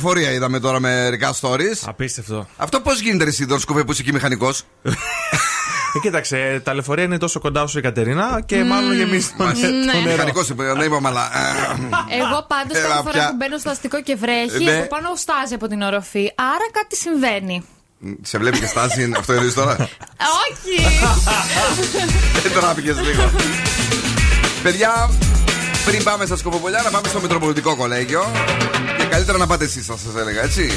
πλημμυρίσει 0.00 0.30
για 0.30 0.40
τα 0.40 0.50
λεωφορεία, 0.50 0.58
είδαμε 0.60 0.60
τώρα 0.60 0.80
με 0.80 1.02
μερικά 1.02 1.34
stories. 1.40 1.82
Απίστευτο. 1.86 2.46
Αυτό 2.56 2.80
πώς 2.80 3.00
γίνεται, 3.00 3.24
εσύ, 3.24 3.46
τον 3.46 3.60
σκουφέ 3.60 3.84
που 3.84 3.92
είσαι 3.92 4.02
και 4.02 4.12
μηχανικός; 4.12 4.62
Ε, 4.82 5.98
κοίταξε, 6.02 6.60
τα 6.64 6.74
λεωφορεία 6.74 7.04
είναι 7.04 7.18
τόσο 7.18 7.40
κοντά 7.40 7.62
όσο 7.62 7.78
η 7.78 7.82
Κατερίνα 7.82 8.42
και 8.46 8.64
μάλλον 8.64 8.94
γεμίζει 8.96 9.28
το 9.38 9.44
Ναι. 9.44 9.52
νερό. 9.68 10.10
Μηχανικός, 10.10 10.54
δεν 10.54 10.80
είπαμε, 10.80 11.08
αλλά. 11.08 11.30
Εγώ 12.20 12.44
πάντως 12.48 12.76
Έλα, 12.78 12.88
κάθε 12.88 13.00
φορά 13.02 13.12
πια. 13.12 13.28
που 13.28 13.36
μπαίνω 13.38 13.58
στο 13.58 13.70
αστικό 13.70 14.02
και 14.02 14.16
βρέχει, 14.16 14.64
Ναι. 14.64 14.76
από 14.76 14.86
πάνω 14.86 15.08
στάζει 15.16 15.54
από 15.54 15.68
την 15.68 15.82
οροφή. 15.82 16.32
Άρα 16.34 16.66
κάτι 16.72 16.96
συμβαίνει. 16.96 17.64
Σε 18.22 18.38
βλέπει 18.38 18.58
και 18.58 18.66
στάση, 18.66 19.12
αυτό 19.18 19.34
είναι 19.34 19.50
τώρα; 19.50 19.76
Όχι! 20.44 20.74
Δεν 22.42 22.52
τράπηκε 22.52 22.92
λίγο. 22.92 23.30
Παιδιά, 24.62 25.10
πριν 25.90 26.02
πάμε 26.02 26.26
στα 26.26 26.36
σκοποπολιά, 26.36 26.82
να 26.84 26.90
πάμε 26.90 27.08
στο 27.08 27.20
Μητροπολιτικό 27.20 27.76
Κολέγιο. 27.76 28.24
Και 28.98 29.04
καλύτερα 29.04 29.38
να 29.38 29.46
πάτε 29.46 29.64
εσείς, 29.64 29.86
θα 29.86 29.96
σας 30.04 30.20
έλεγα, 30.20 30.42
έτσι. 30.42 30.70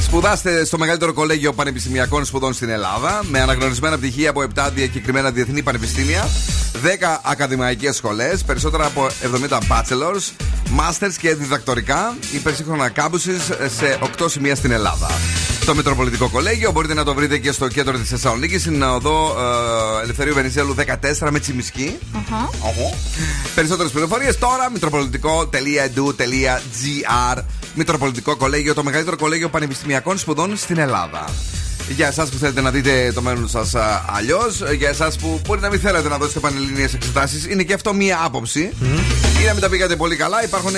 Σπουδάστε 0.00 0.64
στο 0.64 0.78
μεγαλύτερο 0.78 1.12
κολέγιο 1.12 1.52
πανεπιστημιακών 1.52 2.24
σπουδών 2.24 2.52
στην 2.52 2.68
Ελλάδα, 2.68 3.20
με 3.24 3.40
αναγνωρισμένα 3.40 3.98
πτυχία 3.98 4.30
από 4.30 4.42
7 4.54 4.70
διακεκριμένα 4.74 5.30
διεθνή 5.30 5.62
πανεπιστήμια, 5.62 6.28
10 6.82 7.20
ακαδημαϊκές 7.22 7.96
σχολές, 7.96 8.44
περισσότερα 8.44 8.86
από 8.86 9.06
70 9.06 9.58
bachelors, 9.58 10.32
masters 10.78 11.12
και 11.20 11.34
διδακτορικά, 11.34 12.16
υπερσύγχρονα 12.32 12.92
campuses 12.96 13.54
σε 13.78 13.98
8 14.18 14.28
σημεία 14.28 14.54
στην 14.54 14.70
Ελλάδα. 14.70 15.08
Το 15.64 15.74
Μητροπολιτικό 15.74 16.28
Κολέγιο. 16.28 16.70
Μπορείτε 16.70 16.94
να 16.94 17.04
το 17.04 17.14
βρείτε 17.14 17.38
και 17.38 17.52
στο 17.52 17.68
κέντρο 17.68 17.98
της 17.98 18.08
Θεσσαλονίκης. 18.08 18.60
Στην 18.60 18.82
οδό 18.82 19.36
ε, 20.00 20.02
Ελευθερίου 20.02 20.34
Βενιζέλου 20.34 20.74
14 20.78 20.84
με 21.30 21.38
τσιμισκή. 21.38 21.98
Οχο. 22.58 22.96
Περισσότερες 23.54 23.92
πληροφορίες 23.92 24.38
τώρα 24.38 24.70
μητροπολιτικό.edu.gr 24.70 27.42
Μητροπολιτικό 27.74 28.36
Κολέγιο, 28.36 28.74
το 28.74 28.82
μεγαλύτερο 28.82 29.16
κολέγιο 29.16 29.48
πανεπιστημιακών 29.48 30.18
σπουδών 30.18 30.56
στην 30.56 30.78
Ελλάδα. 30.78 31.24
Για 31.88 32.06
εσάς 32.06 32.28
που 32.28 32.36
θέλετε 32.36 32.60
να 32.60 32.70
δείτε 32.70 33.12
το 33.14 33.22
μέλλον 33.22 33.48
σας 33.48 33.74
αλλιώς, 34.06 34.62
για 34.76 34.88
εσάς 34.88 35.16
που 35.16 35.40
μπορεί 35.46 35.60
να 35.60 35.68
μην 35.68 35.80
θέλετε 35.80 36.08
να 36.08 36.18
δώσετε 36.18 36.40
πανελληνίες 36.40 36.94
εξετάσεις, 36.94 37.46
είναι 37.46 37.62
και 37.62 37.74
αυτό 37.74 37.94
μία 37.94 38.20
άποψη. 38.24 38.60
Ή 39.40 39.44
να 39.46 39.52
μην 39.52 39.60
τα 39.60 39.68
πήγατε 39.68 39.96
πολύ 39.96 40.16
καλά, 40.16 40.44
υπάρχουν 40.44 40.72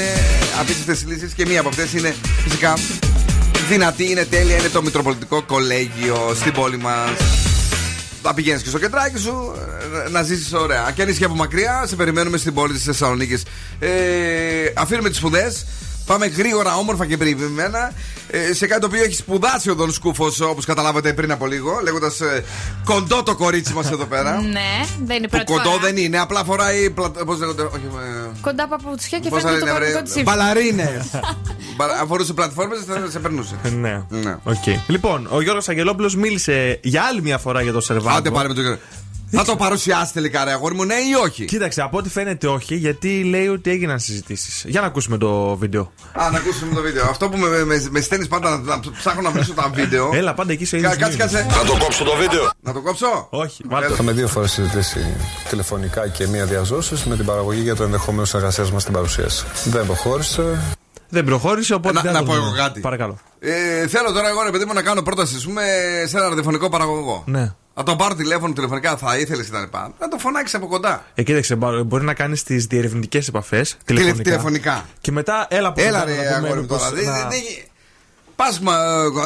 απίστευτες 0.60 1.04
λύσεις 1.06 1.32
και 1.32 1.46
μία 1.46 1.60
από 1.60 1.68
αυτές 1.68 1.92
είναι 1.92 2.14
φυσικά 2.42 2.74
δυνατή, 3.68 4.10
είναι 4.10 4.24
τέλεια, 4.24 4.56
είναι 4.56 4.68
το 4.68 4.82
Μητροπολιτικό 4.82 5.42
Κολέγιο 5.42 6.32
στην 6.34 6.52
πόλη 6.52 6.76
μας. 6.76 7.10
Θα 8.22 8.34
πηγαίνεις 8.34 8.62
και 8.62 8.68
στο 8.68 8.78
κεντράκι 8.78 9.18
σου 9.18 9.52
ε, 10.06 10.10
να 10.10 10.22
ζήσεις 10.22 10.52
ωραία. 10.52 10.92
Και 10.94 11.02
αν 11.02 11.08
είσαι 11.08 11.18
και 11.18 11.24
από 11.24 11.34
μακριά, 11.34 11.84
σε 11.86 11.96
περιμένουμε 11.96 12.36
στην 12.36 12.54
πόλη 12.54 12.72
της 12.72 12.82
Θεσσαλονίκης. 12.82 13.42
Ε, 13.78 13.88
αφήνουμε 14.74 15.08
τις 15.08 15.18
σπουδές. 15.18 15.66
Πάμε 16.06 16.26
γρήγορα, 16.26 16.76
όμορφα 16.76 17.06
και 17.06 17.16
περιποιημένα 17.16 17.92
ε, 18.30 18.52
σε 18.52 18.66
κάτι 18.66 18.80
το 18.80 18.86
οποίο 18.86 19.02
έχει 19.02 19.14
σπουδάσει 19.14 19.70
ο 19.70 19.74
Δον 19.74 19.92
Σκούφος, 19.92 20.40
όπως 20.40 20.64
καταλάβατε 20.64 21.12
πριν 21.12 21.30
από 21.32 21.46
λίγο, 21.46 21.80
λέγοντας 21.82 22.20
ε, 22.20 22.44
κοντό 22.84 23.22
το 23.22 23.36
κορίτσι 23.36 23.72
μας 23.72 23.90
εδώ 23.90 24.04
πέρα. 24.04 24.40
Ναι, 24.52 24.84
δεν 25.04 25.16
είναι 25.16 25.28
Που 25.28 25.36
πρώτη 25.36 25.52
κοντό 25.52 25.70
φορά. 25.70 25.82
δεν 25.82 25.96
είναι, 25.96 26.18
απλά 26.18 26.44
φοράει. 26.44 26.90
Πώς 27.26 27.38
λέγονται. 27.38 27.62
Όχι, 27.62 27.82
ε, 27.84 28.30
Κοντά 28.40 28.68
παπουτσιά 28.68 29.18
και 29.18 29.28
πώς 29.28 29.42
θα 29.42 29.48
φαίνεται 29.48 29.64
το 29.66 29.72
λένε, 29.72 29.78
κορικό 29.78 29.98
βρε, 29.98 30.02
τη 30.06 30.10
ύφη. 30.10 30.22
Μπαλαρίνες. 30.22 31.10
Μπα- 31.76 31.98
Αν 32.00 32.06
φορούσε 32.06 32.32
πλατφόρμες, 32.32 32.78
θα 32.86 33.06
σε 33.10 33.18
περνούσε. 33.18 33.54
Ναι. 33.80 34.02
Οκ. 34.44 34.66
Λοιπόν, 34.86 35.26
ο 35.30 35.40
Γιώργος 35.42 35.68
Αγγελόπουλος 35.68 36.16
μίλησε 36.16 36.80
για 36.82 37.02
άλλη 37.02 37.22
μια 37.22 37.38
φορά 37.38 37.62
για 37.62 37.72
το 37.72 37.86
Survivor. 37.88 38.12
Άντε 38.16 38.30
πάρε 38.30 38.48
με 38.48 38.54
τον 38.54 38.62
Γιώργο. 38.62 38.80
Θα 39.36 39.44
το 39.44 39.56
παρουσιάσει 39.56 40.12
τελικά, 40.12 40.44
ρε 40.44 40.50
αγόρι 40.50 40.74
μου, 40.74 40.84
ναι 40.84 40.94
ή 40.94 41.14
όχι; 41.24 41.44
Κοίταξε, 41.44 41.82
από 41.82 41.98
ό,τι 41.98 42.08
φαίνεται 42.08 42.46
όχι, 42.46 42.74
γιατί 42.76 43.24
λέει 43.24 43.48
ότι 43.48 43.70
έγιναν 43.70 43.98
συζητήσεις. 43.98 44.64
Για 44.66 44.80
να 44.80 44.86
ακούσουμε 44.86 45.16
το 45.18 45.56
βίντεο. 45.56 45.92
Α, 46.12 46.30
να 46.30 46.38
ακούσουμε 46.38 46.74
το 46.74 46.80
βίντεο. 46.80 47.04
Αυτό 47.08 47.28
που 47.28 47.36
με, 47.38 47.64
με, 47.64 47.86
με 47.90 48.00
στέλνει 48.00 48.26
πάντα 48.26 48.50
να, 48.50 48.56
να 48.56 48.80
ψάχνω 48.98 49.20
να 49.22 49.30
μιλήσω 49.30 49.52
τα 49.54 49.70
βίντεο. 49.74 50.10
Έλα, 50.14 50.34
πάντα 50.34 50.52
εκεί 50.52 50.64
σε 50.64 50.78
Κα- 50.80 50.88
είδους 50.94 50.98
Κάτσε, 51.16 51.16
μήνυμα. 51.36 51.42
κάτσε. 51.52 51.58
Να 51.62 51.64
το 51.78 51.84
κόψω 51.84 52.04
το 52.04 52.14
βίντεο. 52.16 52.50
Να 52.60 52.72
το 52.72 52.80
κόψω; 52.80 53.26
Όχι, 53.30 53.64
Είχαμε 53.92 54.12
δύο 54.12 54.28
φορές 54.28 54.52
συζητήσει 54.52 55.16
τηλεφωνικά 55.48 56.08
και 56.08 56.26
μία 56.26 56.44
διά 56.44 56.63
ζώσης 56.63 56.94
με 57.08 57.16
την 57.16 57.24
παραγωγή 57.24 57.60
για 57.60 57.74
το 57.74 57.82
ενδεχόμενο 57.82 58.24
συνεργασίας 58.24 58.66
μας 58.72 58.82
στην 58.82 58.94
παρουσίαση. 58.94 59.44
Δεν 59.64 59.86
προχώρησε. 59.86 60.60
Δεν 61.08 61.24
προχώρησε, 61.24 61.74
οπότε. 61.74 61.94
Να- 61.94 62.00
δεν 62.00 62.12
να 62.12 62.18
το 62.18 62.24
πω 62.24 62.32
δούμε. 62.34 62.46
εγώ 62.46 62.56
κάτι. 62.56 62.80
Παρακαλώ. 62.80 63.18
Ε, 63.38 63.86
θέλω 63.88 64.12
τώρα 64.12 64.28
εγώ, 64.28 64.42
ρε 64.42 64.50
παιδί 64.50 64.64
μου, 64.64 64.72
να 64.72 64.82
κάνω 64.82 65.02
πρόταση, 65.02 65.34
ας 65.36 65.44
πούμε, 65.44 65.62
σε 66.06 66.16
ένα 66.16 66.28
ραδιοφωνικό 66.28 66.68
παραγωγό. 66.68 67.22
Ναι. 67.26 67.52
Να 67.78 67.82
τον 67.82 67.96
πάρω 67.96 68.14
τηλέφωνο 68.14 68.52
τηλεφωνικά, 68.52 68.96
θα 68.96 69.18
ήθελες 69.18 69.46
κτλ. 69.46 69.76
Να 69.98 70.08
το 70.08 70.18
φωνάξεις 70.18 70.54
από 70.54 70.66
κοντά. 70.66 71.04
Ε, 71.14 71.22
κοίταξε, 71.22 71.54
μπο- 71.56 71.82
μπορεί 71.82 72.04
να 72.04 72.14
κάνεις 72.14 72.42
τις 72.42 72.66
διερευνητικές 72.66 73.28
επαφές 73.28 73.76
τηλεφωνικά. 73.84 74.22
τηλεφωνικά. 74.22 74.84
Και 75.00 75.12
μετά 75.12 75.46
έλα 75.50 75.68
από 75.68 75.82
Έλα 75.82 75.98
κοντά 76.00 76.12
ρε, 76.12 76.16
να 76.16 76.22
δούμε 76.22 76.34
αγόρι 76.36 76.52
μου 76.54 76.60
μήπως 76.60 76.78
τώρα. 76.82 77.02
να- 77.02 77.28
Πας 78.36 78.60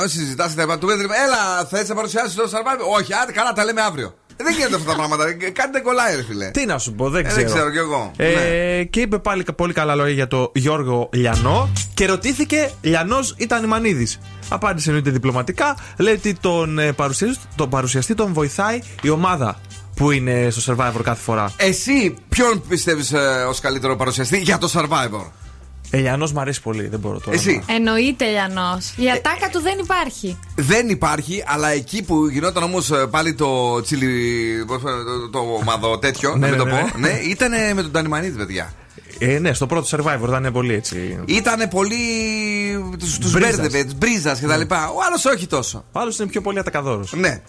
συζητάς 0.07 0.55
τα 0.55 0.63
είπα, 0.63 0.79
του 0.79 0.87
πέτρε, 0.87 1.03
έλα, 1.03 1.65
θα 1.71 1.79
έτσι 1.79 1.89
να 1.91 1.95
παρουσιάσεις 1.97 2.35
το 2.35 2.43
survival. 2.53 2.99
Όχι, 2.99 3.15
άντε, 3.15 3.33
καλά, 3.33 3.53
τα 3.53 3.65
λέμε 3.65 3.81
αύριο. 3.81 4.15
Ε, 4.41 4.43
Δεν 4.45 4.55
γίνεται 4.55 4.75
αυτά 4.77 4.91
τα 4.91 4.97
πράγματα. 4.97 5.25
Ε, 5.29 5.33
Κάτι 5.33 5.71
δεν 5.73 5.83
κολλάει, 5.83 6.17
ρε 6.17 6.23
φιλέ. 6.23 6.51
Τι 6.51 6.67
να 6.67 6.79
σου 6.79 6.93
πω, 6.95 7.11
δεν 7.11 7.25
Ε, 7.25 7.29
ξέρω. 7.29 7.43
δεν 7.43 7.55
ξέρω 7.55 7.71
κι 7.71 7.77
εγώ. 7.79 8.13
Ε, 8.17 8.33
Ναι. 8.35 8.85
Και 8.85 9.01
είπε 9.01 9.19
πάλι 9.19 9.45
πολύ 9.57 9.73
καλά 9.73 9.95
λόγια 9.95 10.13
για 10.13 10.29
το 10.29 10.53
Γιώργο 10.55 11.09
Λιανό 11.13 11.69
και 11.95 12.07
ρωτήθηκε 12.07 12.71
Λιανός 12.81 13.35
ήταν 13.39 13.65
Ιμανίδη. 13.65 14.07
Απάντησε 14.49 14.89
εννοείται 14.89 15.11
διπλωματικά. 15.11 15.77
Λέει 15.99 16.15
ότι 16.15 16.35
τον, 16.41 16.79
ε, 16.79 16.93
παρουσιαστή, 16.93 17.39
τον 17.57 17.69
παρουσιαστή 17.71 18.15
τον 18.15 18.33
βοηθάει 18.33 18.81
η 19.03 19.09
ομάδα 19.09 19.61
που 19.97 20.11
είναι 20.11 20.49
στο 20.51 20.75
survivor 20.77 21.01
κάθε 21.03 21.23
φορά. 21.23 21.53
Εσύ, 21.57 22.15
ποιον 22.29 22.63
πιστεύεις 22.69 23.13
ως 23.49 23.61
καλύτερο 23.61 23.97
παρουσιαστή 23.97 24.39
για 24.39 24.59
το 24.59 24.71
survivor; 24.75 25.25
Ελιανό 25.91 26.29
μου 26.35 26.41
αρέσει 26.41 26.63
πολύ, 26.63 26.87
δεν 26.89 26.99
μπορώ 26.99 27.21
τώρα. 27.21 27.37
Εσύ. 27.37 27.65
Εννοείται 27.67 28.25
Λιανό. 28.31 28.79
Η 28.97 29.07
Ε, 29.07 29.11
ατάκα 29.11 29.49
του 29.53 29.61
δεν 29.61 29.79
υπάρχει. 29.79 30.39
Δεν 30.55 30.89
υπάρχει, 30.89 31.43
αλλά 31.47 31.69
εκεί 31.69 32.03
που 32.03 32.27
γινόταν 32.29 32.63
όμως 32.63 32.91
πάλι 33.11 33.35
το 33.35 33.81
τσιλι. 33.83 34.65
πώς 34.67 34.81
το, 34.81 34.89
το, 34.89 35.29
το 35.31 35.39
ομαδό 35.61 35.99
τέτοιο, 35.99 36.37
Ναι, 36.37 36.39
να 36.39 36.49
μην 36.49 36.59
το 36.59 36.65
ναι, 36.65 36.73
ναι. 36.73 36.91
πω. 36.93 36.99
Ναι, 36.99 37.09
ήταν 37.29 37.53
με 37.75 37.83
τον 37.83 37.93
Τανιμανίδη, 37.93 38.37
παιδιά. 38.37 38.73
Ε, 39.19 39.39
ναι, 39.39 39.53
στο 39.53 39.67
πρώτο 39.67 39.87
survivor 39.97 40.29
ήταν 40.29 40.49
πολύ 40.53 40.75
έτσι. 40.75 41.19
Ήτανε 41.25 41.67
πολύ. 41.67 41.97
Τους 42.99 43.19
Μπρίζας. 43.33 43.41
μπέρδευε, 43.57 43.85
του 43.85 43.95
μπρίζας 43.99 44.39
κτλ. 44.41 44.47
Ναι. 44.49 44.57
Ο 44.75 45.01
άλλος 45.07 45.25
όχι 45.25 45.47
τόσο. 45.47 45.85
Ο 45.93 46.01
άλλος 46.01 46.19
είναι 46.19 46.29
πιο 46.29 46.41
πολύ 46.41 46.59
ατακαδόρος. 46.59 47.13
Ναι. 47.13 47.41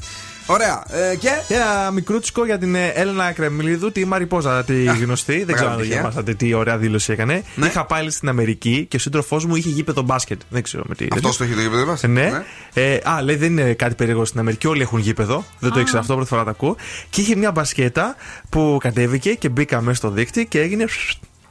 Ωραία. 0.45 0.83
Ε, 0.89 1.15
και; 1.15 1.29
Ένα 1.47 1.91
μικρούτσικο 1.91 2.45
για 2.45 2.57
την 2.57 2.75
ε, 2.75 2.87
Έλενα 2.87 3.31
Κρεμλίδου, 3.31 3.91
τη 3.91 4.05
Μαριπόζα, 4.05 4.63
τη 4.63 4.83
γνωστή. 4.83 5.43
Δεν 5.43 5.55
ξέρω 5.55 5.69
αν 5.69 5.75
το 5.75 5.81
τυχαία. 5.81 5.97
διαβάσατε 5.99 6.33
τι 6.33 6.53
ωραία 6.53 6.77
δήλωση 6.77 7.11
έκανε. 7.11 7.43
Ναι. 7.55 7.67
Είχα 7.67 7.85
πάλι 7.85 8.11
στην 8.11 8.29
Αμερική 8.29 8.85
και 8.89 8.95
ο 8.95 8.99
σύντροφός 8.99 9.45
μου 9.45 9.55
είχε 9.55 9.69
γήπεδο 9.69 10.01
μπάσκετ. 10.01 10.41
Δεν 10.49 10.63
ξέρω 10.63 10.83
με 10.87 10.95
τι. 10.95 11.07
Αυτός 11.11 11.37
το 11.37 11.43
έχει 11.43 11.53
το 11.53 11.61
γήπεδο 11.61 11.85
μας; 11.85 12.03
Ναι. 12.03 12.43
Ε, 12.73 12.97
α, 13.03 13.21
λέει 13.21 13.35
δεν 13.35 13.57
είναι 13.57 13.73
κάτι 13.73 13.95
περίεργο 13.95 14.25
στην 14.25 14.39
Αμερική. 14.39 14.67
Όλοι 14.67 14.81
έχουν 14.81 14.99
γήπεδο. 14.99 15.45
Δεν 15.59 15.71
το 15.71 15.79
ήξερα 15.79 15.99
αυτό, 15.99 16.13
πρώτη 16.13 16.29
φορά 16.29 16.43
το 16.43 16.49
ακούω. 16.49 16.75
Και 17.09 17.21
είχε 17.21 17.35
μια 17.35 17.51
μπασκέτα 17.51 18.15
που 18.49 18.77
κατέβηκε 18.81 19.33
και 19.33 19.49
μπήκα 19.49 19.81
μέσα 19.81 19.95
στο 19.95 20.09
δίκτυο 20.09 20.43
και 20.43 20.59
έγινε. 20.61 20.83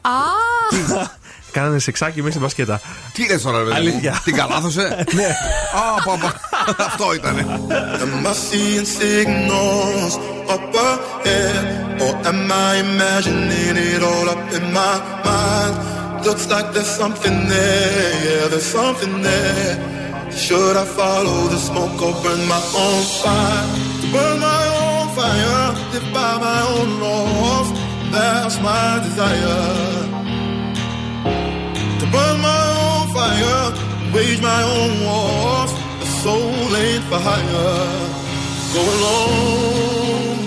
Α! 0.01 0.09
Κάνανε 1.53 1.79
σεξάκι 1.79 2.19
μέσα 2.19 2.31
στην 2.31 2.43
μπασκέτα. 2.43 2.81
Τι 3.13 3.27
λε 3.31 3.39
τώρα, 3.39 3.59
παιδί 3.59 3.71
μου? 3.71 3.77
Αλήθεια. 3.77 4.21
Την 4.25 4.35
καλάθωσε. 4.37 5.05
Ναι. 5.13 5.27
Α, 5.75 6.03
πα, 6.05 6.19
πα. 6.21 6.41
Αυτό 6.85 7.15
ήτανε. 7.15 7.47
Am 8.03 8.27
I 8.27 8.33
seeing 8.49 8.87
signals 8.99 10.15
up 10.55 10.75
ahead? 10.91 11.81
Or 12.05 12.15
am 12.31 12.51
I 12.69 12.71
imagining 12.87 13.77
it 13.91 14.03
all 14.11 14.27
up 14.35 14.45
in 14.59 14.67
my 14.79 14.95
mind? 15.27 15.75
Looks 16.27 16.47
like 16.55 16.69
there's 16.75 16.93
something 17.03 17.37
there, 17.55 18.13
yeah, 18.27 18.45
there's 18.53 18.71
something 18.79 19.15
there. 19.29 19.73
Should 20.45 20.77
I 20.85 20.87
follow 20.99 21.39
the 21.55 21.61
smoke 21.69 22.01
or 22.07 22.15
burn 22.23 22.43
my 22.55 22.63
own 22.85 23.03
fire? 23.23 23.67
Burn 24.13 24.37
my 24.51 24.65
own 24.85 25.07
fire, 25.19 25.65
live 25.93 26.09
by 26.17 26.33
my 26.49 26.61
own 26.75 26.89
laws. 27.05 27.69
That's 28.15 28.57
my 28.69 28.89
desire. 29.07 30.20
To 32.01 32.07
burn 32.15 32.37
my 32.41 32.63
own 32.87 33.05
fire, 33.15 33.65
wage 34.15 34.41
my 34.41 34.63
own 34.77 34.93
wars. 35.05 35.73
The 36.01 36.07
soul 36.23 36.77
ain't 36.83 37.05
for 37.11 37.21
hire. 37.29 37.87
Go 38.75 38.83
alone, 38.95 40.41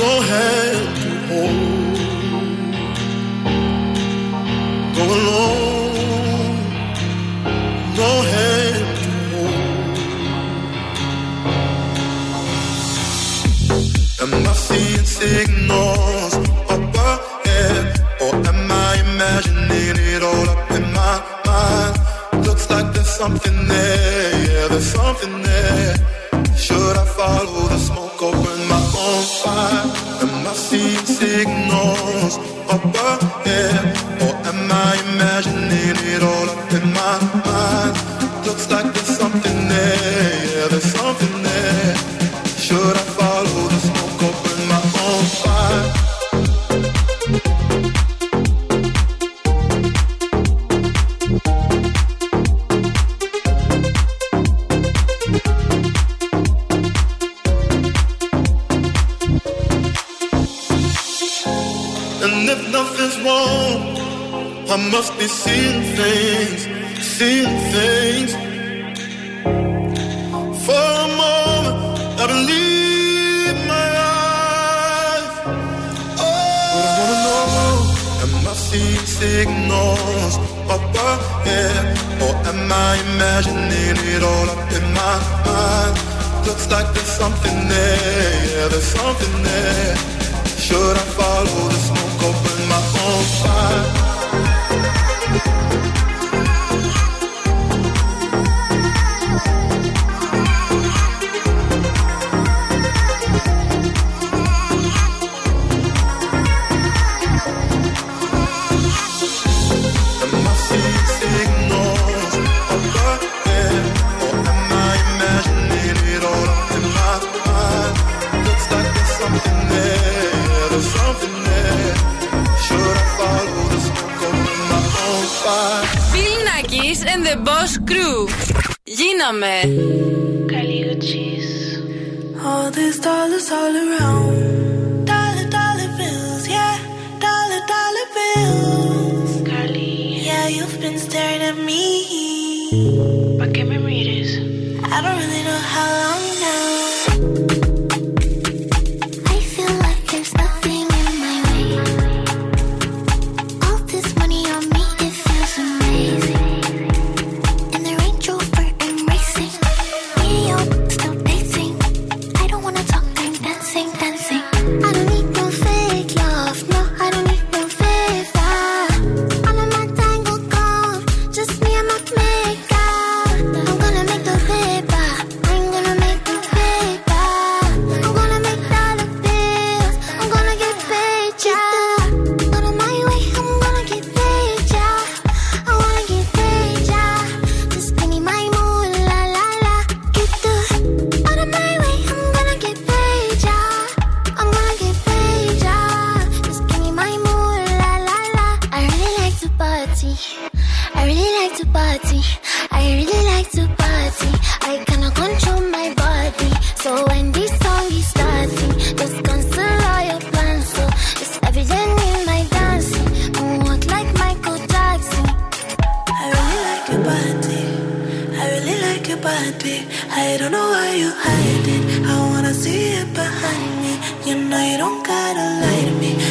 no 0.00 0.10
hand 0.30 0.88
to 1.02 1.10
hold. 1.30 1.98
Go 4.96 5.04
alone, 5.18 6.58
no 8.00 8.10
hand 8.32 8.88
to 9.04 9.10
hold. 9.32 9.56
Am 14.22 14.32
I 14.46 14.52
seeing 14.68 15.06
signals 15.20 16.34
up 16.74 16.94
ahead, 17.10 17.86
or 18.20 18.32
am 18.50 18.60
I 18.70 18.74
imagining 19.06 19.89
something 23.20 23.68
there, 23.68 24.46
yeah, 24.46 24.68
there's 24.68 24.86
something 24.86 25.42
there. 25.42 26.19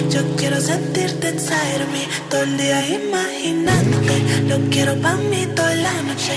Yo 0.09 0.21
quiero 0.37 0.59
sentirte 0.59 1.29
inside 1.29 1.81
of 1.83 1.91
me. 1.91 2.07
Todo 2.29 2.41
el 2.41 2.57
día 2.57 2.79
imaginándote. 2.87 4.43
Lo 4.47 4.57
quiero 4.69 4.95
pa' 5.01 5.15
mí 5.15 5.45
toda 5.55 5.75
la 5.75 5.93
noche. 6.01 6.35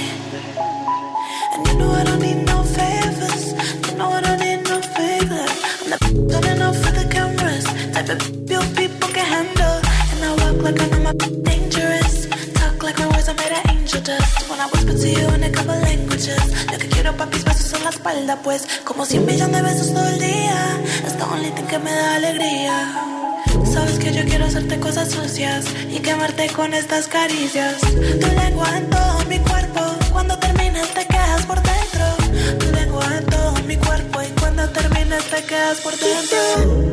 And 1.55 1.67
you 1.67 1.75
know 1.79 1.93
I 1.95 2.05
don't 2.05 2.21
need 2.21 2.45
no 2.45 2.63
favors. 2.65 3.55
You 3.89 3.97
know 3.97 4.13
I 4.13 4.21
don't 4.21 4.39
need 4.41 4.63
no 4.69 4.81
favor. 4.97 5.47
I'm 5.81 5.91
not 5.91 6.01
good 6.31 6.45
enough 6.45 6.77
for 6.77 6.93
the 6.93 7.05
cameras. 7.09 7.65
Type 7.95 8.11
of 8.11 8.21
you 8.51 8.61
people 8.77 9.09
can 9.09 9.27
handle. 9.27 9.81
And 10.13 10.25
I 10.25 10.31
walk 10.41 10.63
like 10.63 10.81
I 10.81 10.87
know 10.89 11.01
my 11.01 11.13
dangerous. 11.43 12.29
Talk 12.55 12.83
like 12.83 12.99
my 12.99 13.07
words 13.09 13.29
are 13.29 13.35
made 13.35 13.53
of 13.53 13.71
angel 13.71 14.03
dust. 14.03 14.51
When 14.51 14.61
I 14.61 14.67
whisper 14.67 14.93
to 14.93 15.09
you 15.09 15.29
in 15.35 15.45
a 15.45 15.51
couple 15.51 15.81
languages. 15.81 16.43
Lo 16.71 16.79
que 16.79 16.89
quiero 16.89 17.17
pa' 17.17 17.27
mis 17.27 17.43
besos 17.43 17.73
en 17.73 17.85
la 17.85 17.91
espalda, 17.91 18.37
pues. 18.43 18.67
Como 18.85 19.07
cien 19.07 19.25
millones 19.25 19.57
de 19.57 19.63
besos 19.63 19.95
todo 19.95 20.09
el 20.09 20.19
día. 20.19 20.79
It's 21.05 21.17
the 21.17 21.25
only 21.25 21.51
thing 21.53 21.67
que 21.67 21.79
me 21.79 21.91
da 21.91 22.17
alegría. 22.17 23.22
Sabes 23.65 23.99
que 23.99 24.13
yo 24.13 24.25
quiero 24.25 24.45
hacerte 24.47 24.79
cosas 24.79 25.11
sucias 25.11 25.65
y 25.91 25.99
quemarte 26.01 26.49
con 26.51 26.75
estas 26.75 27.09
caricias. 27.09 27.81
Tu 27.81 28.29
lengua 28.37 28.77
en 28.77 28.91
todo 28.91 29.25
mi 29.29 29.39
cuerpo, 29.39 29.81
cuando 30.13 30.39
terminas 30.39 30.89
te 30.95 31.07
quedas 31.07 31.47
por 31.47 31.61
dentro. 31.63 32.59
Tu 32.59 32.73
lengua 32.73 33.05
en 33.17 33.27
todo 33.27 33.55
mi 33.67 33.77
cuerpo 33.77 34.23
y 34.23 34.41
cuando 34.41 34.69
terminas 34.71 35.25
te 35.25 35.43
quedas 35.45 35.81
por 35.81 35.97
dentro. 35.97 36.93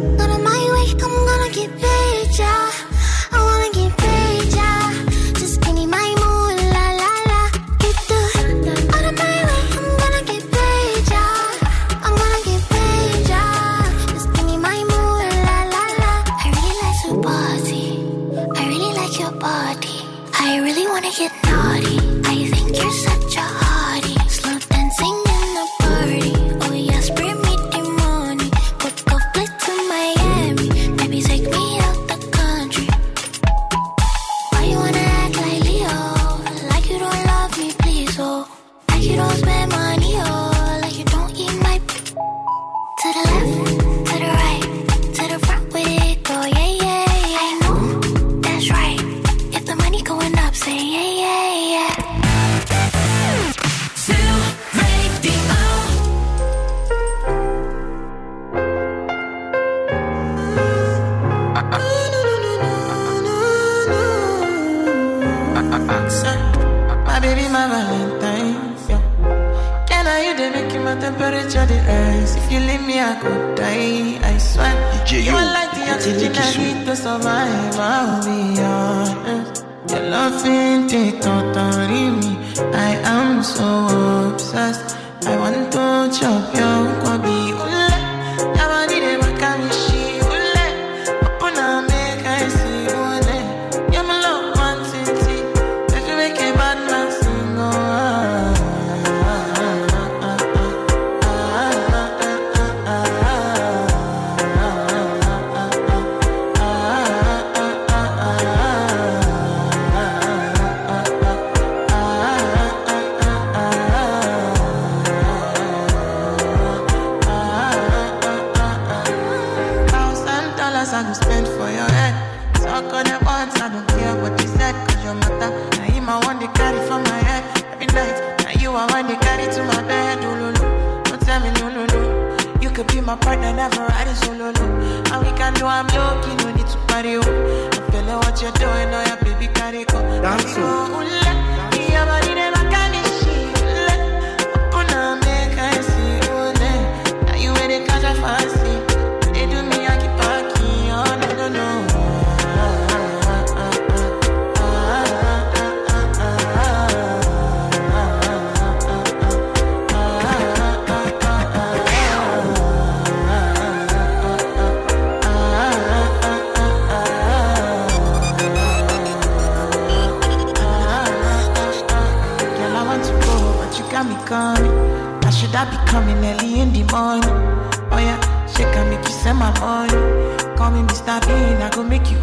I'll 181.80 181.86
make 181.86 182.12
you 182.12 182.19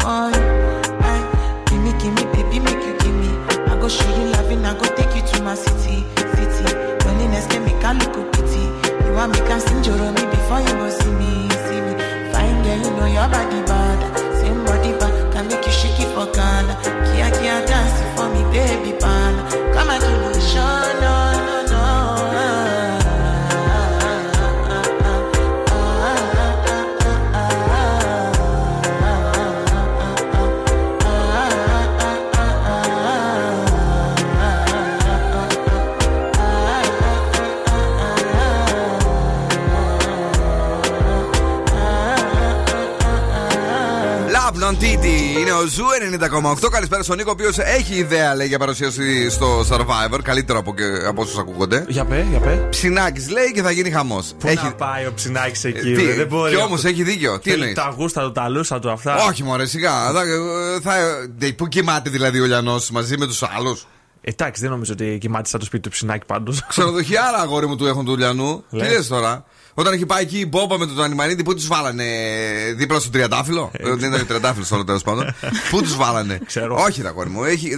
90,8. 46.43 46.69
Καλησπέρα 46.71 47.03
στον 47.03 47.17
Νίκο, 47.17 47.29
ο 47.29 47.31
οποίος 47.31 47.57
έχει 47.57 47.95
ιδέα 47.95 48.35
λέει 48.35 48.47
για 48.47 48.59
παρουσίαση 48.59 49.29
στο 49.29 49.59
Survivor. 49.69 50.19
Καλύτερο 50.23 50.59
από, 50.59 50.73
και, 50.73 50.83
από 51.07 51.21
όσους 51.21 51.37
ακούγονται. 51.37 51.85
Για 51.87 52.05
πέ, 52.05 52.25
για 52.29 52.39
πέ. 52.39 52.67
Ψινάκης 52.69 53.29
λέει 53.29 53.51
και 53.53 53.61
θα 53.61 53.71
γίνει 53.71 53.91
χαμός. 53.91 54.33
Πού 54.39 54.47
να 54.63 54.73
πάει 54.73 55.05
ο 55.05 55.11
ψινάκι 55.15 55.67
εκεί, 55.67 55.77
Ε, 55.77 55.81
τι, 55.81 56.03
βρε, 56.03 56.13
δεν 56.13 56.27
μπορεί. 56.27 56.55
κι 56.55 56.61
όμως 56.61 56.83
έχει 56.85 57.03
δίκιο. 57.03 57.39
Τι 57.39 57.49
Θέλει 57.49 57.61
εννοείς; 57.61 57.77
Τα 57.77 57.93
γούστα 57.97 58.21
του, 58.21 58.31
τα 58.31 58.49
λούστα 58.49 58.79
του 58.79 58.89
αυτά. 58.91 59.15
Όχι, 59.29 59.43
μωρέ, 59.43 59.65
σιγά. 59.65 59.91
Θα, 60.11 60.21
θα, 60.83 60.95
ε, 61.41 61.51
πού 61.51 61.67
κοιμάται 61.67 62.09
δηλαδή 62.09 62.39
ο 62.39 62.45
Λιανός 62.45 62.89
μαζί 62.91 63.17
με 63.17 63.25
τους 63.27 63.43
άλλους; 63.57 63.87
Εντάξει, 64.21 64.61
δεν 64.61 64.69
νομίζω 64.71 64.93
ότι 64.93 65.17
κοιμάται 65.21 65.49
σαν 65.49 65.59
το 65.59 65.65
σπίτι 65.65 65.83
του 65.83 65.89
ψινάκι 65.89 66.25
πάντως. 66.25 66.65
Ξενοδοχιάρα 66.67 67.37
αγόρι 67.37 67.67
μου 67.67 67.75
του 67.75 67.85
έχουν 67.85 68.05
του 68.05 68.17
Λιανού. 68.17 68.63
Τι 68.69 68.75
Λες. 68.75 68.91
λες 68.91 69.07
τώρα; 69.07 69.45
Όταν 69.79 69.93
έχει 69.93 70.05
πάει 70.05 70.21
εκεί 70.21 70.37
η 70.39 70.45
Μπόμπα 70.49 70.77
με 70.77 70.85
τον 70.85 71.03
Ανιμανίδη, 71.03 71.43
πού 71.43 71.53
τους 71.55 71.67
βάλανε 71.67 72.03
δίπλα 72.75 72.99
στο 72.99 73.09
τριαντάφυλλο; 73.09 73.71
Ε, 73.73 73.89
Δεν 73.95 74.13
ήταν 74.13 74.27
τριαντάφυλλος 74.27 74.67
τώρα 74.67 74.83
τέλος 74.83 75.03
πάντων. 75.03 75.35
Πού 75.71 75.81
τους 75.81 75.95
βάλανε; 75.95 76.39
Όχι, 76.69 77.01
ρε 77.01 77.07
αγόρι 77.07 77.29
μου. 77.29 77.43
Έχει 77.43 77.75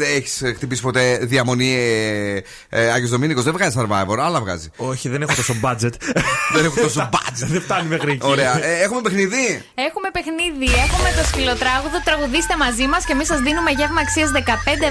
χτυπήσει 0.55 0.81
ποτέ 0.81 1.19
διαμονή 1.21 1.75
ε, 1.75 2.41
ε, 2.69 2.91
Άγιος 2.91 3.09
Δομήνικος; 3.09 3.43
Δεν 3.43 3.53
βγάζει 3.53 3.77
survivor, 3.79 4.17
άλλα 4.19 4.39
βγάζει. 4.39 4.69
Όχι, 4.77 5.09
δεν 5.09 5.21
έχω 5.21 5.33
τόσο 5.35 5.55
budget. 5.63 5.93
δεν 6.55 6.65
έχω 6.65 6.81
τόσο 6.81 7.09
budget. 7.13 7.47
δεν 7.47 7.61
φτάνει 7.61 7.87
μέχρι 7.87 8.11
εκεί. 8.11 8.25
Ωραία. 8.27 8.65
Ε, 8.65 8.83
έχουμε 8.83 9.01
παιχνίδι; 9.01 9.63
Έχουμε 9.75 10.09
παιχνίδι. 10.13 10.65
Έχουμε 10.85 11.09
το 11.21 11.27
σκυλοτράγουδο. 11.27 11.97
Τραγουδίστε 12.03 12.55
μαζί 12.57 12.87
μας 12.87 13.05
και 13.05 13.11
εμείς 13.11 13.27
σας 13.27 13.39
δίνουμε 13.39 13.71
γεύμα 13.71 14.01
αξίας 14.01 14.29
15 14.35 14.39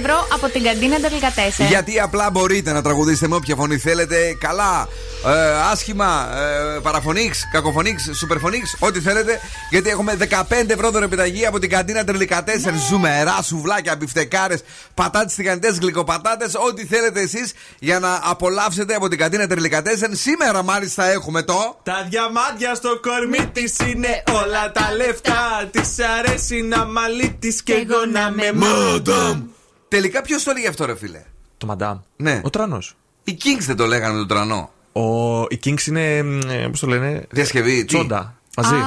ευρώ 0.01 0.27
από 0.33 0.47
την 0.49 0.63
καντίνα 0.63 1.01
Τελικατέσσερ. 1.01 1.67
Γιατί 1.67 2.01
απλά 2.01 2.31
μπορείτε 2.31 2.73
να 2.73 2.83
τραγουδήσετε 2.83 3.29
με 3.29 3.35
όποια 3.35 3.55
φωνή 3.57 3.79
θέλετε. 3.79 4.37
Καλά, 4.41 4.89
ε, 5.27 5.71
άσχημα, 5.73 6.29
ε, 6.77 6.81
παραφωνήξ, 6.99 7.49
κακοφωνήξ, 7.53 8.11
σουπερφωνήξ, 8.13 8.77
ό,τι 8.79 9.01
θέλετε. 9.01 9.41
Γιατί 9.71 9.89
έχουμε 9.89 10.17
15 10.17 10.71
ευρώ 10.71 10.91
δωρεπιταγή 10.91 11.47
από 11.47 11.59
την 11.59 11.71
καντίνα 11.71 12.05
Τερλικατέσσερ. 12.05 12.75
Ζουμερά, 12.75 13.43
σουβλάκια, 13.43 13.97
μπιφτεκάρες, 13.97 14.63
πατάτες 14.95 15.35
τηγανιτές, 15.35 15.79
γλυκοπατάτες, 15.79 16.55
ό,τι 16.55 16.87
θέλετε 16.87 17.21
εσείς 17.21 17.53
για 17.79 17.99
να 17.99 18.21
απολαύσετε 18.23 18.95
από 18.95 19.09
την 19.09 19.19
καντίνα 19.19 19.47
Τερλικατέσσερ. 19.47 20.15
Σήμερα 20.17 20.63
μάλιστα 20.63 21.05
έχουμε 21.05 21.43
το. 21.43 21.79
Τα 21.83 22.07
διαμάντια 22.09 22.75
στο 22.75 23.01
κορμί 23.01 23.47
της 23.53 23.77
είναι 23.79 24.23
όλα 24.33 24.73
τα 24.73 24.93
λεφτά. 24.95 25.69
Της 25.71 25.97
αρέσει 26.19 26.63
να 26.63 26.85
μαλλί 26.85 27.37
της 27.39 27.63
και 27.63 27.73
εγώ 27.73 28.05
να 28.13 28.31
με 28.31 28.53
Μαντάμ. 28.53 29.43
Τελικά 29.89 30.23
ποιος 30.23 30.43
το 30.43 30.51
έλεγε 30.51 30.69
αυτό, 30.69 30.85
ρε 30.85 30.97
φίλε; 30.97 31.23
Το 31.59 31.67
μαντάμ. 31.67 31.99
Ναι. 32.17 32.41
Ο 32.45 32.51
τρανός. 32.51 32.97
Οι 33.25 33.37
Kings 33.45 33.65
δεν 33.67 33.77
το 33.77 33.87
λέγανε 33.87 34.19
τον 34.19 34.29
τρανό. 34.29 34.71
Ο, 34.99 35.43
οι 35.49 35.59
Kings 35.65 35.87
είναι. 35.87 36.25
Πώς 36.71 36.81
το 36.81 36.87
λένε. 36.87 37.27
Διασκευή. 37.31 37.77
τι; 37.79 37.85
Τσόντα. 37.85 38.35
Μαζί. 38.57 38.81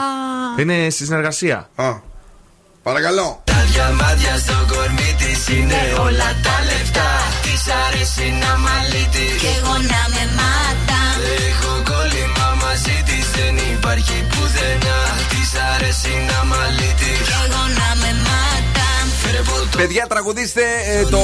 Είναι 0.57 0.89
στη 0.89 1.05
συνεργασία. 1.05 1.69
Α. 1.75 2.09
Παρακαλώ. 2.83 3.41
Τα 3.43 3.59
διαμάντια 3.71 4.37
στο 4.37 4.57
κορμί 4.71 5.11
της 5.21 5.47
είναι 5.57 5.81
όλα 6.05 6.29
τα 6.45 6.55
λεφτά. 6.69 7.09
Της 7.45 7.63
αρέσει 7.83 8.27
να 8.43 8.51
μαλλί 8.65 9.05
της. 9.13 9.33
Κι 9.41 9.51
εγώ 9.57 9.75
να 9.91 10.01
με 10.13 10.23
μάτα. 10.39 11.01
Έχω 11.47 11.73
κόλλημα 11.89 12.47
μαζί 12.63 12.97
της, 13.07 13.25
δεν 13.37 13.55
υπάρχει 13.75 14.17
πουθενά. 14.31 14.99
Της 15.31 15.49
αρέσει 15.71 16.13
να 16.29 16.39
μαλλί 16.51 16.91
της. 16.99 17.19
Κι 17.27 17.35
εγώ 17.45 17.63
να 17.79 17.89
Παιδιά, 19.77 20.05
τραγουδίστε 20.07 20.61
ε, 20.87 21.03
το 21.05 21.19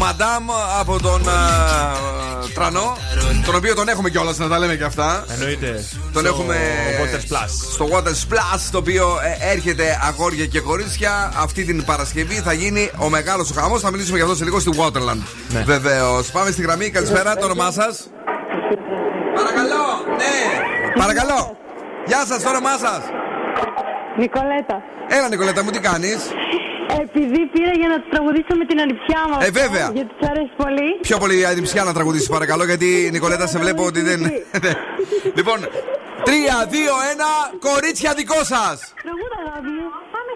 Madame 0.00 0.50
από 0.80 1.00
τον 1.02 1.20
ε, 1.20 2.52
Τρανό. 2.54 2.96
Τον 3.44 3.54
οποίο 3.54 3.74
τον 3.74 3.88
έχουμε 3.88 4.10
κιόλας 4.10 4.38
να 4.38 4.48
τα 4.48 4.58
λέμε 4.58 4.74
και 4.76 4.84
αυτά. 4.84 5.24
Εννοείται. 5.32 5.84
Τον 6.12 6.22
Στο 6.22 6.28
έχουμε 6.28 6.56
Water 7.02 7.16
Splash. 7.16 7.48
στο 7.72 7.88
Water 7.92 8.08
Splash, 8.08 8.68
το 8.70 8.78
οποίο 8.78 9.18
ε, 9.40 9.50
έρχεται 9.50 9.98
αγόρια 10.08 10.46
και 10.46 10.60
κορίτσια. 10.60 11.32
Αυτή 11.36 11.64
την 11.64 11.84
Παρασκευή 11.84 12.34
θα 12.34 12.52
γίνει 12.52 12.90
ο 12.98 13.08
μεγάλος 13.08 13.50
ο 13.50 13.54
χαμός. 13.54 13.80
Θα 13.80 13.90
μιλήσουμε 13.90 14.16
γι' 14.16 14.22
αυτό 14.22 14.36
σε 14.36 14.44
λίγο 14.44 14.60
στη 14.60 14.70
Waterland. 14.76 15.22
Ναι. 15.48 15.62
Βεβαίως. 15.62 16.30
Πάμε 16.30 16.50
στη 16.50 16.62
γραμμή. 16.62 16.90
Καλησπέρα, 16.90 17.36
το 17.36 17.44
όνομά 17.44 17.70
σας; 17.70 18.06
Παρακαλώ, 19.34 19.84
ναι. 20.16 20.34
Παρακαλώ. 21.00 21.56
Γεια 22.06 22.24
σας, 22.28 22.42
το 22.42 22.48
όνομά 22.48 22.70
σας; 22.78 23.00
Νικολέτα. 24.18 24.82
Έλα, 25.08 25.28
Νικολέτα 25.28 25.64
μου, 25.64 25.70
τι 25.70 25.78
κάνεις; 25.78 26.18
Επειδή 27.04 27.40
πήρα 27.52 27.72
για 27.80 27.88
να 27.92 27.96
τους 28.00 28.08
τραγουδήσω 28.14 28.54
με 28.60 28.64
την 28.70 28.78
ανιψιά 28.84 29.20
μου. 29.28 29.36
Ε, 29.46 29.50
βέβαια. 29.62 29.86
Γιατί 29.96 30.10
τους 30.18 30.28
αρέσει 30.30 30.52
πολύ. 30.62 30.88
Πιο 31.08 31.16
πολύ 31.22 31.46
ανιψιά 31.46 31.82
να 31.88 31.92
τραγουδήσεις, 31.92 32.28
παρακαλώ, 32.36 32.64
γιατί 32.64 33.08
Νικολέτα 33.12 33.46
σε 33.46 33.58
βλέπω 33.58 33.82
ότι 33.90 34.00
δεν. 34.08 34.20
Ναι. 34.64 34.72
λοιπόν, 35.38 35.58
3, 36.24 36.30
2, 36.74 36.86
1, 37.14 37.58
κορίτσια 37.68 38.10
δικό 38.20 38.40
σας. 38.52 38.76
Τραγούδα, 39.06 39.36
αγάπη 39.44 39.70
μου. 39.76 39.86
Πάμε 40.14 40.32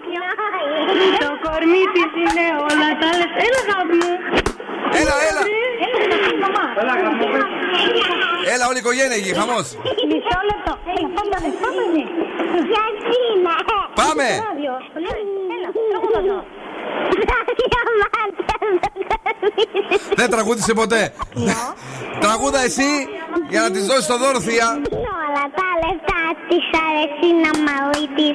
Το 1.23 1.29
κορμί 1.45 1.83
της 1.93 2.09
είναι 2.21 2.45
όλα 2.67 2.89
τα 3.01 3.09
λεφτά. 3.19 3.39
Έλα, 3.47 3.59
αγάπη 3.65 3.95
μου. 4.01 4.13
Έλα, 5.01 5.15
έλα. 5.29 5.43
Έλα, 6.81 6.93
αγάπη 6.97 7.25
μου. 7.31 7.39
Έλα, 8.53 8.63
όλη 8.69 8.77
η 8.81 8.83
οικογένεια 8.85 9.17
εκεί, 9.21 9.31
χαμός. 9.39 9.67
Μισό 10.11 10.39
λεπτό. 10.49 10.73
Έλα, 10.93 11.07
πάμε, 11.17 11.37
πάμε. 11.63 11.83
Γιατί 12.71 13.15
είναι. 13.31 13.53
Πάμε. 14.01 14.27
Έλα, 15.97 16.09
τραγούδα 16.09 16.21
το. 16.29 16.45
Δεν 20.15 20.29
τραγούδισε 20.29 20.73
ποτέ. 20.73 21.13
Τραγούδα 22.19 22.59
εσύ 22.63 22.89
για 23.49 23.61
να 23.61 23.71
τη 23.71 23.79
δώσεις 23.79 24.05
το 24.05 24.17
δώρο, 24.17 24.39
θεία. 24.39 24.67
Όλα 25.21 25.45
τα 25.59 25.69
λεφτά 25.83 26.21
της 26.49 26.65
αρέσει 26.85 27.29
να 27.43 27.51
μαλλί 27.65 28.05
τη. 28.17 28.27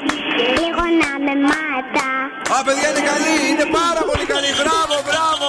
Λίγο 0.59 0.85
να 1.03 1.11
με 1.25 1.35
μάτα. 1.49 2.09
Α, 2.55 2.65
παιδιά 2.65 2.89
είναι 2.91 3.05
καλή, 3.11 3.35
είναι 3.51 3.67
πάρα 3.81 4.03
πολύ 4.09 4.25
καλή. 4.33 4.51
Μπράβο, 4.61 4.95
μπράβο. 5.09 5.49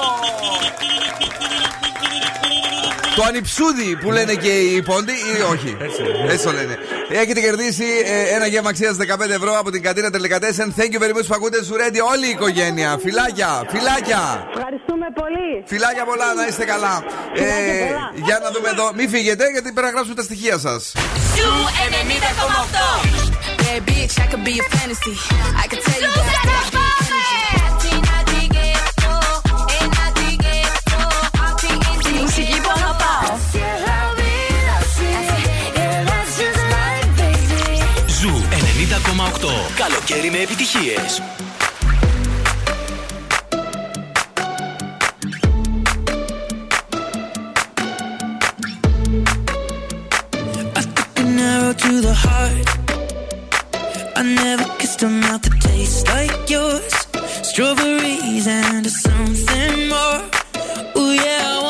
Το 3.15 3.23
ανυψούδι 3.27 3.97
που 4.01 4.11
λένε 4.11 4.33
και 4.33 4.59
οι 4.59 4.81
πόντι 4.81 5.11
ή 5.11 5.41
όχι; 5.51 5.77
Έτσι 6.29 6.45
το 6.45 6.51
λένε. 6.51 6.77
Έχετε 7.09 7.39
κερδίσει 7.39 7.85
ε, 8.05 8.35
ένα 8.35 8.47
γεύμα 8.47 8.69
αξίας 8.69 8.95
15 8.99 9.29
ευρώ 9.29 9.57
από 9.59 9.71
την 9.71 9.81
κατίνα 9.81 10.09
Τελεκατέσεν. 10.09 10.73
Thank 10.77 10.91
you 10.93 11.01
very 11.03 11.13
much 11.17 11.25
που 11.27 11.33
ακούτε 11.33 11.63
Σουρέντι 11.63 11.99
όλη 11.99 12.27
η 12.27 12.29
οικογένεια. 12.29 12.97
Φιλάκια, 13.01 13.65
φιλάκια. 13.69 14.47
Ευχαριστούμε 14.55 15.05
πολύ. 15.21 15.63
Φιλάκια 15.65 16.05
πολλά, 16.05 16.33
να 16.33 16.47
είστε 16.47 16.65
καλά. 16.65 17.03
Ε, 17.35 17.43
για 18.27 18.39
να 18.43 18.51
δούμε 18.51 18.69
εδώ. 18.69 18.91
Μην 18.95 19.09
φύγετε 19.09 19.43
γιατί 19.51 19.71
πρέπει 19.71 19.87
να 19.87 19.93
γράψουμε 19.93 20.15
τα 20.15 20.23
στοιχεία 20.23 20.57
σας. 20.57 20.91
Καλοκαίρι 39.77 40.29
με 40.29 40.37
επιτυχίες. 40.37 41.21
To 51.85 51.93
the 52.07 52.15
heart, 52.25 52.67
I 54.19 54.21
never 54.41 54.67
kissed 54.79 55.01
a 55.07 55.09
mouth 55.23 55.41
that 55.45 55.55
tastes 55.67 56.03
like 56.13 56.37
yours. 56.53 56.93
Strawberries 57.49 58.45
and 58.47 58.85
something 59.05 59.75
more. 59.93 60.21
Ooh, 60.97 61.13
yeah. 61.25 61.62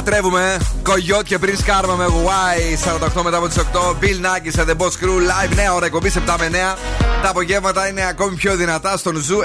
Λατρεύουμε. 0.00 0.56
Κογιότ 0.82 1.22
και 1.22 1.38
Πρινσκάρμα 1.38 1.94
με 1.94 2.06
Y. 2.06 3.18
48 3.18 3.22
μετά 3.22 3.36
από 3.36 3.48
τις 3.48 3.56
8. 3.58 3.96
Bill 4.00 4.24
Nakis 4.24 4.60
and 4.60 4.70
the 4.70 4.76
Boss 4.76 4.94
Crew 5.00 5.18
live. 5.30 5.54
Νέα 5.54 5.74
ώρα 5.74 5.86
εκπομπή 5.86 6.12
7 6.14 6.36
με 6.38 6.48
9. 6.48 6.78
Τα 7.22 7.28
απογεύματα 7.28 7.88
είναι 7.88 8.06
ακόμη 8.06 8.34
πιο 8.34 8.56
δυνατά 8.56 8.96
στον 8.96 9.16
Ζου 9.16 9.38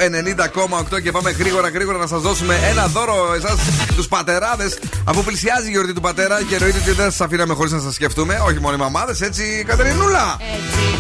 90,8 0.94 1.02
και 1.02 1.12
πάμε 1.12 1.32
γρήγορα 1.32 1.70
γρήγορα 1.70 1.98
να 1.98 2.08
σας 2.08 2.22
δώσουμε 2.22 2.60
ένα 2.70 2.88
δώρο 2.88 3.34
εσάς 3.36 3.58
τους 3.96 4.08
πατεράδες. 4.08 4.78
Αφού 5.08 5.24
πλησιάζει 5.24 5.68
η 5.68 5.72
γιορτή 5.72 5.94
του 5.94 6.02
πατέρα 6.02 6.44
και 6.44 6.56
εννοείται 6.56 6.78
ότι 6.78 6.92
δεν 6.92 7.12
σας 7.12 7.22
αφήναμε 7.22 7.54
χωρίς 7.54 7.72
να 7.72 7.80
σας 7.80 7.94
σκεφτούμε. 7.94 8.42
Όχι 8.48 8.60
μόνο 8.60 8.74
οι 8.76 8.80
μαμάδες, 8.80 9.22
έτσι 9.22 9.64
Κατερινούλα. 9.68 10.38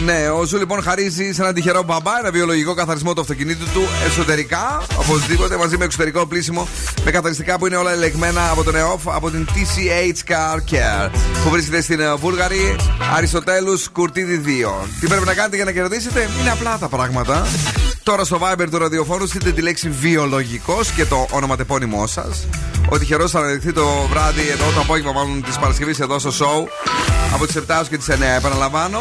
Ναι, 0.05 0.29
ο 0.29 0.43
Ζου 0.43 0.57
λοιπόν 0.57 0.81
χαρίζει 0.81 1.31
σε 1.33 1.41
έναν 1.41 1.53
τυχερό 1.53 1.83
μπαμπά 1.83 2.11
ένα 2.19 2.31
βιολογικό 2.31 2.73
καθαρισμό 2.73 3.13
του 3.13 3.21
αυτοκινήτου 3.21 3.65
του 3.73 3.81
εσωτερικά, 4.05 4.81
οπωσδήποτε 4.99 5.57
μαζί 5.57 5.77
με 5.77 5.85
εξωτερικό 5.85 6.25
πλύσιμο 6.25 6.67
με 7.03 7.11
καθαριστικά 7.11 7.57
που 7.57 7.65
είναι 7.65 7.75
όλα 7.75 7.91
ελεγμένα 7.91 8.49
από 8.49 8.63
τον 8.63 8.75
ΕΟΦ 8.75 9.07
από 9.07 9.31
την 9.31 9.47
TCH 9.49 10.31
Car 10.31 10.73
Care 10.73 11.09
που 11.43 11.49
βρίσκεται 11.49 11.81
στην 11.81 11.99
ε, 11.99 12.13
Βούλγαρη 12.13 12.75
Αριστοτέλους 13.15 13.89
Κουρτίδη 13.89 14.41
2. 14.45 14.87
Τι 14.99 15.07
πρέπει 15.07 15.25
να 15.25 15.33
κάνετε 15.33 15.55
για 15.55 15.65
να 15.65 15.71
κερδίσετε, 15.71 16.29
είναι 16.41 16.51
απλά 16.51 16.77
τα 16.77 16.87
πράγματα. 16.87 17.45
Τώρα 18.03 18.23
στο 18.23 18.39
Viber 18.41 18.67
του 18.71 18.77
ραδιοφόρου 18.77 19.27
στείλτε 19.27 19.51
τη 19.51 19.61
λέξη 19.61 19.89
βιολογικός 19.89 20.91
και 20.91 21.05
το 21.05 21.27
ονοματεπώνυμό 21.31 22.07
σας. 22.07 22.47
Ο 22.89 22.97
τυχερό 22.97 23.27
θα 23.27 23.39
αναδειχθεί 23.39 23.73
το 23.73 23.87
βράδυ, 24.09 24.49
εδώ 24.49 24.71
το 24.71 24.79
απόγευμα 24.79 25.11
μάλλον 25.11 25.43
της 25.43 25.57
Παρασκευής 25.59 25.99
εδώ 25.99 26.19
στο 26.19 26.29
show. 26.29 26.67
Από 27.33 27.45
τις 27.45 27.55
7 27.55 27.63
έως 27.67 27.87
και 27.87 27.97
τις 27.97 28.09
9. 28.09 28.35
Επαναλαμβάνω, 28.37 28.99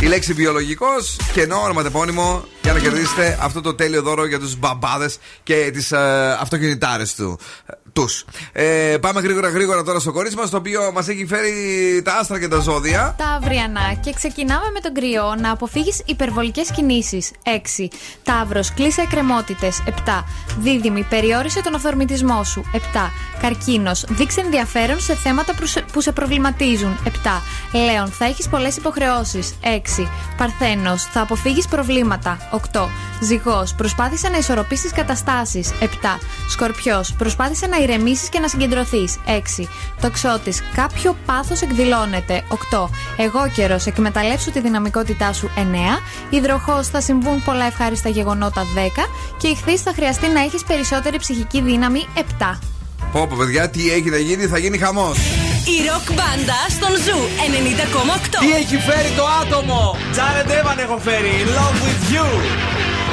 η 0.00 0.06
λέξη 0.06 0.32
βιολογικός 0.32 1.16
και 1.32 1.40
ενώ 1.42 1.60
ονοματεπώνυμο 1.62 2.44
για 2.62 2.72
να 2.72 2.78
κερδίσετε 2.78 3.38
αυτό 3.40 3.60
το 3.60 3.74
τέλειο 3.74 4.02
δώρο 4.02 4.26
για 4.26 4.38
τους 4.38 4.56
μπαμπάδες 4.56 5.18
και 5.42 5.70
τις 5.72 5.92
ε, 5.92 6.36
αυτοκινητάρες 6.40 7.14
του. 7.14 7.38
Τους. 7.94 8.24
Ε, 8.52 8.96
πάμε 9.00 9.20
γρήγορα 9.20 9.48
γρήγορα 9.48 9.82
τώρα 9.82 9.98
στο 9.98 10.12
κορίτσι 10.12 10.36
μας, 10.36 10.50
το 10.50 10.56
οποίο 10.56 10.90
μας 10.94 11.08
έχει 11.08 11.26
φέρει 11.26 11.52
τα 12.04 12.14
άστρα 12.14 12.38
και 12.40 12.48
τα 12.48 12.58
ζώδια. 12.58 13.14
Τα 13.18 13.26
αυριανά 13.26 13.94
και 14.00 14.12
ξεκινάμε 14.12 14.70
με 14.72 14.80
τον 14.80 14.94
κρυό 14.94 15.34
να 15.40 15.50
αποφύγεις 15.50 16.02
υπερβολικές 16.04 16.70
κινήσεις. 16.70 17.30
6. 17.42 17.88
Ταύρος, 18.22 18.74
κλείσε 18.74 19.00
εκκρεμότητες. 19.00 19.82
7. 19.86 20.24
Δίδυμη, 20.58 21.02
περιόρισε 21.08 21.60
τον 21.62 21.74
αυθορμητισμό 21.74 22.44
σου. 22.44 22.64
7. 22.74 22.78
Καρκίνος, 23.40 24.04
δείξε 24.08 24.40
ενδιαφέρον 24.40 25.00
σε 25.00 25.14
θέματα 25.14 25.54
που 25.54 25.66
σε- 25.66 25.84
που 25.92 26.00
σε 26.00 26.12
προβληματίζουν. 26.12 26.98
7. 27.04 27.42
Λέων, 27.72 28.06
θα 28.08 28.24
έχεις 28.24 28.48
πολλές 28.48 28.76
υποχρεώσεις. 28.76 29.54
6. 29.60 30.08
Παρθένος, 30.36 31.02
θα 31.04 31.20
αποφύγεις 31.20 31.66
προβλήματα. 31.68 32.38
8. 32.50 32.88
Ζυγός, 33.20 33.74
προσπάθησε 33.74 34.28
να 34.28 34.36
ισορροπήσεις 34.38 34.90
τις 34.90 34.94
καταστάσεις. 34.96 35.72
7. 35.80 36.18
Σκορπιός, 36.48 37.14
προσπάθησε 37.18 37.66
να 37.66 37.82
ηρεμήσεις 37.84 38.28
και 38.28 38.38
να 38.38 38.48
συγκεντρωθείς. 38.48 39.16
6. 39.26 39.68
Τοξότη, 40.00 40.52
κάποιο 40.74 41.16
πάθος 41.26 41.60
εκδηλώνεται. 41.60 42.44
8. 42.48 42.88
Αιγόκερω, 43.16 43.78
εκμεταλλεύσου 43.84 44.50
τη 44.50 44.60
δυναμικότητά 44.60 45.32
σου. 45.32 45.50
9. 45.56 46.00
Υδροχόε, 46.30 46.82
θα 46.82 47.00
συμβούν 47.00 47.42
πολλά 47.44 47.64
ευχάριστα 47.64 48.08
γεγονότα. 48.08 48.62
10. 48.74 49.08
Και 49.38 49.48
Ιχθύ, 49.48 49.76
θα 49.76 49.92
χρειαστεί 49.94 50.28
να 50.28 50.40
έχεις 50.40 50.64
περισσότερη 50.64 51.18
ψυχική 51.18 51.60
δύναμη. 51.60 52.06
7. 52.14 52.58
Πω, 53.12 53.26
πω, 53.26 53.36
παιδιά, 53.38 53.70
τι 53.70 53.90
έχει 53.90 54.10
να 54.10 54.16
γίνει, 54.16 54.46
θα 54.46 54.58
γίνει 54.58 54.78
χαμός. 54.78 55.18
Η 55.74 55.76
ροκ 55.88 56.06
μπάντα 56.16 56.60
στον 56.76 56.94
Ζου 57.04 57.20
90,8. 57.40 58.38
Τι 58.40 58.50
έχει 58.60 58.76
φέρει 58.76 59.10
το 59.16 59.24
άτομο! 59.42 59.96
Jared 60.12 60.50
Evan 60.50 60.78
έχω 60.78 60.98
φέρει. 60.98 61.32
In 61.42 61.48
love 61.58 61.78
with 61.84 62.02
you. 62.14 62.26
You 62.92 63.03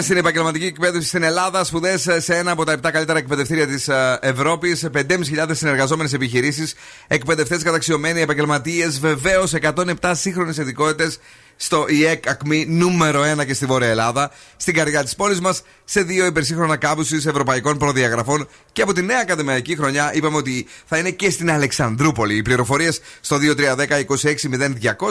νούμερο 0.00 0.02
1 0.02 0.02
στην 0.02 0.16
επαγγελματική 0.16 0.64
εκπαίδευση 0.64 1.08
στην 1.08 1.22
Ελλάδα. 1.22 1.64
Σπουδές 1.64 2.08
σε 2.18 2.36
ένα 2.36 2.50
από 2.50 2.64
τα 2.64 2.72
7 2.72 2.90
καλύτερα 2.90 3.18
εκπαιδευτήρια 3.18 3.66
της 3.66 3.88
Ευρώπης. 4.20 4.88
5.500 4.92 5.54
συνεργαζόμενες 5.54 6.12
επιχειρήσεις. 6.12 6.74
Εκπαιδευτές 7.06 7.62
καταξιωμένοι 7.62 8.20
επαγγελματίες. 8.20 9.00
Βεβαίως 9.00 9.52
107 9.52 10.14
σύγχρονες 10.14 10.56
ειδικότητες 10.56 11.18
στο 11.62 11.84
ΙΕΚ 11.88 12.28
ΑΚΜΗ 12.28 12.66
νούμερο 12.68 13.22
1 13.40 13.46
και 13.46 13.54
στη 13.54 13.66
Βόρεια 13.66 13.88
Ελλάδα. 13.88 14.30
Στην 14.56 14.74
καρδιά 14.74 15.02
της 15.02 15.14
πόλης 15.14 15.40
μας, 15.40 15.62
σε 15.84 16.02
δύο 16.02 16.26
υπερσύγχρονα 16.26 16.76
κάμπουση 16.76 17.16
ευρωπαϊκών 17.16 17.78
προδιαγραφών. 17.78 18.48
Και 18.72 18.82
από 18.82 18.92
τη 18.92 19.02
νέα 19.02 19.18
ακαδημαϊκή 19.20 19.76
χρονιά 19.76 20.14
είπαμε 20.14 20.36
ότι 20.36 20.66
θα 20.86 20.98
είναι 20.98 21.10
και 21.10 21.30
στην 21.30 21.50
Αλεξανδρούπολη. 21.50 22.36
Οι 22.36 22.42
πληροφορίες 22.42 23.00
στο 23.20 23.38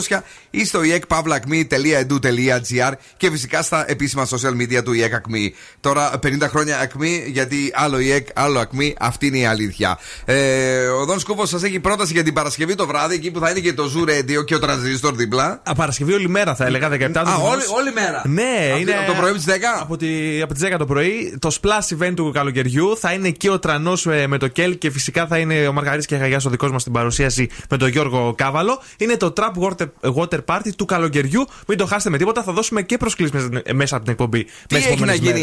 2310-260200 0.09 0.19
ή 0.49 0.65
στο 0.65 0.79
iekpavlaakmi.edu.gr 0.83 2.91
και 3.17 3.31
φυσικά 3.31 3.61
στα 3.61 3.89
επίσημα 3.89 4.27
social 4.29 4.61
media 4.61 4.83
του 4.83 4.93
ΙΕΚ 4.93 5.13
ΑΚΜΗ. 5.13 5.55
Τώρα 5.79 6.11
50 6.23 6.41
χρόνια 6.41 6.79
ΑΚΜΗ, 6.79 7.23
γιατί 7.27 7.71
άλλο 7.73 7.99
ΙΕΚ, 7.99 8.27
άλλο 8.33 8.59
ΑΚΜΗ, 8.59 8.95
αυτή 8.99 9.27
είναι 9.27 9.37
η 9.37 9.45
αλήθεια. 9.45 9.99
Ε, 10.25 10.87
ο 10.87 11.05
Δον 11.05 11.19
Σκούφο 11.19 11.45
σας 11.45 11.63
έχει 11.63 11.79
πρόταση 11.79 12.13
για 12.13 12.23
την 12.23 12.33
Παρασκευή 12.33 12.75
το 12.75 12.87
βράδυ, 12.87 13.15
εκεί 13.15 13.31
που 13.31 13.39
θα 13.39 13.49
είναι 13.49 13.59
και 13.59 13.73
το 13.73 13.91
Zoo 13.95 14.03
Radio 14.09 14.45
και 14.45 14.55
ο 14.55 14.59
Τρανζίστορ 14.59 15.15
δίπλα. 15.15 15.61
Α, 15.63 15.73
Παρασκευή 15.73 16.13
όλη 16.13 16.27
μέρα 16.39 16.55
θα 16.55 16.65
έλεγα, 16.65 16.89
17 16.89 16.93
Α, 16.93 17.23
του 17.23 17.41
όλη, 17.43 17.61
όλη 17.77 17.91
μέρα. 17.93 18.21
Ναι, 18.25 18.69
Από 18.71 18.79
είναι. 18.79 18.91
από 18.91 19.11
το 19.11 19.13
πρωί 19.13 19.29
από 19.29 19.37
τις 19.37 19.45
10. 19.47 19.51
Από, 19.81 19.97
τη, 19.97 20.41
από 20.41 20.53
τις 20.53 20.63
10 20.73 20.75
το 20.77 20.85
πρωί. 20.85 21.37
Το 21.39 21.57
splash 21.61 21.97
event 21.97 22.13
του 22.15 22.31
καλοκαιριού. 22.33 22.97
Θα 22.97 23.11
είναι 23.13 23.29
και 23.29 23.49
ο 23.49 23.59
Τρανός 23.59 24.05
με 24.27 24.37
το 24.37 24.47
Κέλ 24.47 24.77
και 24.77 24.91
φυσικά 24.91 25.27
θα 25.27 25.37
είναι 25.37 25.67
ο 25.67 25.73
Μαργαρίτης 25.73 26.05
και 26.05 26.17
Χαγιά 26.17 26.41
ο 26.45 26.49
δικό 26.49 26.67
μας 26.67 26.81
στην 26.81 26.93
παρουσίαση 26.93 27.49
με 27.69 27.77
τον 27.77 27.89
Γιώργο 27.89 28.33
Κάβαλο. 28.37 28.81
Είναι 28.97 29.17
το 29.17 29.33
Trap 29.37 29.63
Water, 29.63 30.11
water 30.15 30.39
Party 30.45 30.69
του 30.77 30.85
καλοκαιριού. 30.85 31.47
Μην 31.67 31.77
το 31.77 31.85
χάσετε 31.85 32.09
με 32.09 32.17
τίποτα. 32.17 32.43
Θα 32.43 32.51
δώσουμε 32.51 32.81
και 32.81 32.97
προσκλήσεις 32.97 33.49
μέσα 33.73 33.95
από 33.95 34.03
την 34.03 34.13
εκπομπή. 34.13 34.43
Τι 34.43 34.51
μέσα 34.73 34.87
έχει 34.89 35.03
να 35.03 35.13
επόμενες 35.13 35.19
γίνει, 35.19 35.39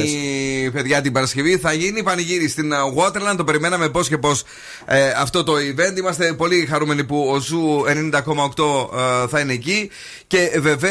μέρες. 0.61 0.73
παιδιά, 0.73 1.01
την 1.01 1.13
Παρασκευή; 1.13 1.59
Θα 1.59 1.73
γίνει 1.73 2.03
πανηγύρι 2.03 2.49
στην 2.49 2.73
uh, 2.73 3.03
Waterland. 3.03 3.37
Το 3.37 3.45
περιμέναμε 3.45 3.89
πώς 3.89 4.09
και 4.09 4.19
πώς 4.19 4.45
ε, 4.87 5.09
αυτό 5.09 5.45
το 5.45 5.53
event. 5.53 5.99
Είμαστε 5.99 6.33
πολύ 6.33 6.67
χαρούμενοι 6.71 7.05
που 7.05 7.31
ο 7.35 7.39
Ζου 7.41 7.85
90,8 7.87 8.19
ε, 9.25 9.29
θα 9.29 9.41
είναι 9.41 9.53
εκεί. 9.53 9.91
Και 10.27 10.51
βεβαίως 10.59 10.86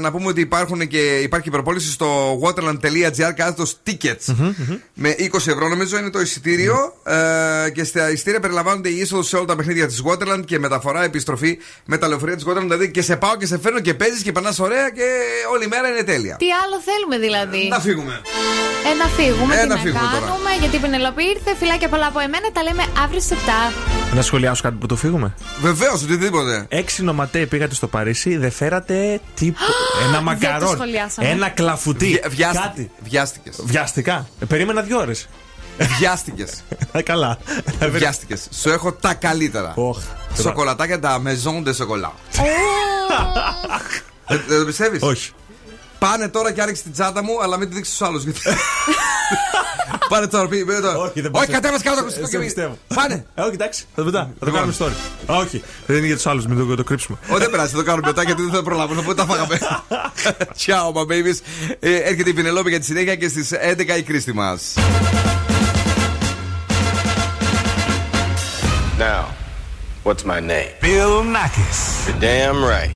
να 0.00 0.10
πούμε 0.10 0.28
ότι 0.28 0.40
υπάρχουν 0.40 0.86
και, 0.88 1.18
υπάρχει 1.18 1.50
προπόληση 1.50 1.90
στο 1.90 2.38
waterland.gr 2.42 3.32
κάθετος 3.36 3.76
tickets. 3.86 4.34
Με 4.94 5.14
20 5.18 5.34
ευρώ 5.34 5.68
νομίζω 5.68 5.98
είναι 5.98 6.10
το 6.10 6.20
εισιτήριο. 6.20 6.94
Ε, 7.04 7.70
και 7.70 7.84
στα 7.84 8.10
εισιτήρια 8.10 8.40
περιλαμβάνονται 8.40 8.88
η 8.88 8.96
είσοδος 8.98 9.28
σε 9.28 9.36
όλα 9.36 9.44
τα 9.44 9.56
παιχνίδια 9.56 9.86
της 9.86 10.02
Waterland 10.06 10.42
και 10.44 10.58
μεταφορά, 10.58 11.04
επιστροφή 11.04 11.58
με 11.84 11.98
τα 11.98 12.08
λεωφορεία 12.08 12.36
της 12.36 12.44
Waterland. 12.48 12.60
Δηλαδή 12.60 12.90
και 12.90 13.02
σε 13.02 13.16
πάω 13.16 13.36
και 13.36 13.46
σε 13.46 13.58
φέρνω 13.58 13.80
και 13.80 13.94
παίζεις 13.94 14.22
και 14.22 14.32
περνάς 14.32 14.58
ωραία 14.58 14.90
και 14.90 15.02
όλη 15.52 15.64
η 15.64 15.68
μέρα 15.68 15.88
είναι 15.88 16.02
τέλεια. 16.02 16.36
Τι 16.36 16.46
άλλο 16.64 16.80
θέλουμε 16.88 17.18
δηλαδή; 17.26 17.68
Να 17.68 17.80
φύγουμε. 17.80 18.20
Ε, 18.90 18.94
να 19.02 19.04
φύγουμε. 19.04 19.54
Ε, 19.54 19.60
τι 19.60 19.68
να 19.68 19.74
να 19.74 19.80
φύγουμε 19.80 20.00
τώρα. 20.00 20.26
κάνουμε, 20.26 20.50
γιατί 20.60 20.76
η 20.76 20.78
Πενελοπή 20.78 21.24
ήρθε. 21.24 21.54
Φιλάκια 21.58 21.88
πολλά 21.88 22.06
από 22.06 22.20
εμένα. 22.20 22.46
Τα 22.52 22.62
λέμε 22.62 22.82
αύριο 23.04 23.20
στις 23.20 23.36
7. 23.36 24.14
Να 24.14 24.22
σχολιάσω 24.22 24.62
κάτι 24.62 24.76
που 24.80 24.86
το 24.86 24.96
φύγουμε. 24.96 25.34
Βεβαίως, 25.60 26.02
οτιδήποτε. 26.02 26.66
Έξι 26.68 27.02
νοματέοι 27.02 27.46
πήγατε 27.46 27.74
στο 27.74 27.86
Παρίσι, 27.86 28.36
δεν 28.36 28.50
φέρατε 28.50 29.20
τίποτα. 29.36 29.64
Ένα 30.02 30.08
Δεν 30.10 30.16
το 30.18 30.22
μακαρόν. 30.22 30.74
σχολιάσαμε. 30.74 31.28
Ένα 31.28 31.48
κλαφουτί. 31.48 32.06
Βια- 32.06 32.28
βιάστη- 32.30 32.62
Κάτι. 32.62 32.90
Βιάστηκες. 33.02 33.56
Βιαστικά. 33.64 34.26
Ε, 34.40 34.44
περίμενα 34.44 34.82
δύο 34.82 34.98
ώρες. 34.98 35.28
Βιάστηκες. 35.98 36.62
Καλά. 37.04 37.38
Βιάστηκες. 37.90 38.48
Σου 38.60 38.70
έχω 38.70 38.92
τα 38.92 39.14
καλύτερα. 39.14 39.72
Οχ. 39.76 39.98
Σοκολατάκια 40.40 41.00
τα 41.00 41.22
maison 41.24 41.66
de 41.68 41.70
chocolat. 41.70 42.10
Δεν 44.28 44.42
δεν 44.46 44.58
το 44.58 44.64
πιστεύεις; 44.64 45.02
Όχι. 45.02 45.30
Πάνε 46.10 46.28
τώρα 46.28 46.52
και 46.52 46.62
άνοιξε 46.62 46.82
την 46.82 46.92
τσάντα 46.92 47.22
μου, 47.22 47.42
αλλά 47.42 47.56
μην 47.56 47.68
τη 47.68 47.74
δείξεις 47.74 47.94
στους 47.94 48.06
άλλους. 48.08 48.22
Γιατί... 48.22 48.40
Πάνε 50.08 50.26
τώρα, 50.26 50.48
πει, 50.48 50.64
πει 50.64 50.72
τώρα. 50.80 50.96
Όχι, 50.98 51.20
δεν 51.20 51.30
Όχι, 51.34 51.46
πιστεύω. 51.46 51.52
κατέβασε 51.52 51.82
κάτω 51.82 51.96
το 51.96 52.00
Σε- 52.00 52.02
ακουστικό 52.02 52.26
σε 52.26 52.30
και 52.32 52.38
μη- 52.38 52.44
πιστεύω. 52.44 52.78
Πάνε. 52.94 53.26
Ε, 53.34 53.40
όχι, 53.42 53.50
εντάξει, 53.52 53.80
θα 53.94 54.02
το 54.02 54.04
μετά. 54.04 54.18
Θα 54.38 54.46
το 54.46 54.52
Λοιπόν. 54.52 54.60
κάνουμε 54.60 54.76
story. 55.26 55.40
Όχι, 55.42 55.62
δεν 55.86 55.96
είναι 55.96 56.06
για 56.06 56.14
τους 56.16 56.26
άλλους, 56.26 56.46
μην 56.46 56.58
το, 56.68 56.74
το 56.76 56.84
κρύψουμε. 56.84 57.18
Όχι, 57.30 57.38
δεν 57.40 57.50
περάσει, 57.50 57.70
θα 57.70 57.76
το 57.76 57.84
κάνουμε 57.84 58.06
μετά 58.06 58.22
γιατί 58.22 58.42
δεν 58.42 58.50
θα 58.52 58.62
προλάβουμε. 58.62 59.00
Θα 59.00 59.06
πω 59.06 59.14
τα 59.14 59.24
φάγαμε. 59.24 59.58
Ciao, 60.66 60.92
my 60.98 61.06
babies. 61.12 61.38
Ε, 61.80 61.94
έρχεται 61.96 62.30
η 62.30 62.32
Πινελόπη 62.32 62.70
για 62.70 62.78
τη 62.78 62.84
συνέχεια 62.84 63.14
και 63.14 63.28
στις 63.28 63.50
11 63.76 63.98
η 63.98 64.02
κρίστη 64.02 64.32
μας. 64.34 64.74
Now, 68.98 69.24
what's 70.04 70.24
my 70.24 70.40
name? 70.40 70.70
Bill 70.80 71.22
Nackis. 71.36 71.78
You're 72.06 72.20
damn 72.20 72.58
right. 72.74 72.94